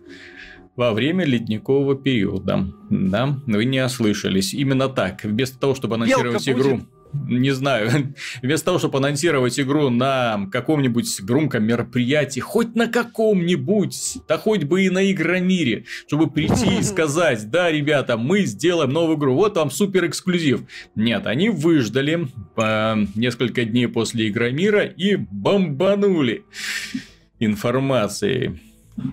во 0.78 0.94
время 0.94 1.26
ледникового 1.26 1.96
периода. 1.96 2.74
Да, 2.90 3.42
вы 3.46 3.66
не 3.66 3.84
ослышались. 3.84 4.54
Именно 4.54 4.88
так. 4.88 5.26
Вместо 5.26 5.60
того, 5.60 5.76
чтобы 5.76 5.96
анонсировать 5.96 6.48
Белка 6.48 6.62
игру... 6.62 6.78
Будет 6.78 7.01
не 7.14 7.52
знаю, 7.52 8.14
вместо 8.42 8.66
того, 8.66 8.80
чтобы 8.80 8.98
анонсировать 9.00 9.60
игру 9.60 9.90
на 9.90 10.48
каком-нибудь 10.52 11.22
громком 11.22 11.64
мероприятии, 11.64 12.40
хоть 12.40 12.76
на 12.76 12.88
каком-нибудь, 12.88 14.20
да 14.28 14.38
хоть 14.38 14.64
бы 14.64 14.84
и 14.84 14.90
на 14.90 15.12
Игромире, 15.12 15.86
чтобы 16.08 16.30
прийти 16.30 16.80
и 16.80 16.84
сказать, 16.84 17.50
да, 17.50 17.72
ребята, 17.72 18.18
мы 18.18 18.42
сделаем 18.42 18.92
новую 18.92 19.18
игру, 19.18 19.36
вот 19.36 19.58
вам 19.58 19.72
супер 19.72 20.08
эксклюзив. 20.08 20.62
Нет, 20.96 21.28
они 21.28 21.50
выждали 21.50 22.28
по 22.56 22.98
несколько 23.16 23.66
дней 23.66 23.88
после 23.88 24.30
Игромира 24.30 24.86
и 24.86 25.16
бомбанули 25.16 26.46
информацией. 27.40 28.60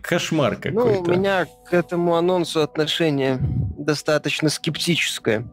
Кошмар 0.03 0.57
какой-то. 0.57 1.03
Ну, 1.03 1.15
у 1.15 1.17
меня 1.17 1.47
к 1.69 1.73
этому 1.73 2.17
анонсу 2.17 2.61
отношение 2.61 3.39
достаточно 3.79 4.49
скептическое. 4.49 5.47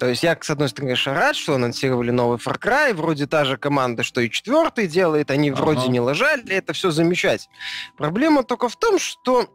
То 0.00 0.08
есть 0.08 0.22
я, 0.22 0.36
с 0.40 0.48
одной 0.48 0.70
стороны, 0.70 0.92
конечно, 0.92 1.12
рад, 1.12 1.36
что 1.36 1.54
анонсировали 1.56 2.10
новый 2.10 2.38
Far 2.38 2.58
Cry, 2.58 2.94
вроде 2.94 3.26
та 3.26 3.44
же 3.44 3.58
команда, 3.58 4.02
что 4.02 4.22
и 4.22 4.30
четвертый 4.30 4.86
делает, 4.86 5.30
они 5.30 5.50
ага. 5.50 5.60
вроде 5.60 5.88
не 5.88 6.00
лажали, 6.00 6.54
это 6.54 6.72
все 6.72 6.90
замечательно. 6.90 7.54
Проблема 7.98 8.42
только 8.42 8.70
в 8.70 8.76
том, 8.76 8.98
что 8.98 9.46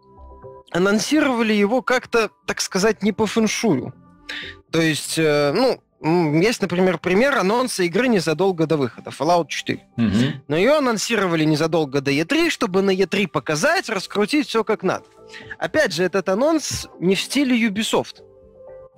анонсировали 0.71 1.51
его 1.51 1.81
как-то, 1.81 2.29
так 2.45 2.61
сказать, 2.61 3.01
не 3.01 3.11
по 3.11 3.25
фэншую. 3.25 3.95
То 4.69 4.81
есть, 4.81 5.17
э, 5.17 5.51
ну, 5.51 5.81
есть, 6.39 6.61
например, 6.61 6.99
пример 6.99 7.39
анонса 7.39 7.81
игры 7.81 8.07
незадолго 8.07 8.67
до 8.67 8.77
выхода, 8.77 9.09
Fallout 9.09 9.47
4. 9.47 9.79
Угу. 9.97 10.05
Но 10.47 10.57
ее 10.57 10.77
анонсировали 10.77 11.43
незадолго 11.43 12.01
до 12.01 12.11
E3, 12.11 12.51
чтобы 12.51 12.83
на 12.83 12.93
E3 12.93 13.27
показать, 13.27 13.89
раскрутить 13.89 14.47
все 14.47 14.63
как 14.63 14.83
надо. 14.83 15.05
Опять 15.57 15.91
же, 15.93 16.03
этот 16.03 16.29
анонс 16.29 16.87
не 16.99 17.15
в 17.15 17.21
стиле 17.21 17.59
Ubisoft. 17.67 18.21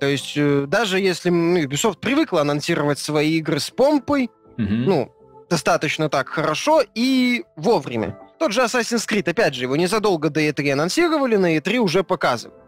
То 0.00 0.06
есть 0.06 0.34
э, 0.36 0.66
даже 0.66 1.00
если 1.00 1.30
ну, 1.30 1.58
Ubisoft 1.58 1.98
привыкла 1.98 2.42
анонсировать 2.42 2.98
свои 2.98 3.38
игры 3.38 3.58
с 3.60 3.70
помпой, 3.70 4.30
угу. 4.56 4.66
ну, 4.68 5.14
достаточно 5.50 6.08
так 6.08 6.28
хорошо 6.28 6.82
и 6.94 7.44
вовремя. 7.56 8.18
Тот 8.38 8.52
же 8.52 8.60
Assassin's 8.60 9.08
Creed, 9.08 9.28
опять 9.28 9.54
же, 9.54 9.62
его 9.62 9.76
незадолго 9.76 10.30
до 10.30 10.40
E3 10.40 10.72
анонсировали, 10.72 11.36
на 11.36 11.56
E3 11.56 11.78
уже 11.78 12.04
показывают. 12.04 12.62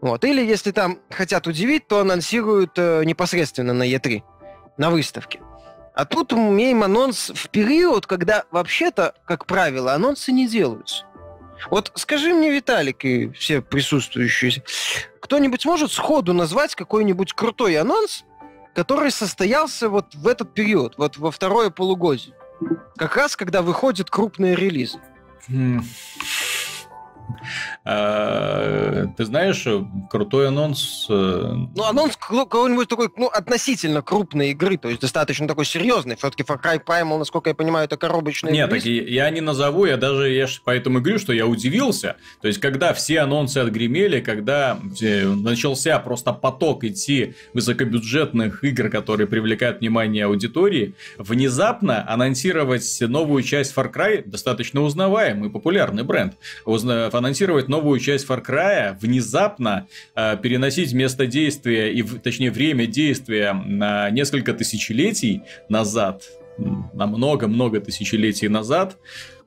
Вот. 0.00 0.24
Или 0.24 0.44
если 0.44 0.70
там 0.70 0.98
хотят 1.10 1.46
удивить, 1.46 1.88
то 1.88 2.00
анонсируют 2.00 2.72
э, 2.76 3.02
непосредственно 3.04 3.72
на 3.72 3.88
E3, 3.88 4.22
на 4.76 4.90
выставке. 4.90 5.40
А 5.94 6.04
тут 6.04 6.32
имеем 6.32 6.84
анонс 6.84 7.32
в 7.34 7.48
период, 7.48 8.06
когда 8.06 8.44
вообще-то, 8.52 9.14
как 9.24 9.46
правило, 9.46 9.94
анонсы 9.94 10.30
не 10.30 10.46
делаются. 10.46 11.04
Вот 11.70 11.92
скажи 11.96 12.32
мне, 12.32 12.50
Виталик 12.50 13.04
и 13.04 13.30
все 13.30 13.60
присутствующие, 13.60 14.62
кто-нибудь 15.20 15.64
может 15.64 15.92
сходу 15.92 16.32
назвать 16.32 16.74
какой-нибудь 16.74 17.32
крутой 17.32 17.76
анонс, 17.76 18.24
который 18.74 19.10
состоялся 19.10 19.88
вот 19.88 20.14
в 20.14 20.26
этот 20.26 20.54
период, 20.54 20.94
вот 20.96 21.16
во 21.16 21.30
второе 21.30 21.70
полугодие? 21.70 22.34
Как 22.96 23.16
раз, 23.16 23.36
когда 23.36 23.62
выходят 23.62 24.10
крупные 24.10 24.54
релизы. 24.54 24.98
А, 27.84 29.06
ты 29.16 29.24
знаешь, 29.24 29.66
крутой 30.10 30.48
анонс... 30.48 31.06
Э, 31.08 31.54
ну, 31.74 31.84
анонс 31.84 32.16
какой-нибудь 32.16 32.88
такой, 32.88 33.08
ну, 33.16 33.28
относительно 33.28 34.02
крупной 34.02 34.50
игры, 34.50 34.76
то 34.76 34.88
есть 34.88 35.00
достаточно 35.00 35.46
такой 35.46 35.64
серьезный. 35.64 36.16
Все-таки 36.16 36.42
Far 36.42 36.62
Cry 36.62 36.82
Primal, 36.84 37.18
насколько 37.18 37.50
я 37.50 37.54
понимаю, 37.54 37.86
это 37.86 37.96
коробочный 37.96 38.52
Нет, 38.52 38.70
так 38.70 38.84
я 38.84 39.30
не 39.30 39.40
назову, 39.40 39.84
я 39.84 39.96
даже, 39.96 40.30
я 40.30 40.46
поэтому 40.64 41.00
говорю, 41.00 41.18
что 41.18 41.32
я 41.32 41.46
удивился. 41.46 42.16
То 42.40 42.48
есть, 42.48 42.60
когда 42.60 42.92
все 42.92 43.20
анонсы 43.20 43.58
отгремели, 43.58 44.20
когда 44.20 44.78
начался 45.00 45.98
просто 45.98 46.32
поток 46.32 46.84
идти 46.84 47.34
высокобюджетных 47.54 48.64
игр, 48.64 48.88
которые 48.90 49.26
привлекают 49.26 49.80
внимание 49.80 50.26
аудитории, 50.26 50.94
внезапно 51.16 52.08
анонсировать 52.08 52.98
новую 53.00 53.42
часть 53.42 53.74
Far 53.76 53.92
Cry 53.92 54.22
достаточно 54.24 54.82
узнаваемый, 54.82 55.50
популярный 55.50 56.02
бренд. 56.02 56.34
Анонсировать 57.18 57.68
новую 57.68 57.98
часть 57.98 58.28
Far 58.28 58.44
Cry, 58.46 58.96
внезапно 59.00 59.88
э, 60.14 60.36
переносить 60.40 60.92
место 60.92 61.26
действия, 61.26 61.92
и, 61.92 62.02
точнее, 62.02 62.52
время 62.52 62.86
действия 62.86 63.52
на 63.52 64.08
несколько 64.10 64.54
тысячелетий 64.54 65.42
назад, 65.68 66.22
на 66.58 67.06
много-много 67.06 67.80
тысячелетий 67.80 68.46
назад, 68.46 68.98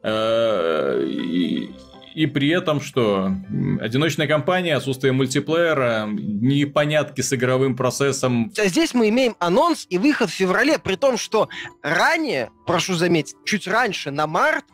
э, 0.03 1.05
и, 1.07 1.69
и 2.13 2.26
при 2.26 2.49
этом 2.49 2.82
что? 2.82 3.32
Одиночная 3.80 4.28
кампания, 4.28 4.76
отсутствие 4.76 5.13
мультиплеера, 5.13 6.09
непонятки 6.11 7.22
с 7.22 7.32
игровым 7.32 7.78
процессом. 7.78 8.51
А 8.57 8.65
здесь 8.65 8.93
мы 8.93 9.07
имеем 9.07 9.38
анонс 9.39 9.88
и 9.89 9.97
выход 9.97 10.30
в 10.30 10.34
феврале, 10.34 10.78
при 10.78 10.95
том, 10.95 11.17
что 11.17 11.47
ранее, 11.82 12.51
прошу 12.67 12.95
заметить, 12.95 13.36
чуть 13.45 13.65
раньше, 13.65 14.11
на 14.11 14.28
март, 14.28 14.65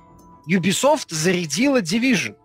Ubisoft 0.50 1.10
зарядила 1.10 1.80
Division. 1.80 2.36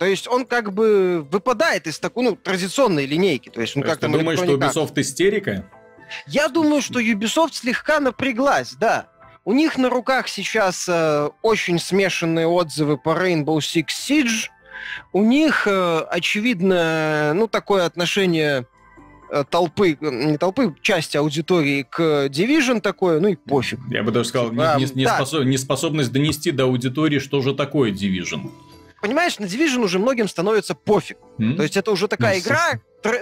То 0.00 0.06
есть 0.06 0.26
он 0.26 0.46
как 0.46 0.72
бы 0.72 1.26
выпадает 1.30 1.86
из 1.86 1.98
такой, 1.98 2.24
ну, 2.24 2.34
традиционной 2.34 3.04
линейки. 3.04 3.50
То 3.50 3.60
есть 3.60 3.76
он 3.76 3.82
как-то... 3.82 4.06
Ты 4.06 4.16
думаешь, 4.16 4.38
что 4.38 4.56
Ubisoft 4.56 4.94
истерика? 4.96 5.66
Я 6.26 6.48
думаю, 6.48 6.80
что 6.80 7.00
Ubisoft 7.00 7.52
слегка 7.52 8.00
напряглась, 8.00 8.72
да. 8.80 9.08
У 9.44 9.52
них 9.52 9.76
на 9.76 9.90
руках 9.90 10.28
сейчас 10.28 10.86
э, 10.88 11.28
очень 11.42 11.78
смешанные 11.78 12.46
отзывы 12.46 12.96
по 12.96 13.10
Rainbow 13.10 13.58
Six 13.58 13.88
Siege. 13.88 14.48
У 15.12 15.22
них, 15.22 15.66
э, 15.66 15.98
очевидно, 16.10 17.32
ну, 17.34 17.46
такое 17.46 17.84
отношение 17.84 18.64
э, 19.30 19.44
толпы, 19.50 19.98
не 20.00 20.38
толпы, 20.38 20.74
части 20.80 21.18
аудитории 21.18 21.82
к 21.82 22.28
Division 22.28 22.80
такое, 22.80 23.20
ну 23.20 23.28
и 23.28 23.36
пофиг. 23.36 23.78
Я 23.90 24.02
бы 24.02 24.12
даже 24.12 24.30
сказал, 24.30 24.48
типа, 24.48 24.76
не, 24.78 24.86
не, 24.94 25.04
да. 25.04 25.16
способ, 25.16 25.44
неспособность 25.44 26.10
донести 26.10 26.52
до 26.52 26.64
аудитории, 26.64 27.18
что 27.18 27.42
же 27.42 27.54
такое 27.54 27.92
Division. 27.92 28.50
Понимаешь, 29.00 29.38
на 29.38 29.44
Division 29.44 29.84
уже 29.84 29.98
многим 29.98 30.28
становится 30.28 30.74
пофиг. 30.74 31.18
Mm-hmm. 31.38 31.56
То 31.56 31.62
есть 31.62 31.76
это 31.76 31.90
уже 31.90 32.06
такая 32.08 32.34
ну, 32.34 32.40
игра, 32.40 32.80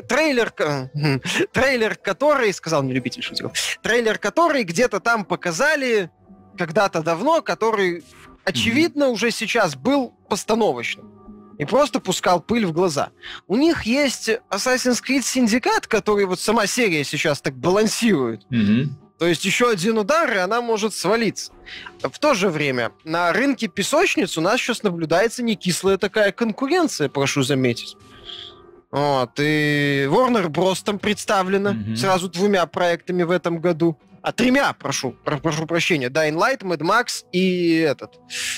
трейлер, 0.09 0.51
трейлер, 1.53 1.95
который, 1.97 2.53
сказал 2.53 2.83
не 2.83 2.93
любитель 2.93 3.23
шутиков, 3.23 3.53
трейлер, 3.83 4.19
который 4.19 4.65
где-то 4.65 5.01
там 5.01 5.25
показали 5.25 6.11
когда-то 6.57 7.03
давно, 7.03 7.43
который, 7.43 8.05
очевидно, 8.45 9.05
mm-hmm. 9.05 9.13
уже 9.13 9.31
сейчас 9.31 9.77
был 9.77 10.15
постановочным. 10.29 11.15
И 11.59 11.65
просто 11.65 11.99
пускал 11.99 12.41
пыль 12.41 12.67
в 12.67 12.73
глаза. 12.73 13.11
У 13.49 13.57
них 13.57 13.83
есть 13.83 14.29
Assassin's 14.49 15.03
Creed 15.03 15.23
Syndicate, 15.23 15.89
который 15.89 16.25
вот 16.25 16.39
сама 16.39 16.67
серия 16.67 17.03
сейчас 17.03 17.41
так 17.41 17.57
балансирует. 17.57 18.47
Mm-hmm. 18.51 18.89
То 19.19 19.27
есть 19.27 19.45
еще 19.45 19.69
один 19.69 19.99
удар, 19.99 20.33
и 20.33 20.37
она 20.37 20.61
может 20.61 20.95
свалиться. 20.95 21.53
В 22.01 22.19
то 22.19 22.35
же 22.35 22.51
время 22.51 22.93
на 23.05 23.33
рынке 23.33 23.67
песочниц 23.67 24.39
у 24.39 24.41
нас 24.41 24.61
сейчас 24.61 24.83
наблюдается 24.83 25.43
не 25.43 25.57
кислая 25.57 25.99
такая 25.99 26.31
конкуренция, 26.31 27.09
прошу 27.09 27.43
заметить. 27.43 27.97
Вот, 28.91 29.33
и 29.39 30.07
Warner 30.09 30.47
Bros. 30.47 30.83
там 30.85 30.99
представлена 30.99 31.73
mm-hmm. 31.73 31.97
сразу 31.97 32.29
двумя 32.29 32.65
проектами 32.67 33.23
в 33.23 33.31
этом 33.31 33.61
году. 33.61 33.99
А 34.23 34.33
тремя, 34.33 34.73
прошу, 34.73 35.13
про, 35.25 35.39
прошу 35.39 35.67
прощения. 35.67 36.09
Dying 36.09 36.35
Light, 36.37 36.61
Mad 36.61 36.79
Max 36.79 37.25
и 37.33 37.77
этот, 37.77 38.15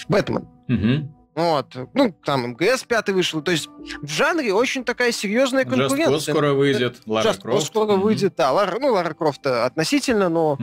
Бэтмен. 0.08 0.46
Mm-hmm. 0.68 1.19
Вот. 1.40 1.76
Ну, 1.94 2.14
там 2.24 2.48
МГС 2.48 2.84
пятый 2.84 3.14
вышел. 3.14 3.40
То 3.40 3.52
есть 3.52 3.68
в 4.02 4.08
жанре 4.08 4.52
очень 4.52 4.84
такая 4.84 5.10
серьезная 5.12 5.64
конкуренция. 5.64 6.16
Just 6.16 6.30
скоро 6.30 6.52
выйдет. 6.52 7.00
Лара 7.06 7.30
Just 7.30 7.40
Крофт. 7.40 7.66
скоро 7.66 7.92
mm-hmm. 7.92 8.00
выйдет, 8.00 8.34
да. 8.36 8.52
Лара, 8.52 8.78
ну, 8.78 8.92
Лара 8.92 9.14
Крофт 9.14 9.46
относительно, 9.46 10.28
но 10.28 10.58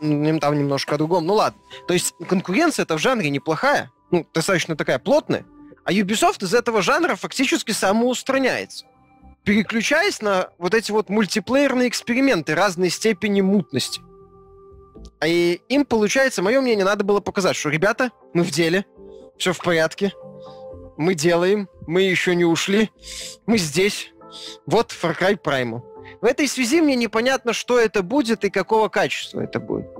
mm-hmm. 0.00 0.38
там 0.38 0.58
немножко 0.58 0.94
о 0.94 0.98
другом. 0.98 1.26
Ну, 1.26 1.34
ладно. 1.34 1.60
То 1.86 1.94
есть 1.94 2.14
конкуренция 2.28 2.84
это 2.84 2.96
в 2.96 3.00
жанре 3.00 3.28
неплохая. 3.30 3.90
Ну, 4.10 4.26
достаточно 4.32 4.76
такая 4.76 4.98
плотная. 4.98 5.44
А 5.84 5.92
Ubisoft 5.92 6.44
из 6.44 6.54
этого 6.54 6.80
жанра 6.80 7.16
фактически 7.16 7.72
самоустраняется 7.72 8.86
переключаясь 9.44 10.22
на 10.22 10.50
вот 10.58 10.72
эти 10.74 10.92
вот 10.92 11.08
мультиплеерные 11.08 11.88
эксперименты 11.88 12.54
разной 12.54 12.90
степени 12.90 13.40
мутности. 13.40 14.00
И 15.24 15.60
им, 15.68 15.84
получается, 15.84 16.42
мое 16.42 16.60
мнение, 16.60 16.84
надо 16.84 17.04
было 17.04 17.20
показать, 17.20 17.56
что, 17.56 17.68
ребята, 17.68 18.10
мы 18.34 18.42
в 18.42 18.50
деле, 18.50 18.84
все 19.42 19.52
в 19.52 19.58
порядке, 19.58 20.12
мы 20.96 21.14
делаем, 21.14 21.68
мы 21.88 22.02
еще 22.02 22.36
не 22.36 22.44
ушли, 22.44 22.92
мы 23.46 23.58
здесь. 23.58 24.12
Вот 24.66 24.92
Far 24.92 25.18
Cry 25.18 25.36
Primal. 25.36 25.82
В 26.20 26.24
этой 26.24 26.46
связи 26.46 26.80
мне 26.80 26.94
непонятно, 26.94 27.52
что 27.52 27.76
это 27.76 28.04
будет 28.04 28.44
и 28.44 28.50
какого 28.50 28.88
качества 28.88 29.40
это 29.40 29.58
будет. 29.58 29.92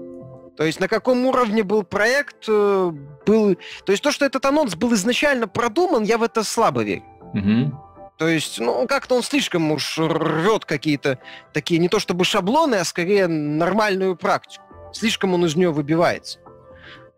То 0.56 0.62
есть 0.64 0.78
на 0.78 0.86
каком 0.86 1.26
уровне 1.26 1.64
был 1.64 1.82
проект, 1.82 2.44
э, 2.46 2.92
был... 3.26 3.56
То 3.84 3.90
есть 3.90 4.04
то, 4.04 4.12
что 4.12 4.24
этот 4.24 4.46
анонс 4.46 4.76
был 4.76 4.94
изначально 4.94 5.48
продуман, 5.48 6.04
я 6.04 6.18
в 6.18 6.22
это 6.22 6.44
слабо 6.44 6.84
верю. 6.84 7.02
Угу. 7.34 8.16
То 8.18 8.28
есть, 8.28 8.60
ну, 8.60 8.86
как-то 8.86 9.16
он 9.16 9.24
слишком 9.24 9.72
уж 9.72 9.98
рвет 9.98 10.66
какие-то 10.66 11.18
такие, 11.52 11.80
не 11.80 11.88
то 11.88 11.98
чтобы 11.98 12.24
шаблоны, 12.24 12.76
а 12.76 12.84
скорее 12.84 13.26
нормальную 13.26 14.14
практику. 14.14 14.62
Слишком 14.92 15.34
он 15.34 15.44
из 15.46 15.56
нее 15.56 15.72
выбивается. 15.72 16.38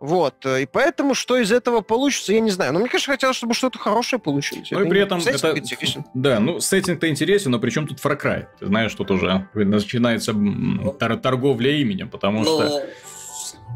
Вот, 0.05 0.45
и 0.45 0.67
поэтому, 0.67 1.15
что 1.15 1.39
из 1.39 1.51
этого 1.51 1.81
получится, 1.81 2.35
я 2.35 2.41
не 2.41 2.51
знаю. 2.51 2.75
Но 2.75 2.79
мне, 2.79 2.91
конечно, 2.91 3.15
хотелось, 3.15 3.37
чтобы 3.37 3.55
что-то 3.55 3.79
хорошее 3.79 4.21
получилось. 4.21 4.69
Ну 4.71 4.83
и 4.83 4.89
при 4.91 5.01
этом 5.01 5.19
это... 5.19 5.55
Да, 6.13 6.41
ну, 6.41 6.61
сеттинг-то 6.61 7.09
интересен, 7.09 7.53
но 7.53 7.59
при 7.59 7.71
чем 7.71 7.89
тут 7.89 8.01
Far 8.05 8.21
Cry? 8.21 8.47
Ты 8.61 8.67
знаешь, 8.67 8.95
тут 8.95 9.11
уже 9.11 9.49
начинается 9.55 10.35
тор- 11.01 11.17
торговля 11.17 11.71
именем, 11.71 12.11
потому 12.11 12.41
ну, 12.41 12.45
что... 12.45 12.87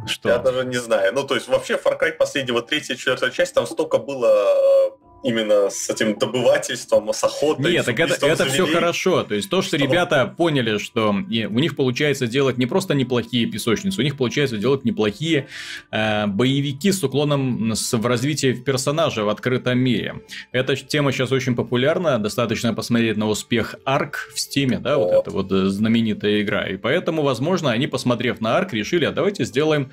Что? 0.07 0.29
Я 0.29 0.39
даже 0.39 0.67
не 0.67 0.77
знаю. 0.77 1.15
Ну, 1.15 1.25
то 1.25 1.35
есть, 1.35 1.49
вообще, 1.49 1.81
Far 1.83 1.99
Cry 1.99 2.13
последнего 2.13 2.61
третья, 2.61 2.95
четвертая 2.95 3.31
часть, 3.31 3.55
там 3.55 3.67
столько 3.67 3.97
было 3.97 4.99
именно 5.23 5.71
с 5.71 5.91
этим 5.91 6.19
добывательством, 6.19 7.13
с 7.13 7.25
охотой. 7.25 7.73
Нет, 7.73 7.87
так 7.87 7.99
это, 7.99 8.27
это 8.27 8.45
все 8.47 8.67
хорошо. 8.67 9.25
То 9.25 9.35
есть 9.35 9.51
то, 9.51 9.63
что, 9.63 9.77
что 9.77 9.85
ребята 9.85 10.33
поняли, 10.37 10.79
что 10.79 11.11
у 11.11 11.59
них 11.59 11.77
получается 11.77 12.27
делать 12.27 12.59
не 12.59 12.67
просто 12.67 12.95
неплохие 12.95 13.47
песочницы, 13.47 14.01
у 14.01 14.05
них 14.05 14.17
получается 14.17 14.57
делать 14.57 14.85
неплохие 14.85 15.49
э, 15.91 16.27
боевики 16.27 16.93
с 16.93 17.03
уклоном 17.03 17.73
с, 17.73 17.93
в 17.97 18.07
развитии 18.07 18.53
персонажа 18.53 19.25
в 19.25 19.29
открытом 19.29 19.79
мире. 19.79 20.23
Эта 20.53 20.77
тема 20.77 21.13
сейчас 21.13 21.33
очень 21.33 21.55
популярна. 21.55 22.19
Достаточно 22.19 22.75
посмотреть 22.75 23.17
на 23.17 23.29
успех 23.29 23.77
Арк 23.85 24.31
в 24.35 24.41
Стиме, 24.41 24.79
да, 24.79 24.97
О. 24.97 24.99
вот 24.99 25.13
эта 25.23 25.31
вот 25.31 25.53
э, 25.53 25.67
знаменитая 25.67 26.43
игра. 26.43 26.67
И 26.67 26.77
поэтому, 26.77 27.23
возможно, 27.23 27.71
они, 27.71 27.87
посмотрев 27.87 28.41
на 28.41 28.57
Арк, 28.57 28.73
решили, 28.73 29.05
а 29.05 29.11
давайте 29.11 29.45
сделаем 29.45 29.91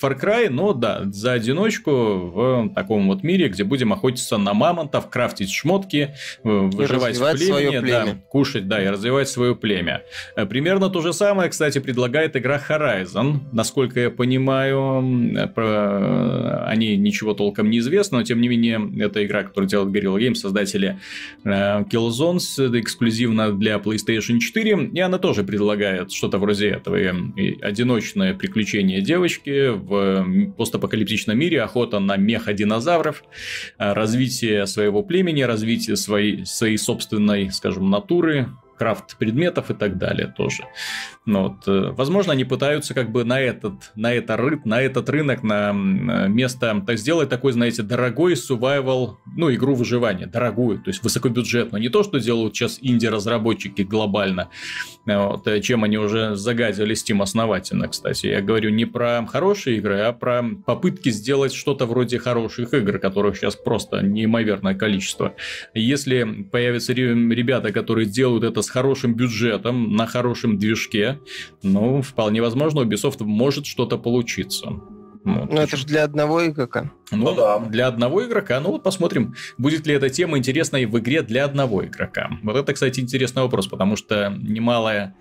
Far 0.00 0.20
Cry, 0.20 0.48
но 0.48 0.72
да, 0.72 1.02
за 1.06 1.32
одиночку 1.32 1.90
в 1.92 2.74
таком 2.74 3.08
вот 3.08 3.22
мире, 3.22 3.48
где 3.48 3.64
будем 3.64 3.92
охотиться 3.92 4.38
на 4.38 4.54
мамонтов, 4.54 5.08
крафтить 5.10 5.50
шмотки, 5.50 6.14
э, 6.44 6.48
выживать 6.48 7.16
в 7.16 7.32
племени, 7.32 7.80
племя. 7.80 8.04
Да, 8.04 8.14
кушать, 8.28 8.68
да, 8.68 8.82
и 8.82 8.86
развивать 8.86 9.28
свое 9.28 9.56
племя. 9.56 10.02
Э, 10.36 10.46
примерно 10.46 10.88
то 10.88 11.00
же 11.00 11.12
самое, 11.12 11.50
кстати, 11.50 11.78
предлагает 11.78 12.36
игра 12.36 12.60
Horizon. 12.68 13.40
Насколько 13.52 14.00
я 14.00 14.10
понимаю, 14.10 15.36
э, 15.36 15.48
про... 15.48 16.64
они 16.66 16.96
ничего 16.96 17.34
толком 17.34 17.70
не 17.70 17.78
известно, 17.78 18.18
но 18.18 18.24
тем 18.24 18.40
не 18.40 18.48
менее, 18.48 18.80
это 19.04 19.24
игра, 19.24 19.42
которую 19.42 19.68
делает 19.68 19.94
Guerrilla 19.94 20.18
Games, 20.18 20.36
создатели 20.36 20.98
Killzones, 21.44 22.80
эксклюзивно 22.80 23.52
для 23.52 23.76
PlayStation 23.76 24.38
4, 24.38 24.90
и 24.92 25.00
она 25.00 25.18
тоже 25.18 25.44
предлагает 25.44 26.12
что-то 26.12 26.38
вроде 26.38 26.68
этого. 26.68 26.96
И 26.96 27.60
одиночное 27.60 28.34
приключение 28.34 29.00
девочки 29.00 29.68
в 29.88 30.52
постапокалиптичном 30.56 31.38
мире, 31.38 31.62
охота 31.62 31.98
на 31.98 32.16
меха-динозавров, 32.16 33.22
развитие 33.78 34.66
своего 34.66 35.02
племени, 35.02 35.42
развитие 35.42 35.96
своей, 35.96 36.44
своей 36.44 36.76
собственной, 36.76 37.50
скажем, 37.50 37.90
натуры, 37.90 38.48
крафт 38.76 39.16
предметов 39.16 39.70
и 39.70 39.74
так 39.74 39.98
далее 39.98 40.32
тоже. 40.36 40.64
Но 41.28 41.42
вот, 41.42 41.68
э, 41.68 41.92
возможно, 41.92 42.32
они 42.32 42.44
пытаются 42.44 42.94
как 42.94 43.12
бы 43.12 43.22
на 43.22 43.38
этот, 43.38 43.92
на, 43.94 44.14
это, 44.14 44.38
на 44.64 44.80
этот 44.80 45.10
рынок, 45.10 45.42
на 45.42 45.72
место, 45.72 46.82
так 46.86 46.98
сделать 46.98 47.28
такой, 47.28 47.52
знаете, 47.52 47.82
дорогой 47.82 48.32
survival 48.32 49.16
ну, 49.36 49.52
игру 49.52 49.74
выживания, 49.74 50.26
дорогую, 50.26 50.78
то 50.78 50.88
есть 50.88 51.02
высокобюджетную. 51.04 51.82
Не 51.82 51.90
то, 51.90 52.02
что 52.02 52.18
делают 52.18 52.56
сейчас 52.56 52.78
инди-разработчики 52.80 53.82
глобально, 53.82 54.48
вот, 55.04 55.46
э, 55.46 55.60
чем 55.60 55.84
они 55.84 55.98
уже 55.98 56.34
загадили 56.34 56.94
Steam 56.94 57.22
основательно, 57.22 57.88
кстати. 57.88 58.28
Я 58.28 58.40
говорю 58.40 58.70
не 58.70 58.86
про 58.86 59.26
хорошие 59.26 59.76
игры, 59.76 60.00
а 60.00 60.14
про 60.14 60.42
попытки 60.64 61.10
сделать 61.10 61.52
что-то 61.52 61.84
вроде 61.84 62.18
хороших 62.18 62.72
игр, 62.72 62.98
которых 62.98 63.36
сейчас 63.36 63.54
просто 63.54 64.00
неимоверное 64.00 64.74
количество. 64.74 65.34
Если 65.74 66.46
появятся 66.50 66.94
ребята, 66.94 67.70
которые 67.70 68.06
делают 68.06 68.44
это 68.44 68.62
с 68.62 68.70
хорошим 68.70 69.14
бюджетом, 69.14 69.94
на 69.94 70.06
хорошем 70.06 70.58
движке, 70.58 71.17
ну, 71.62 72.02
вполне 72.02 72.40
возможно, 72.40 72.80
у 72.80 72.84
Ubisoft 72.84 73.24
может 73.24 73.66
что-то 73.66 73.98
получиться. 73.98 74.70
Вот. 75.24 75.52
Ну, 75.52 75.60
это 75.60 75.76
же 75.76 75.86
для 75.86 76.04
одного 76.04 76.46
игрока. 76.46 76.90
Ну, 77.10 77.30
ну 77.30 77.34
да. 77.34 77.58
Для 77.58 77.86
одного 77.86 78.24
игрока. 78.24 78.60
Ну 78.60 78.72
вот 78.72 78.82
посмотрим, 78.82 79.34
будет 79.58 79.86
ли 79.86 79.94
эта 79.94 80.08
тема 80.08 80.38
интересной 80.38 80.86
в 80.86 80.98
игре 80.98 81.22
для 81.22 81.44
одного 81.44 81.84
игрока. 81.84 82.30
Вот 82.42 82.56
это, 82.56 82.72
кстати, 82.72 83.00
интересный 83.00 83.42
вопрос, 83.42 83.66
потому 83.66 83.96
что 83.96 84.34
немалая 84.38 85.16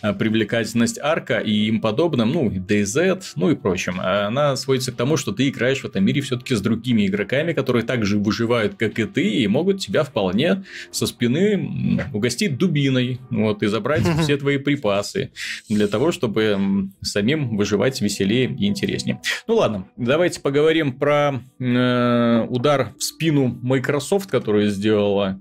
привлекательность 0.00 0.98
арка 0.98 1.38
и 1.38 1.52
им 1.66 1.80
подобным, 1.80 2.32
ну, 2.32 2.50
и 2.50 2.58
DayZ, 2.58 3.22
ну 3.36 3.50
и 3.50 3.54
прочим, 3.54 4.00
она 4.00 4.56
сводится 4.56 4.92
к 4.92 4.96
тому, 4.96 5.16
что 5.16 5.32
ты 5.32 5.48
играешь 5.48 5.82
в 5.82 5.84
этом 5.86 6.04
мире 6.04 6.20
все-таки 6.20 6.54
с 6.54 6.60
другими 6.60 7.06
игроками, 7.06 7.52
которые 7.52 7.84
также 7.84 8.18
выживают, 8.18 8.74
как 8.74 8.98
и 8.98 9.04
ты, 9.04 9.28
и 9.28 9.46
могут 9.48 9.80
тебя 9.80 10.04
вполне 10.04 10.64
со 10.90 11.06
спины 11.06 12.00
угостить 12.12 12.58
дубиной, 12.58 13.20
вот, 13.30 13.62
и 13.62 13.66
забрать 13.66 14.02
все 14.22 14.36
твои 14.36 14.58
припасы 14.58 15.32
для 15.68 15.88
того, 15.88 16.12
чтобы 16.12 16.90
самим 17.00 17.56
выживать 17.56 18.00
веселее 18.00 18.54
и 18.58 18.66
интереснее. 18.66 19.20
Ну 19.46 19.56
ладно, 19.56 19.88
давайте 19.96 20.40
поговорим 20.40 20.98
про 20.98 21.42
э, 21.58 22.46
удар 22.48 22.94
в 22.98 23.02
спину 23.02 23.58
Microsoft, 23.62 24.30
который 24.30 24.68
сделала 24.68 25.40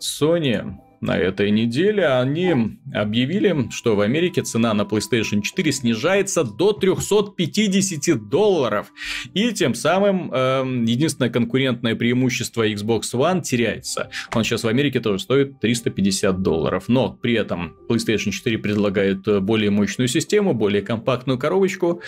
Sony 0.00 0.76
на 1.00 1.16
этой 1.16 1.50
неделе 1.50 2.06
они 2.06 2.78
объявили, 2.94 3.68
что 3.70 3.96
в 3.96 4.00
Америке 4.00 4.42
цена 4.42 4.74
на 4.74 4.82
PlayStation 4.82 5.42
4 5.42 5.72
снижается 5.72 6.44
до 6.44 6.72
350 6.72 8.28
долларов. 8.28 8.92
И 9.34 9.52
тем 9.52 9.74
самым 9.74 10.30
э, 10.32 10.64
единственное 10.86 11.30
конкурентное 11.30 11.94
преимущество 11.94 12.66
Xbox 12.68 13.02
One 13.14 13.42
теряется. 13.42 14.10
Он 14.34 14.44
сейчас 14.44 14.64
в 14.64 14.68
Америке 14.68 15.00
тоже 15.00 15.20
стоит 15.20 15.60
350 15.60 16.42
долларов. 16.42 16.84
Но 16.88 17.10
при 17.10 17.34
этом 17.34 17.76
PlayStation 17.88 18.30
4 18.30 18.58
предлагает 18.58 19.42
более 19.42 19.70
мощную 19.70 20.08
систему, 20.08 20.54
более 20.54 20.82
компактную 20.82 21.38
коробочку. 21.38 22.02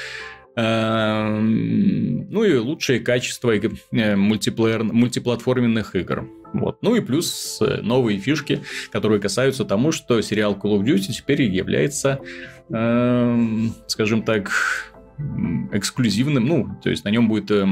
Эм, 0.58 2.28
ну 2.30 2.42
и 2.42 2.56
лучшее 2.56 2.98
качество 2.98 3.56
э, 3.56 4.16
мультиплеер, 4.16 4.82
мультиплатформенных 4.82 5.94
игр. 5.94 6.28
Вот. 6.52 6.78
Ну 6.82 6.96
и 6.96 7.00
плюс 7.00 7.58
э, 7.60 7.80
новые 7.80 8.18
фишки, 8.18 8.62
которые 8.90 9.20
касаются 9.20 9.64
тому, 9.64 9.92
что 9.92 10.20
сериал 10.20 10.58
Call 10.60 10.76
of 10.76 10.82
Duty 10.82 11.12
теперь 11.12 11.42
является, 11.42 12.18
э, 12.70 13.48
скажем 13.86 14.22
так, 14.22 14.50
эксклюзивным, 15.72 16.46
ну, 16.46 16.68
то 16.82 16.90
есть 16.90 17.04
на 17.04 17.08
нем 17.10 17.28
будет 17.28 17.50
э, 17.50 17.66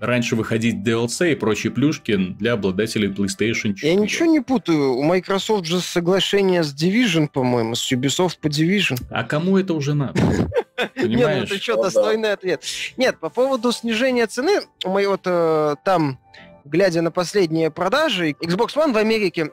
раньше 0.00 0.36
выходить 0.36 0.76
DLC 0.86 1.32
и 1.32 1.34
прочие 1.34 1.72
плюшки 1.72 2.16
для 2.38 2.52
обладателей 2.52 3.08
PlayStation 3.08 3.74
4. 3.74 3.92
Я 3.92 3.94
ничего 3.94 4.26
не 4.26 4.40
путаю, 4.40 4.94
у 4.94 5.02
Microsoft 5.02 5.66
же 5.66 5.80
соглашение 5.80 6.62
с 6.62 6.74
Division, 6.74 7.28
по-моему, 7.28 7.74
с 7.74 7.90
Ubisoft 7.92 8.38
по 8.40 8.48
Division. 8.48 8.98
А 9.10 9.24
кому 9.24 9.58
это 9.58 9.74
уже 9.74 9.94
надо? 9.94 10.20
Нет, 10.96 11.10
ну 11.10 11.26
это 11.26 11.56
что, 11.58 11.82
достойный 11.82 12.32
ответ. 12.32 12.62
Нет, 12.96 13.18
по 13.18 13.30
поводу 13.30 13.72
снижения 13.72 14.26
цены, 14.26 14.60
у 14.84 14.90
моего 14.90 15.16
там 15.16 16.18
глядя 16.66 17.02
на 17.02 17.10
последние 17.10 17.70
продажи, 17.70 18.30
Xbox 18.30 18.74
One 18.74 18.92
в 18.92 18.96
Америке 18.96 19.50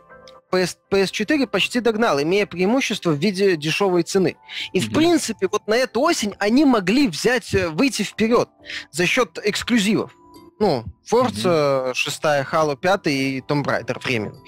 PS, 0.53 0.77
PS4 0.91 1.47
почти 1.47 1.79
догнал, 1.79 2.21
имея 2.21 2.45
преимущество 2.45 3.11
в 3.11 3.17
виде 3.17 3.55
дешевой 3.55 4.03
цены. 4.03 4.37
И, 4.71 4.79
в 4.79 4.93
принципе, 4.93 5.47
вот 5.51 5.67
на 5.67 5.73
эту 5.73 6.01
осень 6.01 6.35
они 6.39 6.63
могли 6.63 7.07
взять, 7.07 7.53
э, 7.55 7.69
выйти 7.69 8.03
вперед 8.03 8.49
за 8.91 9.05
счет 9.07 9.39
эксклюзивов. 9.43 10.15
Ну, 10.59 10.85
Forza 11.11 11.91
mm-hmm. 11.91 11.93
6, 11.95 12.23
Halo 12.23 12.77
5 12.77 13.07
и 13.07 13.43
Tomb 13.47 13.63
Raider 13.63 13.99
временно. 14.03 14.39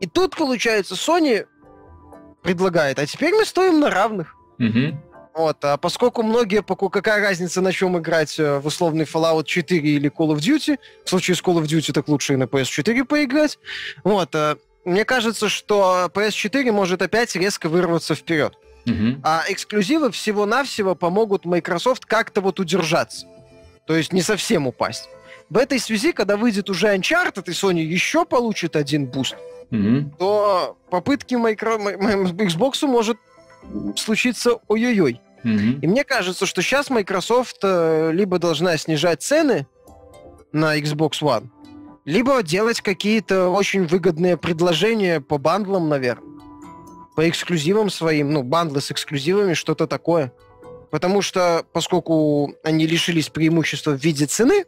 И 0.00 0.06
тут, 0.06 0.36
получается, 0.36 0.94
Sony 0.94 1.46
предлагает, 2.42 2.98
а 2.98 3.06
теперь 3.06 3.34
мы 3.34 3.44
стоим 3.44 3.80
на 3.80 3.90
равных. 3.90 4.36
Mm-hmm. 4.60 4.96
Вот, 5.36 5.62
а 5.64 5.76
поскольку 5.76 6.22
многие, 6.22 6.62
какая 6.62 7.20
разница, 7.20 7.60
на 7.60 7.70
чем 7.70 7.98
играть 7.98 8.38
э, 8.38 8.58
в 8.58 8.66
условный 8.66 9.04
Fallout 9.04 9.44
4 9.44 9.80
или 9.80 10.10
Call 10.10 10.34
of 10.34 10.38
Duty, 10.38 10.78
в 11.04 11.10
случае 11.10 11.34
с 11.34 11.42
Call 11.42 11.60
of 11.60 11.64
Duty 11.64 11.92
так 11.92 12.08
лучше 12.08 12.34
и 12.34 12.36
на 12.36 12.44
PS4 12.44 13.04
поиграть, 13.04 13.58
вот, 14.02 14.34
э, 14.34 14.56
мне 14.86 15.04
кажется, 15.04 15.48
что 15.48 16.10
PS4 16.14 16.70
может 16.72 17.02
опять 17.02 17.34
резко 17.36 17.68
вырваться 17.68 18.14
вперед. 18.14 18.54
Угу. 18.86 19.20
А 19.24 19.42
эксклюзивы 19.48 20.12
всего-навсего 20.12 20.94
помогут 20.94 21.44
Microsoft 21.44 22.06
как-то 22.06 22.40
вот 22.40 22.60
удержаться. 22.60 23.26
То 23.86 23.96
есть 23.96 24.12
не 24.12 24.22
совсем 24.22 24.66
упасть. 24.66 25.08
В 25.50 25.58
этой 25.58 25.78
связи, 25.78 26.12
когда 26.12 26.36
выйдет 26.36 26.70
уже 26.70 26.94
Uncharted, 26.94 27.44
и 27.46 27.50
Sony 27.50 27.80
еще 27.80 28.24
получит 28.24 28.76
один 28.76 29.06
буст, 29.06 29.36
угу. 29.70 30.10
то 30.18 30.78
попытки 30.88 31.34
micro... 31.34 31.78
Xbox 32.36 32.86
может 32.86 33.18
случиться 33.96 34.60
ой-ой-ой. 34.68 35.20
Mm-hmm. 35.44 35.80
И 35.80 35.86
мне 35.86 36.04
кажется, 36.04 36.46
что 36.46 36.62
сейчас 36.62 36.90
Microsoft 36.90 37.58
э, 37.62 38.10
либо 38.12 38.38
должна 38.38 38.76
снижать 38.76 39.22
цены 39.22 39.66
на 40.52 40.78
Xbox 40.78 41.20
One, 41.22 41.48
либо 42.06 42.40
делать 42.42 42.80
какие-то 42.80 43.48
очень 43.48 43.84
выгодные 43.84 44.36
предложения 44.36 45.20
по 45.20 45.38
бандлам, 45.38 45.88
наверное. 45.88 46.36
По 47.16 47.28
эксклюзивам 47.28 47.90
своим, 47.90 48.32
ну, 48.32 48.42
бандлы 48.42 48.80
с 48.80 48.92
эксклюзивами, 48.92 49.54
что-то 49.54 49.86
такое. 49.86 50.32
Потому 50.90 51.20
что, 51.20 51.64
поскольку 51.72 52.54
они 52.62 52.86
лишились 52.86 53.28
преимущества 53.28 53.90
в 53.90 54.02
виде 54.02 54.26
цены, 54.26 54.66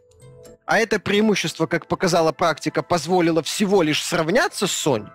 а 0.65 0.79
это 0.79 0.99
преимущество, 0.99 1.65
как 1.65 1.87
показала 1.87 2.33
практика, 2.33 2.83
позволило 2.83 3.41
всего 3.41 3.83
лишь 3.83 4.03
сравняться 4.03 4.67
с 4.67 4.85
Sony, 4.85 5.09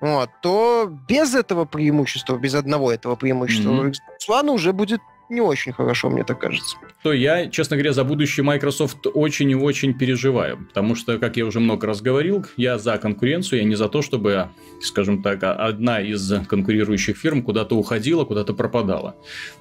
вот, 0.00 0.30
то 0.42 0.88
без 1.08 1.34
этого 1.34 1.64
преимущества, 1.64 2.36
без 2.36 2.54
одного 2.54 2.92
этого 2.92 3.16
преимущества, 3.16 3.70
mm-hmm. 3.70 3.90
Xbox 3.90 4.28
One 4.30 4.50
уже 4.50 4.72
будет 4.72 5.00
не 5.28 5.40
очень 5.40 5.72
хорошо, 5.72 6.08
мне 6.08 6.24
так 6.24 6.38
кажется. 6.38 6.76
То 7.02 7.12
я, 7.12 7.48
честно 7.48 7.76
говоря, 7.76 7.92
за 7.92 8.04
будущее 8.04 8.44
Microsoft 8.44 9.06
очень 9.12 9.50
и 9.50 9.54
очень 9.54 9.92
переживаю. 9.94 10.58
Потому 10.68 10.94
что, 10.94 11.18
как 11.18 11.36
я 11.36 11.46
уже 11.46 11.60
много 11.60 11.86
раз 11.86 12.00
говорил, 12.00 12.46
я 12.56 12.78
за 12.78 12.96
конкуренцию, 12.98 13.60
я 13.60 13.64
не 13.64 13.74
за 13.74 13.88
то, 13.88 14.02
чтобы, 14.02 14.48
скажем 14.80 15.22
так, 15.22 15.42
одна 15.42 16.00
из 16.00 16.32
конкурирующих 16.46 17.16
фирм 17.16 17.42
куда-то 17.42 17.76
уходила, 17.76 18.24
куда-то 18.24 18.54
пропадала. 18.54 19.16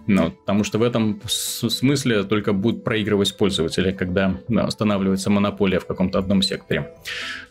Ну, 0.08 0.32
потому 0.32 0.64
что 0.64 0.78
в 0.78 0.84
этом 0.84 1.20
смысле 1.28 2.24
только 2.24 2.54
будут 2.54 2.84
проигрывать 2.84 3.36
пользователи, 3.36 3.92
когда 3.92 4.38
останавливается 4.56 5.30
монополия 5.30 5.80
в 5.80 5.86
каком-то 5.86 6.20
одном 6.20 6.42
секторе. 6.42 6.94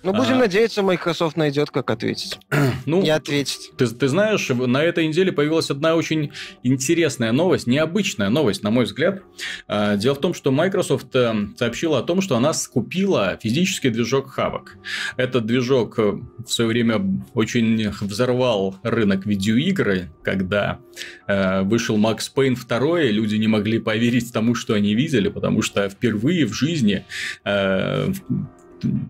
Ну, 0.02 0.12
будем 0.12 0.34
а... 0.34 0.38
надеяться, 0.38 0.82
Microsoft 0.82 1.36
найдет, 1.36 1.70
как 1.70 1.90
ответить. 1.90 2.38
ну, 2.86 3.02
и 3.02 3.08
ответить. 3.08 3.72
Ты, 3.76 3.86
ты 3.88 4.08
знаешь, 4.08 4.48
на 4.48 4.82
этой 4.82 5.06
неделе 5.08 5.32
появилась 5.32 5.70
одна 5.70 5.96
очень 5.96 6.32
интересная 6.62 7.32
новость, 7.32 7.66
необычная 7.66 8.03
необычная 8.04 8.28
новость, 8.28 8.62
на 8.62 8.70
мой 8.70 8.84
взгляд. 8.84 9.22
А, 9.66 9.96
дело 9.96 10.14
в 10.14 10.20
том, 10.20 10.34
что 10.34 10.50
Microsoft 10.50 11.14
э, 11.14 11.34
сообщила 11.56 11.98
о 11.98 12.02
том, 12.02 12.20
что 12.20 12.36
она 12.36 12.52
скупила 12.52 13.38
физический 13.42 13.90
движок 13.90 14.38
Havok. 14.38 14.68
Этот 15.16 15.46
движок 15.46 15.98
э, 15.98 16.12
в 16.46 16.48
свое 16.48 16.68
время 16.68 17.00
очень 17.34 17.88
взорвал 18.00 18.76
рынок 18.82 19.26
видеоигры, 19.26 20.10
когда 20.22 20.78
э, 21.26 21.62
вышел 21.62 21.98
Max 21.98 22.30
Payne 22.34 22.56
2, 22.56 23.02
и 23.02 23.12
люди 23.12 23.36
не 23.36 23.48
могли 23.48 23.78
поверить 23.78 24.32
тому, 24.32 24.54
что 24.54 24.74
они 24.74 24.94
видели, 24.94 25.28
потому 25.28 25.62
что 25.62 25.88
впервые 25.88 26.46
в 26.46 26.52
жизни 26.52 27.04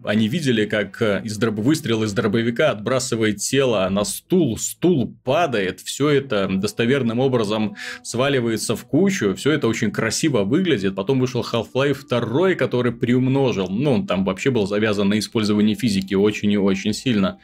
они 0.05 0.29
видели, 0.29 0.64
как 0.66 1.01
э, 1.03 1.22
из 1.25 1.37
дроб... 1.37 1.57
выстрел 1.57 2.03
из 2.03 2.12
дробовика 2.12 2.70
отбрасывает 2.70 3.39
тело 3.39 3.89
на 3.91 4.05
стул, 4.05 4.59
стул 4.59 5.14
падает, 5.25 5.81
все 5.81 6.11
это 6.11 6.49
достоверным 6.49 7.20
образом 7.20 7.77
сваливается 8.03 8.77
в 8.77 8.85
кучу, 8.85 9.35
все 9.35 9.53
это 9.53 9.68
очень 9.68 9.91
красиво 9.91 10.45
выглядит. 10.45 10.95
Потом 10.95 11.20
вышел 11.20 11.43
Half-Life 11.43 12.07
2, 12.09 12.55
который 12.55 12.93
приумножил, 12.93 13.68
ну, 13.68 13.93
он 13.93 14.07
там 14.07 14.25
вообще 14.25 14.51
был 14.51 14.66
завязан 14.66 15.09
на 15.09 15.18
использовании 15.18 15.75
физики 15.75 16.14
очень 16.14 16.51
и 16.53 16.59
очень 16.59 16.93
сильно. 16.93 17.39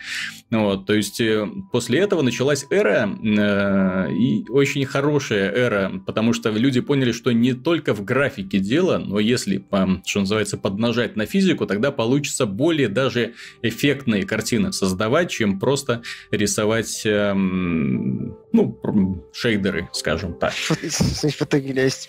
Вот, 0.51 0.87
то 0.87 0.95
есть, 0.95 1.21
э, 1.21 1.47
после 1.73 2.01
этого 2.01 2.23
началась 2.23 2.67
эра, 2.71 3.09
э, 3.09 4.13
и 4.13 4.45
очень 4.49 4.85
хорошая 4.85 5.51
эра, 5.51 5.93
потому 6.07 6.33
что 6.33 6.51
люди 6.51 6.81
поняли, 6.81 7.13
что 7.13 7.33
не 7.33 7.53
только 7.53 7.95
в 7.95 8.05
графике 8.05 8.59
дело, 8.59 8.99
но 8.99 9.19
если, 9.19 9.65
что 10.05 10.21
называется, 10.21 10.59
поднажать 10.59 11.17
на 11.17 11.27
физику, 11.27 11.67
тогда 11.67 11.93
получится 11.93 12.20
получится 12.21 12.45
более 12.45 12.89
даже 12.89 13.33
эффектные 13.63 14.25
картины 14.27 14.73
создавать, 14.73 15.31
чем 15.31 15.59
просто 15.59 16.03
рисовать, 16.31 17.03
эм, 17.07 18.37
ну, 18.53 19.31
шейдеры, 19.33 19.89
скажем 19.93 20.35
так. 20.35 20.53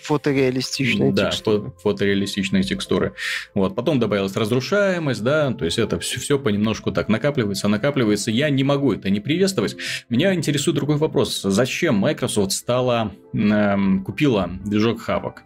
Фотореалистичные 0.02 1.12
да, 1.12 1.30
текстуры. 1.30 1.72
фотореалистичные 1.82 2.62
текстуры. 2.62 3.14
Вот. 3.54 3.74
Потом 3.74 3.98
добавилась 3.98 4.36
разрушаемость, 4.36 5.22
да, 5.22 5.50
то 5.54 5.64
есть 5.64 5.78
это 5.78 5.98
все, 5.98 6.20
все 6.20 6.38
понемножку 6.38 6.92
так 6.92 7.08
накапливается, 7.08 7.68
накапливается. 7.68 8.30
Я 8.30 8.50
не 8.50 8.64
могу 8.64 8.92
это 8.92 9.08
не 9.08 9.20
приветствовать. 9.20 9.76
Меня 10.10 10.34
интересует 10.34 10.76
другой 10.76 10.98
вопрос. 10.98 11.40
Зачем 11.42 11.94
Microsoft 11.94 12.52
стала, 12.52 13.12
эм, 13.32 14.04
купила 14.04 14.50
движок 14.62 15.08
Havok? 15.08 15.36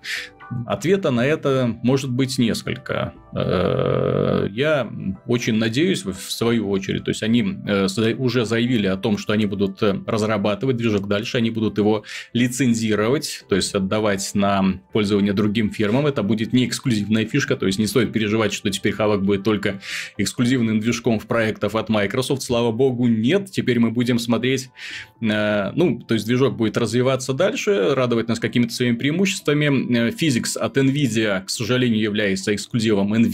Ответа 0.67 1.11
на 1.11 1.25
это 1.25 1.77
может 1.83 2.11
быть 2.11 2.39
несколько. 2.39 3.15
Э, 3.37 4.49
я 4.51 4.91
очень 5.27 5.55
надеюсь, 5.55 6.05
в 6.05 6.31
свою 6.31 6.71
очередь, 6.71 7.05
то 7.05 7.11
есть 7.11 7.23
они 7.23 7.57
э, 7.67 7.87
уже 8.17 8.47
заявили 8.47 8.87
о 8.87 8.97
том, 8.97 9.19
что 9.19 9.35
они 9.35 9.45
будут 9.45 9.83
э, 9.83 10.01
разрабатывать 10.07 10.79
движок 10.79 11.07
дальше, 11.07 11.37
они 11.37 11.51
будут 11.51 11.77
его 11.77 12.05
лицензировать, 12.33 13.45
то 13.49 13.57
есть 13.57 13.75
отдавать 13.75 14.31
на 14.35 14.81
пользование 14.93 15.35
другим 15.35 15.71
фирмам. 15.71 16.07
Это 16.07 16.23
будет 16.23 16.55
не 16.55 16.65
эксклюзивная 16.65 17.27
фишка, 17.27 17.57
то 17.57 17.67
есть 17.67 17.79
не 17.79 17.87
стоит 17.87 18.13
переживать, 18.13 18.55
что 18.55 18.71
теперь 18.71 18.95
Havok 18.95 19.21
будет 19.21 19.43
только 19.43 19.81
эксклюзивным 20.17 20.81
движком 20.81 21.19
в 21.19 21.27
проектах 21.27 21.75
от 21.75 21.91
Microsoft. 21.91 22.43
Слава 22.43 22.73
богу, 22.73 23.07
нет. 23.07 23.51
Теперь 23.51 23.79
мы 23.81 23.91
будем 23.91 24.19
смотреть, 24.19 24.71
ну, 25.21 26.03
то 26.07 26.15
есть 26.15 26.27
движок 26.27 26.57
будет 26.57 26.77
развиваться 26.77 27.35
дальше, 27.35 27.95
радовать 27.95 28.29
нас 28.29 28.41
какими-то 28.41 28.73
своими 28.73 28.97
преимуществами. 28.97 30.11
Physics 30.11 30.57
от 30.59 30.77
NVIDIA, 30.79 31.45
к 31.45 31.51
сожалению, 31.51 32.01
является 32.01 32.55
эксклюзивом 32.55 33.13
NVIDIA, 33.13 33.26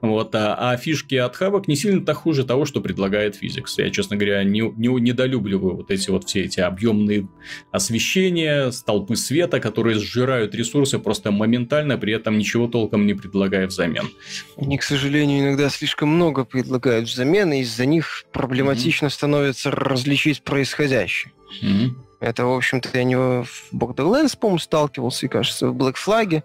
вот, 0.00 0.34
а, 0.34 0.70
а 0.70 0.76
фишки 0.76 1.14
от 1.14 1.40
Havok 1.40 1.64
не 1.66 1.76
сильно-то 1.76 2.14
хуже 2.14 2.44
того, 2.44 2.64
что 2.64 2.80
предлагает 2.80 3.40
Physics. 3.42 3.74
Я, 3.78 3.90
честно 3.90 4.16
говоря, 4.16 4.42
не, 4.44 4.60
не 4.60 4.88
недолюбливаю 4.88 5.76
вот 5.76 5.90
эти 5.90 6.10
вот 6.10 6.24
все 6.24 6.42
эти 6.42 6.60
объемные 6.60 7.28
освещения, 7.72 8.70
столпы 8.70 9.16
света, 9.16 9.60
которые 9.60 9.98
сжирают 9.98 10.54
ресурсы 10.54 10.98
просто 10.98 11.30
моментально, 11.30 11.98
при 11.98 12.12
этом 12.12 12.38
ничего 12.38 12.66
толком 12.66 13.06
не 13.06 13.14
предлагая 13.14 13.66
взамен. 13.66 14.08
Они, 14.56 14.78
к 14.78 14.82
сожалению, 14.82 15.40
иногда 15.40 15.68
слишком 15.70 16.08
много 16.08 16.44
предлагают 16.44 17.08
взамен, 17.08 17.52
и 17.52 17.60
из-за 17.60 17.86
них 17.86 18.24
проблематично 18.32 19.06
mm-hmm. 19.06 19.10
становится 19.10 19.70
различить 19.70 20.42
происходящее. 20.42 21.32
Mm-hmm. 21.62 21.90
Это, 22.20 22.44
в 22.44 22.52
общем-то, 22.52 22.90
я 22.92 23.04
не 23.04 23.16
в 23.16 23.48
Borderlands, 23.72 24.38
по-моему, 24.38 24.58
сталкивался, 24.58 25.26
и, 25.26 25.28
кажется, 25.28 25.68
в 25.68 25.76
Black 25.76 25.94
Flag. 25.94 26.42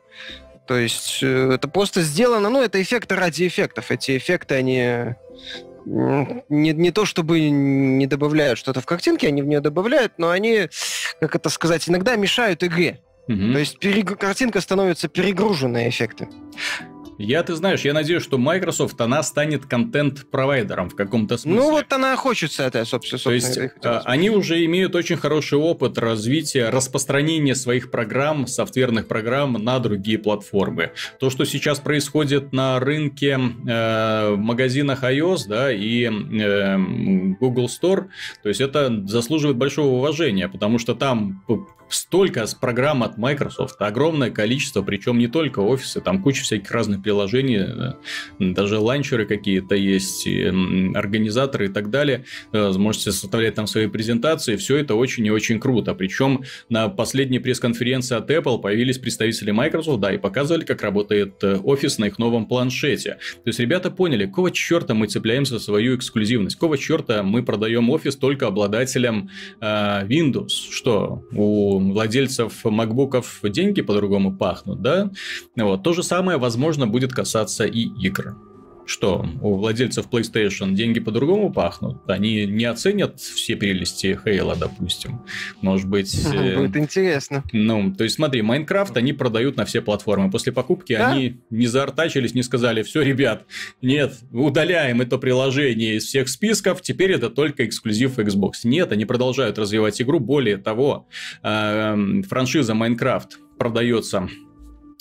То 0.67 0.77
есть 0.77 1.19
э, 1.21 1.51
это 1.53 1.67
просто 1.67 2.01
сделано, 2.01 2.49
ну, 2.49 2.61
это 2.61 2.81
эффекты 2.81 3.15
ради 3.15 3.47
эффектов. 3.47 3.91
Эти 3.91 4.17
эффекты, 4.17 4.55
они 4.55 5.15
не, 5.85 6.73
не 6.73 6.91
то 6.91 7.05
чтобы 7.05 7.49
не 7.49 8.07
добавляют 8.07 8.57
что-то 8.57 8.81
в 8.81 8.85
картинке, 8.85 9.27
они 9.27 9.41
в 9.41 9.45
нее 9.45 9.61
добавляют, 9.61 10.13
но 10.17 10.29
они, 10.29 10.69
как 11.19 11.35
это 11.35 11.49
сказать, 11.49 11.87
иногда 11.87 12.15
мешают 12.15 12.63
игре. 12.63 13.01
Угу. 13.27 13.53
То 13.53 13.59
есть 13.59 13.79
перег... 13.79 14.17
картинка 14.17 14.61
становится 14.61 15.07
перегруженной 15.07 15.89
эффекты. 15.89 16.27
Я, 17.17 17.43
ты 17.43 17.55
знаешь, 17.55 17.81
я 17.81 17.93
надеюсь, 17.93 18.23
что 18.23 18.37
Microsoft, 18.37 18.99
она 18.99 19.23
станет 19.23 19.65
контент-провайдером 19.65 20.89
в 20.89 20.95
каком-то 20.95 21.37
смысле. 21.37 21.61
Ну, 21.61 21.71
вот 21.71 21.91
она 21.93 22.15
хочется 22.15 22.63
это, 22.63 22.83
собственно. 22.85 23.19
То 23.19 23.31
есть, 23.31 23.57
а, 23.83 24.01
они 24.05 24.29
уже 24.29 24.63
имеют 24.65 24.95
очень 24.95 25.15
хороший 25.15 25.57
опыт 25.57 25.97
развития, 25.97 26.69
распространения 26.69 27.55
своих 27.55 27.89
программ, 27.89 28.47
софтверных 28.47 29.07
программ 29.07 29.53
на 29.53 29.79
другие 29.79 30.19
платформы. 30.19 30.91
То, 31.19 31.29
что 31.29 31.45
сейчас 31.45 31.79
происходит 31.79 32.51
на 32.51 32.79
рынке 32.79 33.39
э, 33.39 34.31
в 34.31 34.37
магазинах 34.37 35.03
iOS, 35.03 35.47
да, 35.47 35.71
и 35.71 36.05
э, 36.05 36.77
Google 37.39 37.67
Store, 37.67 38.07
то 38.43 38.49
есть, 38.49 38.61
это 38.61 39.03
заслуживает 39.05 39.57
большого 39.57 39.95
уважения, 39.95 40.49
потому 40.49 40.79
что 40.79 40.95
там 40.95 41.43
столько 41.89 42.45
программ 42.59 43.03
от 43.03 43.17
Microsoft, 43.17 43.81
огромное 43.81 44.31
количество, 44.31 44.81
причем 44.81 45.17
не 45.17 45.27
только 45.27 45.59
офисы, 45.59 46.01
там 46.01 46.21
куча 46.21 46.43
всяких 46.43 46.71
разных 46.71 47.01
приложений, 47.05 47.59
э, 47.59 47.93
даже 48.39 48.79
ланчеры 48.79 49.25
какие-то 49.25 49.75
есть, 49.75 50.27
организаторы 50.95 51.67
и 51.67 51.69
так 51.69 51.89
далее. 51.91 52.25
Э, 52.51 52.71
можете 52.75 53.11
составлять 53.11 53.53
там 53.53 53.67
свои 53.67 53.87
презентации, 53.87 54.55
все 54.55 54.77
это 54.77 54.95
очень 54.95 55.25
и 55.25 55.31
очень 55.31 55.59
круто. 55.59 55.93
Причем 55.93 56.43
на 56.69 56.89
последней 56.89 57.39
пресс-конференции 57.39 58.15
от 58.15 58.29
Apple 58.31 58.59
появились 58.59 58.97
представители 58.97 59.51
Microsoft, 59.51 59.99
да, 60.01 60.13
и 60.13 60.17
показывали, 60.17 60.65
как 60.65 60.81
работает 60.81 61.43
э, 61.43 61.57
офис 61.57 61.99
на 61.99 62.05
их 62.05 62.17
новом 62.17 62.47
планшете. 62.47 63.17
То 63.43 63.47
есть 63.49 63.59
ребята 63.59 63.91
поняли, 63.91 64.25
какого 64.25 64.49
черта 64.51 64.93
мы 64.93 65.07
цепляемся 65.07 65.59
за 65.59 65.59
свою 65.59 65.95
эксклюзивность, 65.95 66.55
какого 66.55 66.77
черта 66.77 67.21
мы 67.21 67.43
продаем 67.43 67.89
офис 67.91 68.15
только 68.15 68.47
обладателям 68.47 69.29
э, 69.61 70.07
Windows, 70.07 70.49
что 70.71 71.23
у 71.31 71.79
владельцев 71.79 72.65
макбуков 72.65 73.39
деньги 73.43 73.81
по-другому 73.81 74.35
пахнут, 74.35 74.81
да? 74.81 75.11
Вот. 75.55 75.83
То 75.83 75.93
же 75.93 76.01
самое, 76.03 76.37
возможно, 76.37 76.87
будет 76.95 77.11
касаться 77.11 77.65
и 77.65 77.81
игр. 77.81 78.37
Что, 78.85 79.27
у 79.41 79.55
владельцев 79.55 80.07
PlayStation 80.09 80.71
деньги 80.71 81.01
по-другому 81.01 81.51
пахнут? 81.51 81.97
Они 82.07 82.45
не 82.45 82.63
оценят 82.63 83.19
все 83.19 83.57
прелести 83.57 84.17
Хейла, 84.23 84.55
допустим. 84.55 85.25
Может 85.59 85.89
быть... 85.89 86.17
Э, 86.33 86.55
будет 86.55 86.77
интересно. 86.77 87.43
Ну, 87.51 87.93
то 87.93 88.05
есть, 88.05 88.15
смотри, 88.15 88.41
Майнкрафт 88.43 88.95
они 88.95 89.11
продают 89.11 89.57
на 89.57 89.65
все 89.65 89.81
платформы. 89.81 90.31
После 90.31 90.53
покупки 90.53 90.95
да? 90.95 91.11
они 91.11 91.41
не 91.49 91.67
заортачились, 91.67 92.33
не 92.33 92.43
сказали, 92.43 92.81
все, 92.81 93.01
ребят, 93.01 93.45
нет, 93.81 94.13
удаляем 94.31 95.01
это 95.01 95.17
приложение 95.17 95.95
из 95.95 96.05
всех 96.05 96.29
списков, 96.29 96.81
теперь 96.81 97.11
это 97.11 97.29
только 97.29 97.65
эксклюзив 97.65 98.19
Xbox. 98.19 98.51
Нет, 98.63 98.93
они 98.93 99.03
продолжают 99.03 99.59
развивать 99.59 100.01
игру. 100.01 100.21
Более 100.21 100.55
того, 100.55 101.09
э, 101.43 102.21
франшиза 102.29 102.73
Майнкрафт 102.73 103.37
продается 103.57 104.29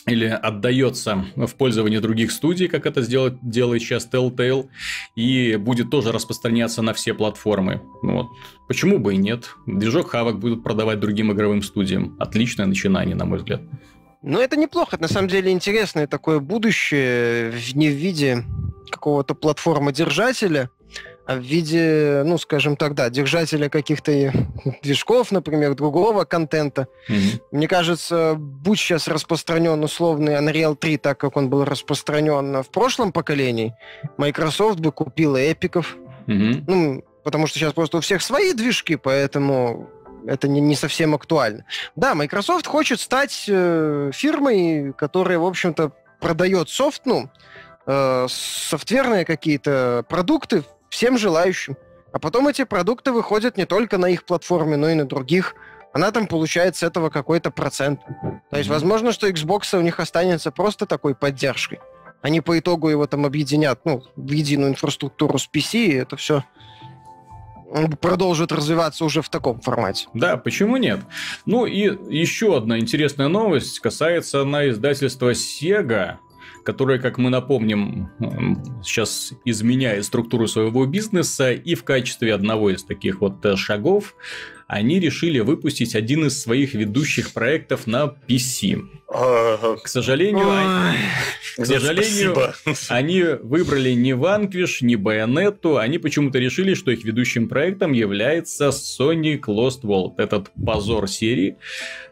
или 0.06 0.26
отдается 0.26 1.24
в 1.36 1.54
пользование 1.54 2.00
других 2.00 2.30
студий, 2.30 2.68
как 2.68 2.86
это 2.86 3.02
сделать, 3.02 3.34
делает 3.42 3.82
сейчас 3.82 4.08
Telltale, 4.10 4.68
и 5.16 5.56
будет 5.56 5.90
тоже 5.90 6.12
распространяться 6.12 6.82
на 6.82 6.92
все 6.92 7.14
платформы. 7.14 7.80
Вот. 8.02 8.26
Почему 8.68 8.98
бы 8.98 9.14
и 9.14 9.16
нет? 9.16 9.50
Движок 9.66 10.14
Havok 10.14 10.34
будут 10.34 10.62
продавать 10.62 11.00
другим 11.00 11.32
игровым 11.32 11.62
студиям. 11.62 12.16
Отличное 12.18 12.66
начинание, 12.66 13.16
на 13.16 13.24
мой 13.24 13.38
взгляд. 13.38 13.62
Ну, 14.22 14.40
это 14.40 14.56
неплохо. 14.56 14.96
Это, 14.96 15.02
на 15.02 15.08
самом 15.08 15.28
деле 15.28 15.50
интересное 15.50 16.06
такое 16.06 16.38
будущее, 16.38 17.52
не 17.74 17.88
в 17.88 17.94
виде 17.94 18.44
какого-то 18.90 19.34
платформодержателя, 19.34 20.70
в 21.26 21.38
виде, 21.38 22.22
ну, 22.24 22.36
скажем 22.38 22.76
так, 22.76 22.94
да, 22.94 23.08
держателя 23.08 23.68
каких-то 23.68 24.32
движков, 24.82 25.32
например, 25.32 25.74
другого 25.74 26.24
контента. 26.24 26.88
Mm-hmm. 27.08 27.40
Мне 27.52 27.68
кажется, 27.68 28.34
будь 28.36 28.78
сейчас 28.78 29.08
распространен 29.08 29.82
условный 29.82 30.34
Unreal 30.34 30.76
3 30.76 30.98
так, 30.98 31.18
как 31.18 31.36
он 31.36 31.48
был 31.48 31.64
распространен 31.64 32.62
в 32.62 32.70
прошлом 32.70 33.12
поколении, 33.12 33.74
Microsoft 34.18 34.80
бы 34.80 34.92
купила 34.92 35.38
эпиков. 35.38 35.96
Mm-hmm. 36.26 36.64
Ну, 36.66 37.04
потому 37.22 37.46
что 37.46 37.58
сейчас 37.58 37.72
просто 37.72 37.98
у 37.98 38.00
всех 38.00 38.22
свои 38.22 38.52
движки, 38.52 38.96
поэтому 38.96 39.88
это 40.26 40.46
не, 40.48 40.60
не 40.60 40.74
совсем 40.74 41.14
актуально. 41.14 41.64
Да, 41.96 42.14
Microsoft 42.14 42.66
хочет 42.66 43.00
стать 43.00 43.46
э, 43.48 44.10
фирмой, 44.12 44.92
которая, 44.92 45.38
в 45.38 45.44
общем-то, 45.44 45.92
продает 46.20 46.68
софт, 46.68 47.02
ну, 47.04 47.30
э, 47.86 48.26
софтверные 48.28 49.24
какие-то 49.24 50.04
продукты 50.08 50.64
всем 50.94 51.18
желающим. 51.18 51.76
А 52.12 52.20
потом 52.20 52.46
эти 52.46 52.62
продукты 52.62 53.10
выходят 53.10 53.56
не 53.56 53.66
только 53.66 53.98
на 53.98 54.06
их 54.06 54.24
платформе, 54.24 54.76
но 54.76 54.88
и 54.88 54.94
на 54.94 55.04
других. 55.04 55.56
Она 55.92 56.12
там 56.12 56.28
получает 56.28 56.76
с 56.76 56.84
этого 56.84 57.10
какой-то 57.10 57.50
процент. 57.50 58.00
То 58.50 58.56
есть, 58.56 58.70
возможно, 58.70 59.12
что 59.12 59.28
Xbox 59.28 59.76
у 59.76 59.80
них 59.80 59.98
останется 59.98 60.52
просто 60.52 60.86
такой 60.86 61.16
поддержкой. 61.16 61.80
Они 62.22 62.40
по 62.40 62.56
итогу 62.56 62.88
его 62.88 63.06
там 63.06 63.26
объединят 63.26 63.80
ну, 63.84 64.04
в 64.14 64.30
единую 64.30 64.70
инфраструктуру 64.70 65.36
с 65.38 65.48
PC, 65.52 65.78
и 65.86 65.94
это 65.94 66.16
все 66.16 66.44
продолжит 68.00 68.52
развиваться 68.52 69.04
уже 69.04 69.20
в 69.20 69.28
таком 69.28 69.60
формате. 69.60 70.06
Да, 70.14 70.36
почему 70.36 70.76
нет? 70.76 71.00
Ну 71.44 71.66
и 71.66 71.80
еще 72.08 72.56
одна 72.56 72.78
интересная 72.78 73.26
новость 73.26 73.80
касается 73.80 74.44
на 74.44 74.68
издательства 74.68 75.32
Sega, 75.32 76.18
которая, 76.64 76.98
как 76.98 77.18
мы 77.18 77.30
напомним, 77.30 78.10
сейчас 78.82 79.32
изменяет 79.44 80.04
структуру 80.04 80.48
своего 80.48 80.86
бизнеса 80.86 81.52
и 81.52 81.74
в 81.74 81.84
качестве 81.84 82.34
одного 82.34 82.70
из 82.70 82.82
таких 82.84 83.20
вот 83.20 83.44
э, 83.44 83.56
шагов 83.56 84.14
они 84.66 85.00
решили 85.00 85.40
выпустить 85.40 85.94
один 85.94 86.26
из 86.26 86.40
своих 86.40 86.74
ведущих 86.74 87.32
проектов 87.32 87.86
на 87.86 88.14
PC. 88.28 88.82
К 89.08 89.86
сожалению, 89.86 90.50
они, 90.50 90.98
к 91.56 91.66
сожалению, 91.66 92.34
они 92.88 93.22
выбрали 93.42 93.92
не 93.92 94.12
Vanquish, 94.12 94.78
не 94.80 94.96
Bayonetta, 94.96 95.78
они 95.78 95.98
почему-то 95.98 96.38
решили, 96.38 96.74
что 96.74 96.90
их 96.90 97.04
ведущим 97.04 97.48
проектом 97.48 97.92
является 97.92 98.68
Sonic 98.68 99.42
Lost 99.42 99.82
World, 99.82 100.14
этот 100.16 100.50
позор 100.64 101.08
серии, 101.08 101.56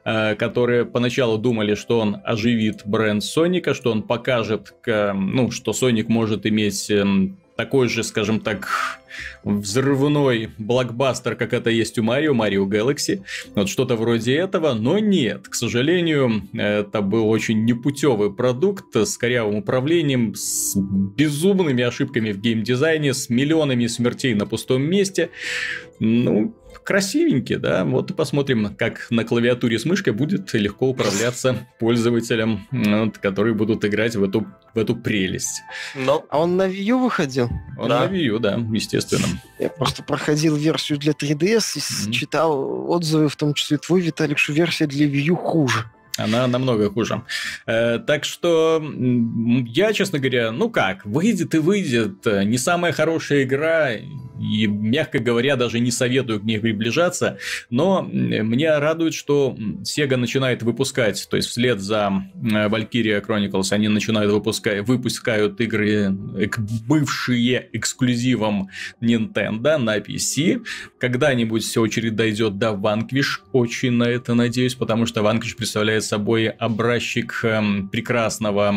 э, 0.05 0.37
которые 0.37 0.85
поначалу 0.85 1.39
думали, 1.39 1.75
что 1.75 1.99
он 1.99 2.19
оживит 2.25 2.83
бренд 2.85 3.25
Соника, 3.25 3.75
что 3.75 3.91
он 3.91 4.03
покажет, 4.03 4.75
ну, 4.87 5.51
что 5.51 5.73
Соник 5.73 6.09
может 6.09 6.47
иметь 6.47 6.89
эм, 6.91 7.39
такой 7.63 7.89
же, 7.89 8.03
скажем 8.03 8.41
так, 8.41 8.69
взрывной 9.45 10.51
блокбастер, 10.59 11.37
как 11.37 11.53
это 11.53 11.71
есть 11.71 11.97
у 11.97 12.03
Марио, 12.03 12.35
Марио 12.35 12.67
Galaxy. 12.67 13.23
Вот 13.55 13.69
что-то 13.69 13.95
вроде 13.95 14.35
этого, 14.35 14.75
но 14.75 14.99
нет. 14.99 15.47
К 15.49 15.55
сожалению, 15.55 16.43
это 16.55 17.03
был 17.03 17.29
очень 17.29 17.65
непутевый 17.65 18.35
продукт 18.35 18.97
с 18.97 19.17
корявым 19.17 19.59
управлением, 19.59 20.35
с 20.35 20.77
безумными 20.77 21.85
ошибками 21.85 22.33
в 22.33 22.41
геймдизайне, 22.41 23.15
с 23.15 23.29
миллионами 23.29 23.87
смертей 23.87 24.35
на 24.35 24.45
пустом 24.45 24.83
месте. 24.83 25.31
Ну, 26.01 26.57
красивенький, 26.85 27.57
да. 27.57 27.85
Вот 27.85 28.11
и 28.11 28.15
посмотрим, 28.15 28.75
как 28.77 29.07
на 29.11 29.25
клавиатуре 29.25 29.79
с 29.79 29.85
мышкой 29.85 30.13
будет 30.13 30.53
легко 30.55 30.89
управляться 30.89 31.57
пользователям, 31.79 32.67
вот, 32.71 33.19
которые 33.19 33.55
будут 33.55 33.85
играть 33.85 34.17
в 34.17 34.23
эту, 34.23 34.47
в 34.75 34.79
эту 34.79 34.97
прелесть. 34.97 35.63
Но... 35.95 36.25
А 36.29 36.41
он 36.41 36.57
на 36.57 36.69
Wii 36.69 36.83
U 36.83 36.99
выходил? 36.99 37.51
Он 37.79 37.89
да. 37.89 38.07
на 38.07 38.13
Wii 38.13 38.25
U, 38.25 38.39
да, 38.39 38.55
естественно. 38.73 39.27
Я 39.59 39.69
просто 39.69 40.03
проходил 40.03 40.57
версию 40.57 40.99
для 40.99 41.13
3DS 41.13 41.35
и 41.77 41.79
mm-hmm. 41.79 42.13
читал 42.13 42.91
отзывы, 42.91 43.29
в 43.29 43.37
том 43.37 43.55
числе 43.55 43.79
твой, 43.79 44.01
Виталик, 44.01 44.39
что 44.39 44.53
версия 44.53 44.87
для 44.87 45.07
Wii 45.07 45.31
U 45.31 45.37
хуже. 45.37 45.85
Она 46.23 46.47
намного 46.47 46.91
хуже. 46.91 47.23
Э, 47.67 47.99
так 47.99 48.25
что 48.25 48.83
я, 49.67 49.93
честно 49.93 50.19
говоря, 50.19 50.53
ну 50.53 50.71
как, 50.71 51.05
выйдет 51.05 51.55
и 51.55 51.59
выйдет. 51.59 52.25
Не 52.25 52.59
самая 52.59 52.93
хорошая 52.93 53.45
игра, 53.45 53.93
и, 54.43 54.67
мягко 54.67 55.19
говоря, 55.19 55.57
даже 55.57 55.79
не 55.79 55.91
советую 55.91 56.41
к 56.41 56.45
ней 56.45 56.59
приближаться. 56.59 57.39
Но 57.71 58.03
меня 58.03 58.81
радует, 58.81 59.15
что 59.15 59.57
Sega 59.83 60.17
начинает 60.17 60.63
выпускать, 60.63 61.27
то 61.31 61.37
есть 61.37 61.49
вслед 61.49 61.81
за 61.81 62.13
Valkyria 62.35 63.25
Chronicles 63.25 63.73
они 63.73 63.89
начинают 63.89 64.33
выпускать, 64.33 64.87
выпускают 64.87 65.61
игры, 65.61 66.11
бывшие 66.87 67.69
эксклюзивом 67.73 68.69
Nintendo 69.01 69.77
на 69.79 69.99
PC. 69.99 70.65
Когда-нибудь 70.99 71.77
очередь 71.77 72.17
дойдет 72.17 72.59
до 72.59 72.71
Vanquish, 72.71 73.41
очень 73.53 73.93
на 73.93 74.05
это 74.05 74.35
надеюсь, 74.35 74.75
потому 74.75 75.07
что 75.07 75.21
Vanquish 75.21 75.57
представляет 75.57 76.05
собой 76.13 76.49
образчик 76.49 77.41
эм, 77.43 77.89
прекрасного 77.89 78.75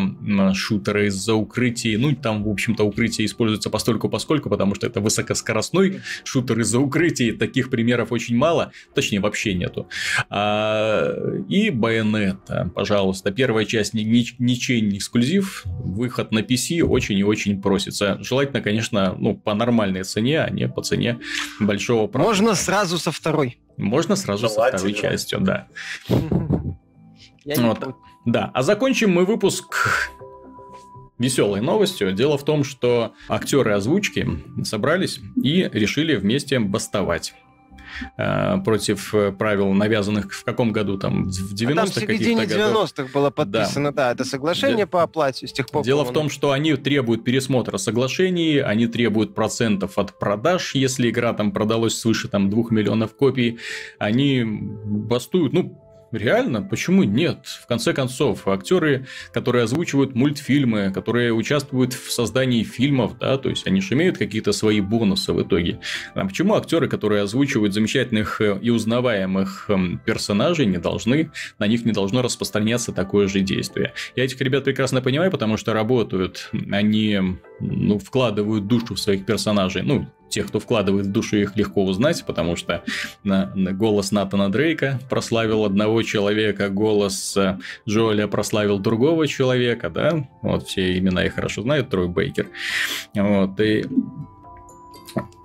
шутера 0.54 1.06
из-за 1.06 1.34
укрытий. 1.34 1.98
Ну, 1.98 2.14
там, 2.14 2.42
в 2.44 2.48
общем-то, 2.48 2.82
укрытие 2.82 3.26
используется 3.26 3.68
постольку 3.68 4.08
поскольку, 4.08 4.48
потому 4.48 4.74
что 4.74 4.86
это 4.86 5.00
высокоскоростной 5.00 6.00
шутер 6.24 6.60
из-за 6.60 6.78
укрытий. 6.78 7.32
Таких 7.32 7.68
примеров 7.68 8.10
очень 8.10 8.36
мало, 8.36 8.72
точнее, 8.94 9.20
вообще 9.20 9.52
нету. 9.52 9.86
А, 10.30 11.14
и 11.46 11.68
Bayonetta, 11.68 12.70
пожалуйста. 12.70 13.30
Первая 13.32 13.66
часть 13.66 13.92
ни, 13.92 14.00
ни, 14.00 14.24
ничей 14.38 14.80
не 14.80 14.96
эксклюзив, 14.96 15.64
выход 15.66 16.32
на 16.32 16.38
PC 16.38 16.80
очень 16.80 17.18
и 17.18 17.24
очень 17.24 17.60
просится. 17.60 18.16
Желательно, 18.22 18.62
конечно, 18.62 19.14
ну, 19.18 19.36
по 19.36 19.52
нормальной 19.52 20.04
цене, 20.04 20.40
а 20.40 20.48
не 20.48 20.68
по 20.68 20.82
цене 20.82 21.18
большого... 21.60 22.10
Можно 22.16 22.54
сразу 22.54 22.96
со 22.96 23.12
второй. 23.12 23.58
Можно 23.76 24.16
сразу 24.16 24.48
со 24.48 24.68
второй 24.68 24.94
частью, 24.94 25.40
да. 25.40 25.68
вот. 27.56 27.96
Да, 28.24 28.50
а 28.54 28.62
закончим 28.62 29.12
мы 29.12 29.24
выпуск 29.24 30.10
веселой 31.18 31.60
новостью. 31.60 32.12
Дело 32.12 32.36
в 32.36 32.44
том, 32.44 32.64
что 32.64 33.12
актеры 33.28 33.72
озвучки 33.72 34.26
собрались 34.64 35.20
и 35.42 35.68
решили 35.72 36.16
вместе 36.16 36.58
бастовать. 36.58 37.34
Э, 38.18 38.58
против 38.62 39.14
правил, 39.38 39.72
навязанных 39.72 40.32
в 40.32 40.44
каком 40.44 40.72
году 40.72 40.98
там, 40.98 41.24
в 41.24 41.54
90-х 41.54 41.72
а 41.72 41.74
там 41.74 41.86
в 41.86 41.94
середине 41.94 42.42
90-х 42.42 43.08
было 43.12 43.30
подписано, 43.30 43.92
да. 43.92 44.06
да, 44.06 44.12
это 44.12 44.24
соглашение 44.24 44.84
Де... 44.84 44.86
по 44.86 45.02
оплате 45.02 45.46
с 45.46 45.52
тех 45.52 45.66
пор. 45.68 45.84
Дело 45.84 46.04
в 46.04 46.12
том, 46.12 46.28
что 46.28 46.52
они 46.52 46.74
требуют 46.74 47.24
пересмотра 47.24 47.78
соглашений, 47.78 48.58
они 48.58 48.86
требуют 48.86 49.34
процентов 49.34 49.98
от 49.98 50.18
продаж, 50.18 50.74
если 50.74 51.08
игра 51.08 51.32
там 51.32 51.52
продалась 51.52 51.98
свыше 51.98 52.28
там 52.28 52.50
2 52.50 52.64
миллионов 52.70 53.16
копий, 53.16 53.58
они 53.98 54.44
бастуют, 54.44 55.52
ну, 55.52 55.80
Реально? 56.16 56.62
Почему 56.62 57.02
нет? 57.02 57.46
В 57.46 57.66
конце 57.66 57.92
концов, 57.92 58.48
актеры, 58.48 59.06
которые 59.32 59.64
озвучивают 59.64 60.14
мультфильмы, 60.14 60.90
которые 60.92 61.32
участвуют 61.32 61.92
в 61.92 62.10
создании 62.10 62.62
фильмов, 62.62 63.18
да, 63.18 63.36
то 63.38 63.48
есть 63.48 63.66
они 63.66 63.80
же 63.80 63.94
имеют 63.94 64.18
какие-то 64.18 64.52
свои 64.52 64.80
бонусы 64.80 65.32
в 65.32 65.42
итоге. 65.42 65.80
А 66.14 66.24
почему 66.26 66.54
актеры, 66.54 66.88
которые 66.88 67.22
озвучивают 67.22 67.74
замечательных 67.74 68.40
э, 68.40 68.58
и 68.60 68.70
узнаваемых 68.70 69.66
эм, 69.68 70.00
персонажей, 70.04 70.66
не 70.66 70.78
должны, 70.78 71.30
на 71.58 71.66
них 71.66 71.84
не 71.84 71.92
должно 71.92 72.22
распространяться 72.22 72.92
такое 72.92 73.28
же 73.28 73.40
действие? 73.40 73.92
Я 74.14 74.24
этих 74.24 74.40
ребят 74.40 74.64
прекрасно 74.64 75.02
понимаю, 75.02 75.30
потому 75.30 75.56
что 75.56 75.72
работают, 75.72 76.50
они 76.70 77.20
ну, 77.60 77.98
вкладывают 77.98 78.66
душу 78.66 78.94
в 78.94 79.00
своих 79.00 79.26
персонажей, 79.26 79.82
ну, 79.82 80.08
тех, 80.28 80.48
кто 80.48 80.60
вкладывает 80.60 81.06
в 81.06 81.12
душу, 81.12 81.36
их 81.36 81.56
легко 81.56 81.84
узнать, 81.84 82.24
потому 82.26 82.56
что 82.56 82.82
на, 83.24 83.52
на 83.54 83.72
голос 83.72 84.12
Натана 84.12 84.50
Дрейка 84.50 85.00
прославил 85.08 85.64
одного 85.64 86.02
человека, 86.02 86.68
голос 86.68 87.36
э, 87.36 87.58
Джоэля 87.88 88.26
прославил 88.26 88.78
другого 88.78 89.26
человека, 89.26 89.90
да, 89.90 90.28
вот 90.42 90.68
все 90.68 90.98
имена 90.98 91.24
их 91.24 91.34
хорошо 91.34 91.62
знают, 91.62 91.90
Трой 91.90 92.08
Бейкер, 92.08 92.48
вот, 93.14 93.60
и 93.60 93.84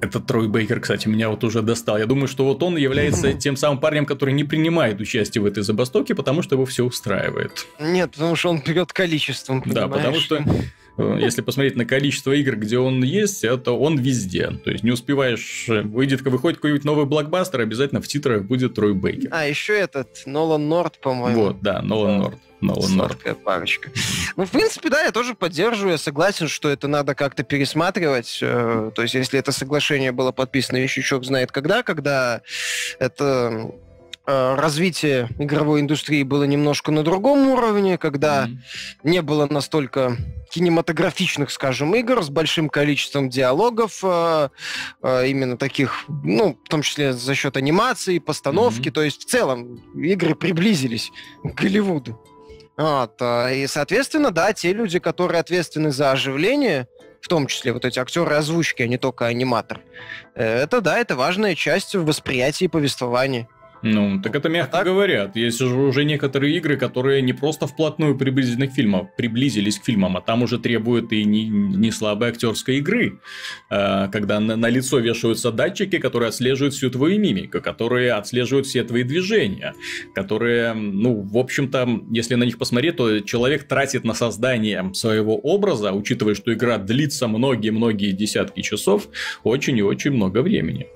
этот 0.02 0.26
Трой 0.26 0.48
Бейкер, 0.48 0.80
кстати, 0.80 1.08
меня 1.08 1.30
вот 1.30 1.44
уже 1.44 1.62
достал. 1.62 1.98
Я 1.98 2.06
думаю, 2.06 2.28
что 2.28 2.46
вот 2.46 2.62
он 2.64 2.76
является 2.78 3.34
тем 3.40 3.56
самым 3.56 3.80
парнем, 3.80 4.06
который 4.06 4.34
не 4.34 4.44
принимает 4.44 5.00
участие 5.00 5.42
в 5.42 5.46
этой 5.46 5.64
забастовке, 5.64 6.16
потому 6.16 6.42
что 6.42 6.56
его 6.56 6.66
все 6.66 6.84
устраивает. 6.84 7.66
Нет, 7.80 8.12
потому 8.12 8.36
что 8.36 8.50
он 8.50 8.62
берет 8.66 8.92
количеством, 8.92 9.62
понимаешь? 9.62 9.90
Да, 9.90 9.96
потому 9.96 10.20
что 10.20 10.44
если 10.98 11.42
посмотреть 11.42 11.76
на 11.76 11.86
количество 11.86 12.32
игр, 12.32 12.56
где 12.56 12.78
он 12.78 13.04
есть, 13.04 13.44
это 13.44 13.72
он 13.72 13.98
везде. 13.98 14.52
То 14.64 14.72
есть 14.72 14.84
не 14.84 14.92
успеваешь, 14.92 15.66
э, 15.70 15.82
выйдет, 15.82 16.22
выходит 16.22 16.58
какой-нибудь 16.58 16.86
новый 16.86 17.06
блокбастер, 17.06 17.62
обязательно 17.62 18.02
в 18.02 18.08
титрах 18.08 18.44
будет 18.44 18.76
Трой 18.76 18.94
Бейкер. 18.94 19.30
А, 19.32 19.46
еще 19.48 19.78
этот 19.78 20.24
Нолан 20.26 20.68
Норд, 20.68 21.00
по-моему. 21.00 21.46
Вот, 21.46 21.62
да, 21.62 21.82
Нолан. 21.82 22.20
Норд. 22.20 22.36
Нолан 22.62 22.96
Норд. 22.96 23.44
парочка. 23.44 23.90
Ну, 24.36 24.46
в 24.46 24.52
принципе, 24.52 24.90
да, 24.90 25.02
я 25.02 25.12
тоже 25.12 25.34
поддерживаю, 25.34 25.94
я 25.94 25.98
согласен, 25.98 26.48
что 26.48 26.70
это 26.70 26.88
надо 26.88 27.16
как-то 27.16 27.44
пересматривать. 27.44 28.40
Э, 28.42 28.92
то 28.94 29.02
есть, 29.02 29.16
если 29.16 29.40
это 29.40 29.52
соглашение 29.52 30.12
было 30.12 30.32
подписано 30.32 30.78
еще 30.78 31.02
черт 31.02 31.26
знает 31.26 31.52
когда, 31.52 31.82
когда 31.82 32.42
это 33.00 33.32
Э, 33.32 33.70
развитие 34.56 35.30
игровой 35.40 35.82
индустрии 35.82 36.24
было 36.24 36.44
немножко 36.44 36.92
на 36.92 37.04
другом 37.04 37.50
уровне, 37.50 37.98
когда 37.98 38.46
mm-hmm. 38.46 38.58
не 39.04 39.22
было 39.22 39.48
настолько 39.50 40.18
кинематографичных, 40.52 41.52
скажем, 41.52 41.96
игр 41.96 42.22
с 42.24 42.30
большим 42.30 42.70
количеством 42.70 43.30
диалогов, 43.30 44.00
э, 44.04 44.50
э, 45.02 45.28
именно 45.28 45.58
таких, 45.58 46.06
ну, 46.08 46.58
в 46.64 46.70
том 46.70 46.82
числе 46.82 47.14
за 47.14 47.36
счет 47.36 47.58
анимации, 47.58 48.20
постановки, 48.20 48.90
mm-hmm. 48.90 48.92
то 48.92 49.04
есть 49.04 49.24
в 49.24 49.26
целом 49.30 49.78
игры 49.96 50.36
приблизились 50.36 51.12
к 51.44 51.54
Голливуду. 51.54 52.22
Вот, 52.78 53.22
и, 53.22 53.66
соответственно, 53.68 54.32
да, 54.32 54.54
те 54.54 54.74
люди, 54.74 55.00
которые 55.00 55.40
ответственны 55.40 55.92
за 55.92 56.12
оживление, 56.12 56.88
в 57.22 57.28
том 57.28 57.48
числе 57.48 57.74
вот 57.74 57.86
эти 57.86 58.00
актеры 58.00 58.36
озвучки, 58.36 58.82
а 58.82 58.88
не 58.88 58.98
только 58.98 59.28
аниматор, 59.28 59.82
это, 60.34 60.82
да, 60.82 60.98
это 60.98 61.16
важная 61.16 61.54
часть 61.54 61.96
в 61.96 62.06
восприятии 62.06 62.68
повествования. 62.68 63.48
Ну, 63.84 64.22
так 64.22 64.36
это 64.36 64.50
мягко 64.50 64.78
так? 64.78 64.86
говорят. 64.86 65.36
Есть 65.36 65.60
же 65.60 65.68
уже 65.68 66.04
некоторые 66.06 66.56
игры, 66.58 66.78
которые 66.78 67.22
не 67.22 67.34
просто 67.34 67.66
вплотную 67.66 68.18
приблизились 68.18 68.72
к 68.72 68.74
фильмам, 68.74 69.10
приблизились 69.18 69.80
к 69.80 69.86
фильмам, 69.86 70.18
а 70.18 70.22
там 70.22 70.44
уже 70.44 70.60
требуют 70.60 71.12
и 71.12 71.24
не, 71.24 71.48
не 71.50 71.92
слабой 71.92 72.30
актерской 72.30 72.78
игры. 72.78 73.20
Э, 73.70 74.08
когда 74.12 74.40
на, 74.40 74.56
на 74.56 74.70
лицо 74.70 75.00
вешаются 75.00 75.52
датчики, 75.52 75.98
которые 75.98 76.30
отслеживают 76.30 76.76
всю 76.76 76.90
твою 76.92 77.20
мимику, 77.20 77.60
которые 77.62 78.14
отслеживают 78.14 78.68
все 78.68 78.84
твои 78.84 79.04
движения, 79.04 79.74
которые, 80.14 80.74
ну, 80.74 81.22
в 81.22 81.38
общем-то, 81.38 82.02
если 82.12 82.36
на 82.36 82.44
них 82.44 82.58
посмотреть, 82.58 82.98
то 82.98 83.20
человек 83.22 83.64
тратит 83.64 84.04
на 84.04 84.14
создание 84.14 84.94
своего 84.94 85.38
образа, 85.38 85.92
учитывая, 85.92 86.36
что 86.36 86.54
игра 86.54 86.78
длится 86.78 87.28
многие-многие 87.28 88.12
десятки 88.12 88.62
часов, 88.62 89.08
очень 89.44 89.78
и 89.78 89.82
очень 89.82 90.12
много 90.12 90.42
времени. 90.44 90.88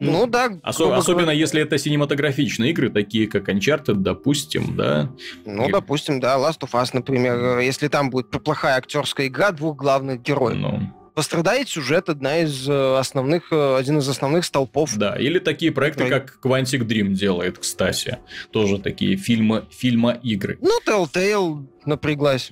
Ну, 0.00 0.12
ну 0.12 0.26
да. 0.26 0.48
Осо- 0.62 0.94
особенно 0.94 1.22
говоря... 1.22 1.38
если 1.38 1.62
это 1.62 1.76
синематографичные 1.78 2.70
игры, 2.70 2.90
такие 2.90 3.26
как 3.26 3.48
Uncharted, 3.48 3.94
допустим, 3.94 4.76
да. 4.76 5.10
Ну, 5.44 5.68
и... 5.68 5.72
допустим, 5.72 6.20
да, 6.20 6.36
Last 6.36 6.60
of 6.60 6.70
Us, 6.72 6.90
например, 6.92 7.58
если 7.58 7.88
там 7.88 8.10
будет 8.10 8.30
плохая 8.30 8.76
актерская 8.76 9.26
игра 9.26 9.50
двух 9.50 9.76
главных 9.76 10.22
героев. 10.22 10.58
Ну 10.58 10.94
пострадает 11.18 11.68
сюжет, 11.68 12.08
одна 12.08 12.38
из 12.38 12.68
э, 12.68 12.96
основных, 12.96 13.48
э, 13.50 13.76
один 13.76 13.98
из 13.98 14.08
основных 14.08 14.44
столпов. 14.44 14.96
Да, 14.96 15.16
или 15.16 15.40
такие 15.40 15.72
проекты, 15.72 16.04
Ой. 16.04 16.10
как 16.10 16.38
Quantic 16.40 16.86
Dream 16.86 17.08
делает, 17.08 17.58
кстати. 17.58 18.18
Тоже 18.52 18.78
такие 18.78 19.16
фильмы, 19.16 19.64
фильма-игры. 19.68 20.58
Ну, 20.60 20.78
Telltale 20.86 21.66
напряглась. 21.84 22.50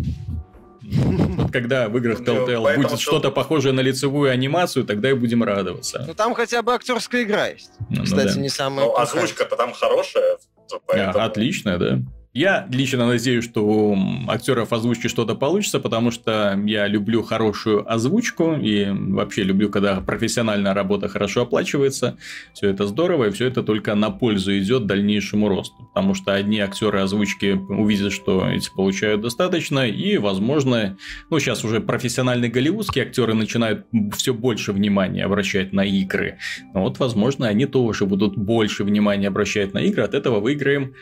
Вот 0.86 1.52
когда 1.52 1.88
в 1.88 1.96
играх 1.98 2.20
Ну, 2.20 2.24
Telltale 2.24 2.76
будет 2.76 2.88
что- 2.90 2.98
что-то 2.98 3.30
похожее 3.30 3.72
на 3.72 3.80
лицевую 3.80 4.30
анимацию, 4.30 4.84
тогда 4.84 5.10
и 5.10 5.14
будем 5.14 5.42
радоваться. 5.42 6.04
Ну, 6.06 6.14
там 6.14 6.34
хотя 6.34 6.62
бы 6.62 6.74
актерская 6.74 7.22
игра 7.24 7.48
есть. 7.48 7.72
Ну, 7.90 7.96
ну 7.98 8.04
Кстати, 8.04 8.38
не 8.38 8.48
самая 8.48 8.86
Ну, 8.86 8.96
озвучка-то 8.96 9.56
там 9.56 9.72
хорошая, 9.72 10.38
А, 10.72 10.76
поэтому... 10.86 11.24
Отлично, 11.24 11.78
да. 11.78 11.98
Я 12.36 12.66
лично 12.70 13.06
надеюсь, 13.06 13.44
что 13.44 13.66
у 13.66 13.96
актеров 14.28 14.70
озвучки 14.74 15.06
что-то 15.06 15.34
получится, 15.34 15.80
потому 15.80 16.10
что 16.10 16.60
я 16.66 16.86
люблю 16.86 17.22
хорошую 17.22 17.90
озвучку 17.90 18.52
и 18.52 18.88
вообще 18.90 19.42
люблю, 19.42 19.70
когда 19.70 20.02
профессиональная 20.02 20.74
работа 20.74 21.08
хорошо 21.08 21.44
оплачивается. 21.44 22.18
Все 22.52 22.68
это 22.68 22.86
здорово, 22.86 23.28
и 23.28 23.30
все 23.30 23.46
это 23.46 23.62
только 23.62 23.94
на 23.94 24.10
пользу 24.10 24.54
идет 24.58 24.84
дальнейшему 24.84 25.48
росту. 25.48 25.88
Потому 25.94 26.12
что 26.12 26.34
одни 26.34 26.60
актеры 26.60 27.00
озвучки 27.00 27.52
увидят, 27.70 28.12
что 28.12 28.46
эти 28.46 28.68
получают 28.68 29.22
достаточно, 29.22 29.88
и, 29.88 30.18
возможно, 30.18 30.98
ну, 31.30 31.38
сейчас 31.38 31.64
уже 31.64 31.80
профессиональные 31.80 32.50
голливудские 32.50 33.06
актеры 33.06 33.32
начинают 33.32 33.86
все 34.14 34.34
больше 34.34 34.72
внимания 34.72 35.24
обращать 35.24 35.72
на 35.72 35.86
игры. 35.86 36.36
Но 36.74 36.82
вот, 36.82 36.98
возможно, 36.98 37.46
они 37.46 37.64
тоже 37.64 38.04
будут 38.04 38.36
больше 38.36 38.84
внимания 38.84 39.28
обращать 39.28 39.72
на 39.72 39.78
игры, 39.78 40.02
от 40.02 40.12
этого 40.12 40.40
выиграем 40.40 40.92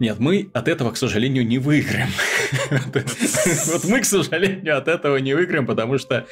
нет, 0.00 0.18
мы 0.18 0.50
от 0.52 0.68
этого, 0.68 0.90
к 0.90 0.96
сожалению, 0.96 1.46
не 1.46 1.58
выиграем. 1.58 2.08
Вот 3.66 3.84
мы, 3.84 4.00
к 4.00 4.04
сожалению, 4.04 4.76
от 4.78 4.88
этого 4.88 5.16
не 5.18 5.34
выиграем, 5.34 5.66
потому 5.66 5.98
что 5.98 6.26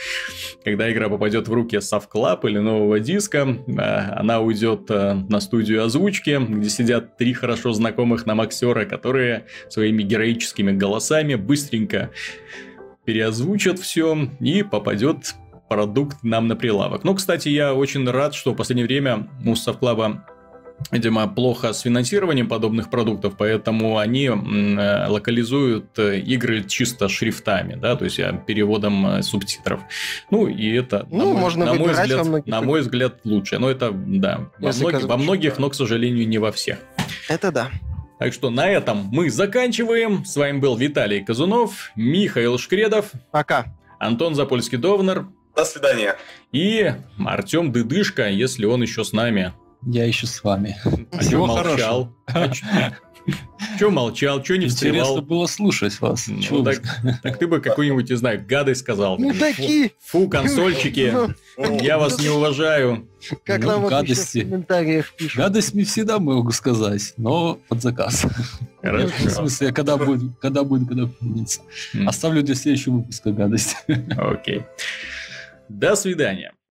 когда 0.65 0.91
игра 0.91 1.09
попадет 1.09 1.49
в 1.49 1.53
руки 1.53 1.79
Club 2.13 2.49
или 2.49 2.59
нового 2.59 2.99
диска, 3.01 3.47
э, 3.67 3.73
она 3.73 4.41
уйдет 4.41 4.91
э, 4.91 5.15
на 5.29 5.41
студию 5.41 5.85
озвучки, 5.85 6.39
где 6.39 6.69
сидят 6.69 7.17
три 7.17 7.33
хорошо 7.35 7.73
знакомых 7.73 8.27
нам 8.27 8.41
актера, 8.41 8.85
которые 8.85 9.47
своими 9.69 10.03
героическими 10.03 10.73
голосами 10.73 11.35
быстренько 11.35 12.11
переозвучат 13.05 13.79
все 13.79 14.29
и 14.41 14.63
попадет 14.63 15.35
продукт 15.69 16.23
нам 16.23 16.49
на 16.49 16.57
прилавок. 16.57 17.05
Ну, 17.05 17.15
кстати, 17.15 17.49
я 17.49 17.75
очень 17.75 18.09
рад, 18.09 18.35
что 18.35 18.53
в 18.53 18.57
последнее 18.57 18.87
время 18.87 19.29
у 19.45 19.55
Club 19.55 20.21
видимо, 20.91 21.29
плохо 21.29 21.73
с 21.73 21.81
финансированием 21.81 22.49
подобных 22.49 22.91
продуктов, 22.91 23.35
поэтому 23.39 23.99
они 23.99 24.27
э, 24.27 25.07
локализуют 25.09 25.99
э, 25.99 26.19
игры 26.19 26.65
чисто 26.65 27.09
шрифтами, 27.09 27.75
да, 27.75 27.97
то 27.97 28.05
есть 28.05 28.19
э, 28.19 28.41
переводом 28.47 29.23
субтитров. 29.23 29.81
Ну, 30.31 30.47
и 30.47 30.73
это, 30.73 31.07
на, 31.11 31.25
Ну, 31.25 31.33
мой, 31.33 31.41
можно 31.41 31.65
на, 31.67 31.75
мой 31.75 31.95
во 31.95 32.03
взгляд, 32.03 32.27
многих 32.27 32.47
на 32.47 32.61
мой 32.61 32.81
взгляд, 32.81 33.21
лучше. 33.25 33.59
Но 33.59 33.71
это, 33.71 33.93
да, 33.93 34.51
во, 34.59 34.73
многих, 34.73 35.05
во 35.05 35.17
многих, 35.17 35.57
да. 35.57 35.63
но, 35.63 35.71
к 35.71 35.75
сожалению, 35.75 36.27
не 36.29 36.39
во 36.39 36.53
всех. 36.53 36.79
Это 37.29 37.53
да. 37.53 37.71
Так 38.19 38.33
что 38.33 38.51
на 38.51 38.69
этом 38.69 39.09
мы 39.11 39.31
заканчиваем. 39.31 40.25
С 40.25 40.37
вами 40.37 40.59
был 40.59 40.77
Виталий 40.77 41.25
Казунов, 41.25 41.91
Михаил 41.97 42.57
Шкредов, 42.57 43.11
Пока. 43.33 43.75
Антон 43.99 44.35
Запольский-Довнер 44.35 45.27
До 45.57 45.65
свидания. 45.65 46.17
и 46.53 46.93
Артем 47.19 47.73
Дыдышко, 47.73 48.29
если 48.29 48.65
он 48.65 48.83
еще 48.83 49.05
с 49.05 49.13
нами. 49.13 49.53
Я 49.85 50.05
еще 50.07 50.27
с 50.27 50.43
вами. 50.45 50.77
А 51.13 51.25
чё 51.25 51.45
молчал? 51.47 52.15
Че 53.79 53.91
молчал, 53.91 54.43
че 54.43 54.59
не 54.59 54.65
Интересно 54.67 55.03
встревал? 55.05 55.23
было 55.23 55.47
слушать 55.47 56.01
вас. 56.01 56.27
Ну, 56.27 56.41
Чего 56.41 56.63
вы- 56.63 56.81
так, 57.23 57.39
ты 57.39 57.47
бы 57.47 57.61
какую-нибудь, 57.61 58.11
не 58.11 58.17
знаю, 58.17 58.45
гадость 58.47 58.81
сказал. 58.81 59.17
Ну, 59.17 59.33
такие. 59.33 59.93
Фу, 60.07 60.29
консольчики, 60.29 61.13
Ну, 61.57 61.79
я 61.81 61.99
вас 61.99 62.21
не 62.21 62.29
уважаю. 62.29 63.09
Как 63.45 63.61
Ну, 63.61 63.67
нам 63.69 63.77
обычно 63.87 63.87
в 63.87 63.91
гадости. 64.01 64.41
комментариях 64.41 65.13
пишут. 65.17 65.37
Гадость 65.39 65.73
мне 65.75 65.85
всегда 65.85 66.19
могу 66.19 66.51
сказать, 66.51 67.15
но 67.17 67.55
под 67.69 67.81
заказ. 67.83 68.25
В 68.25 68.83
Хорошо. 68.83 69.31
смысле, 69.31 69.73
когда 69.73 69.97
будет, 69.97 70.37
когда 70.41 70.65
будет, 70.65 70.89
когда 70.89 71.07
придется. 71.07 71.61
Оставлю 72.05 72.43
для 72.43 72.57
следующего 72.57 72.95
выпуска 72.95 73.31
гадость. 73.31 73.77
Окей. 74.17 74.65
До 75.69 75.95
свидания. 75.95 76.53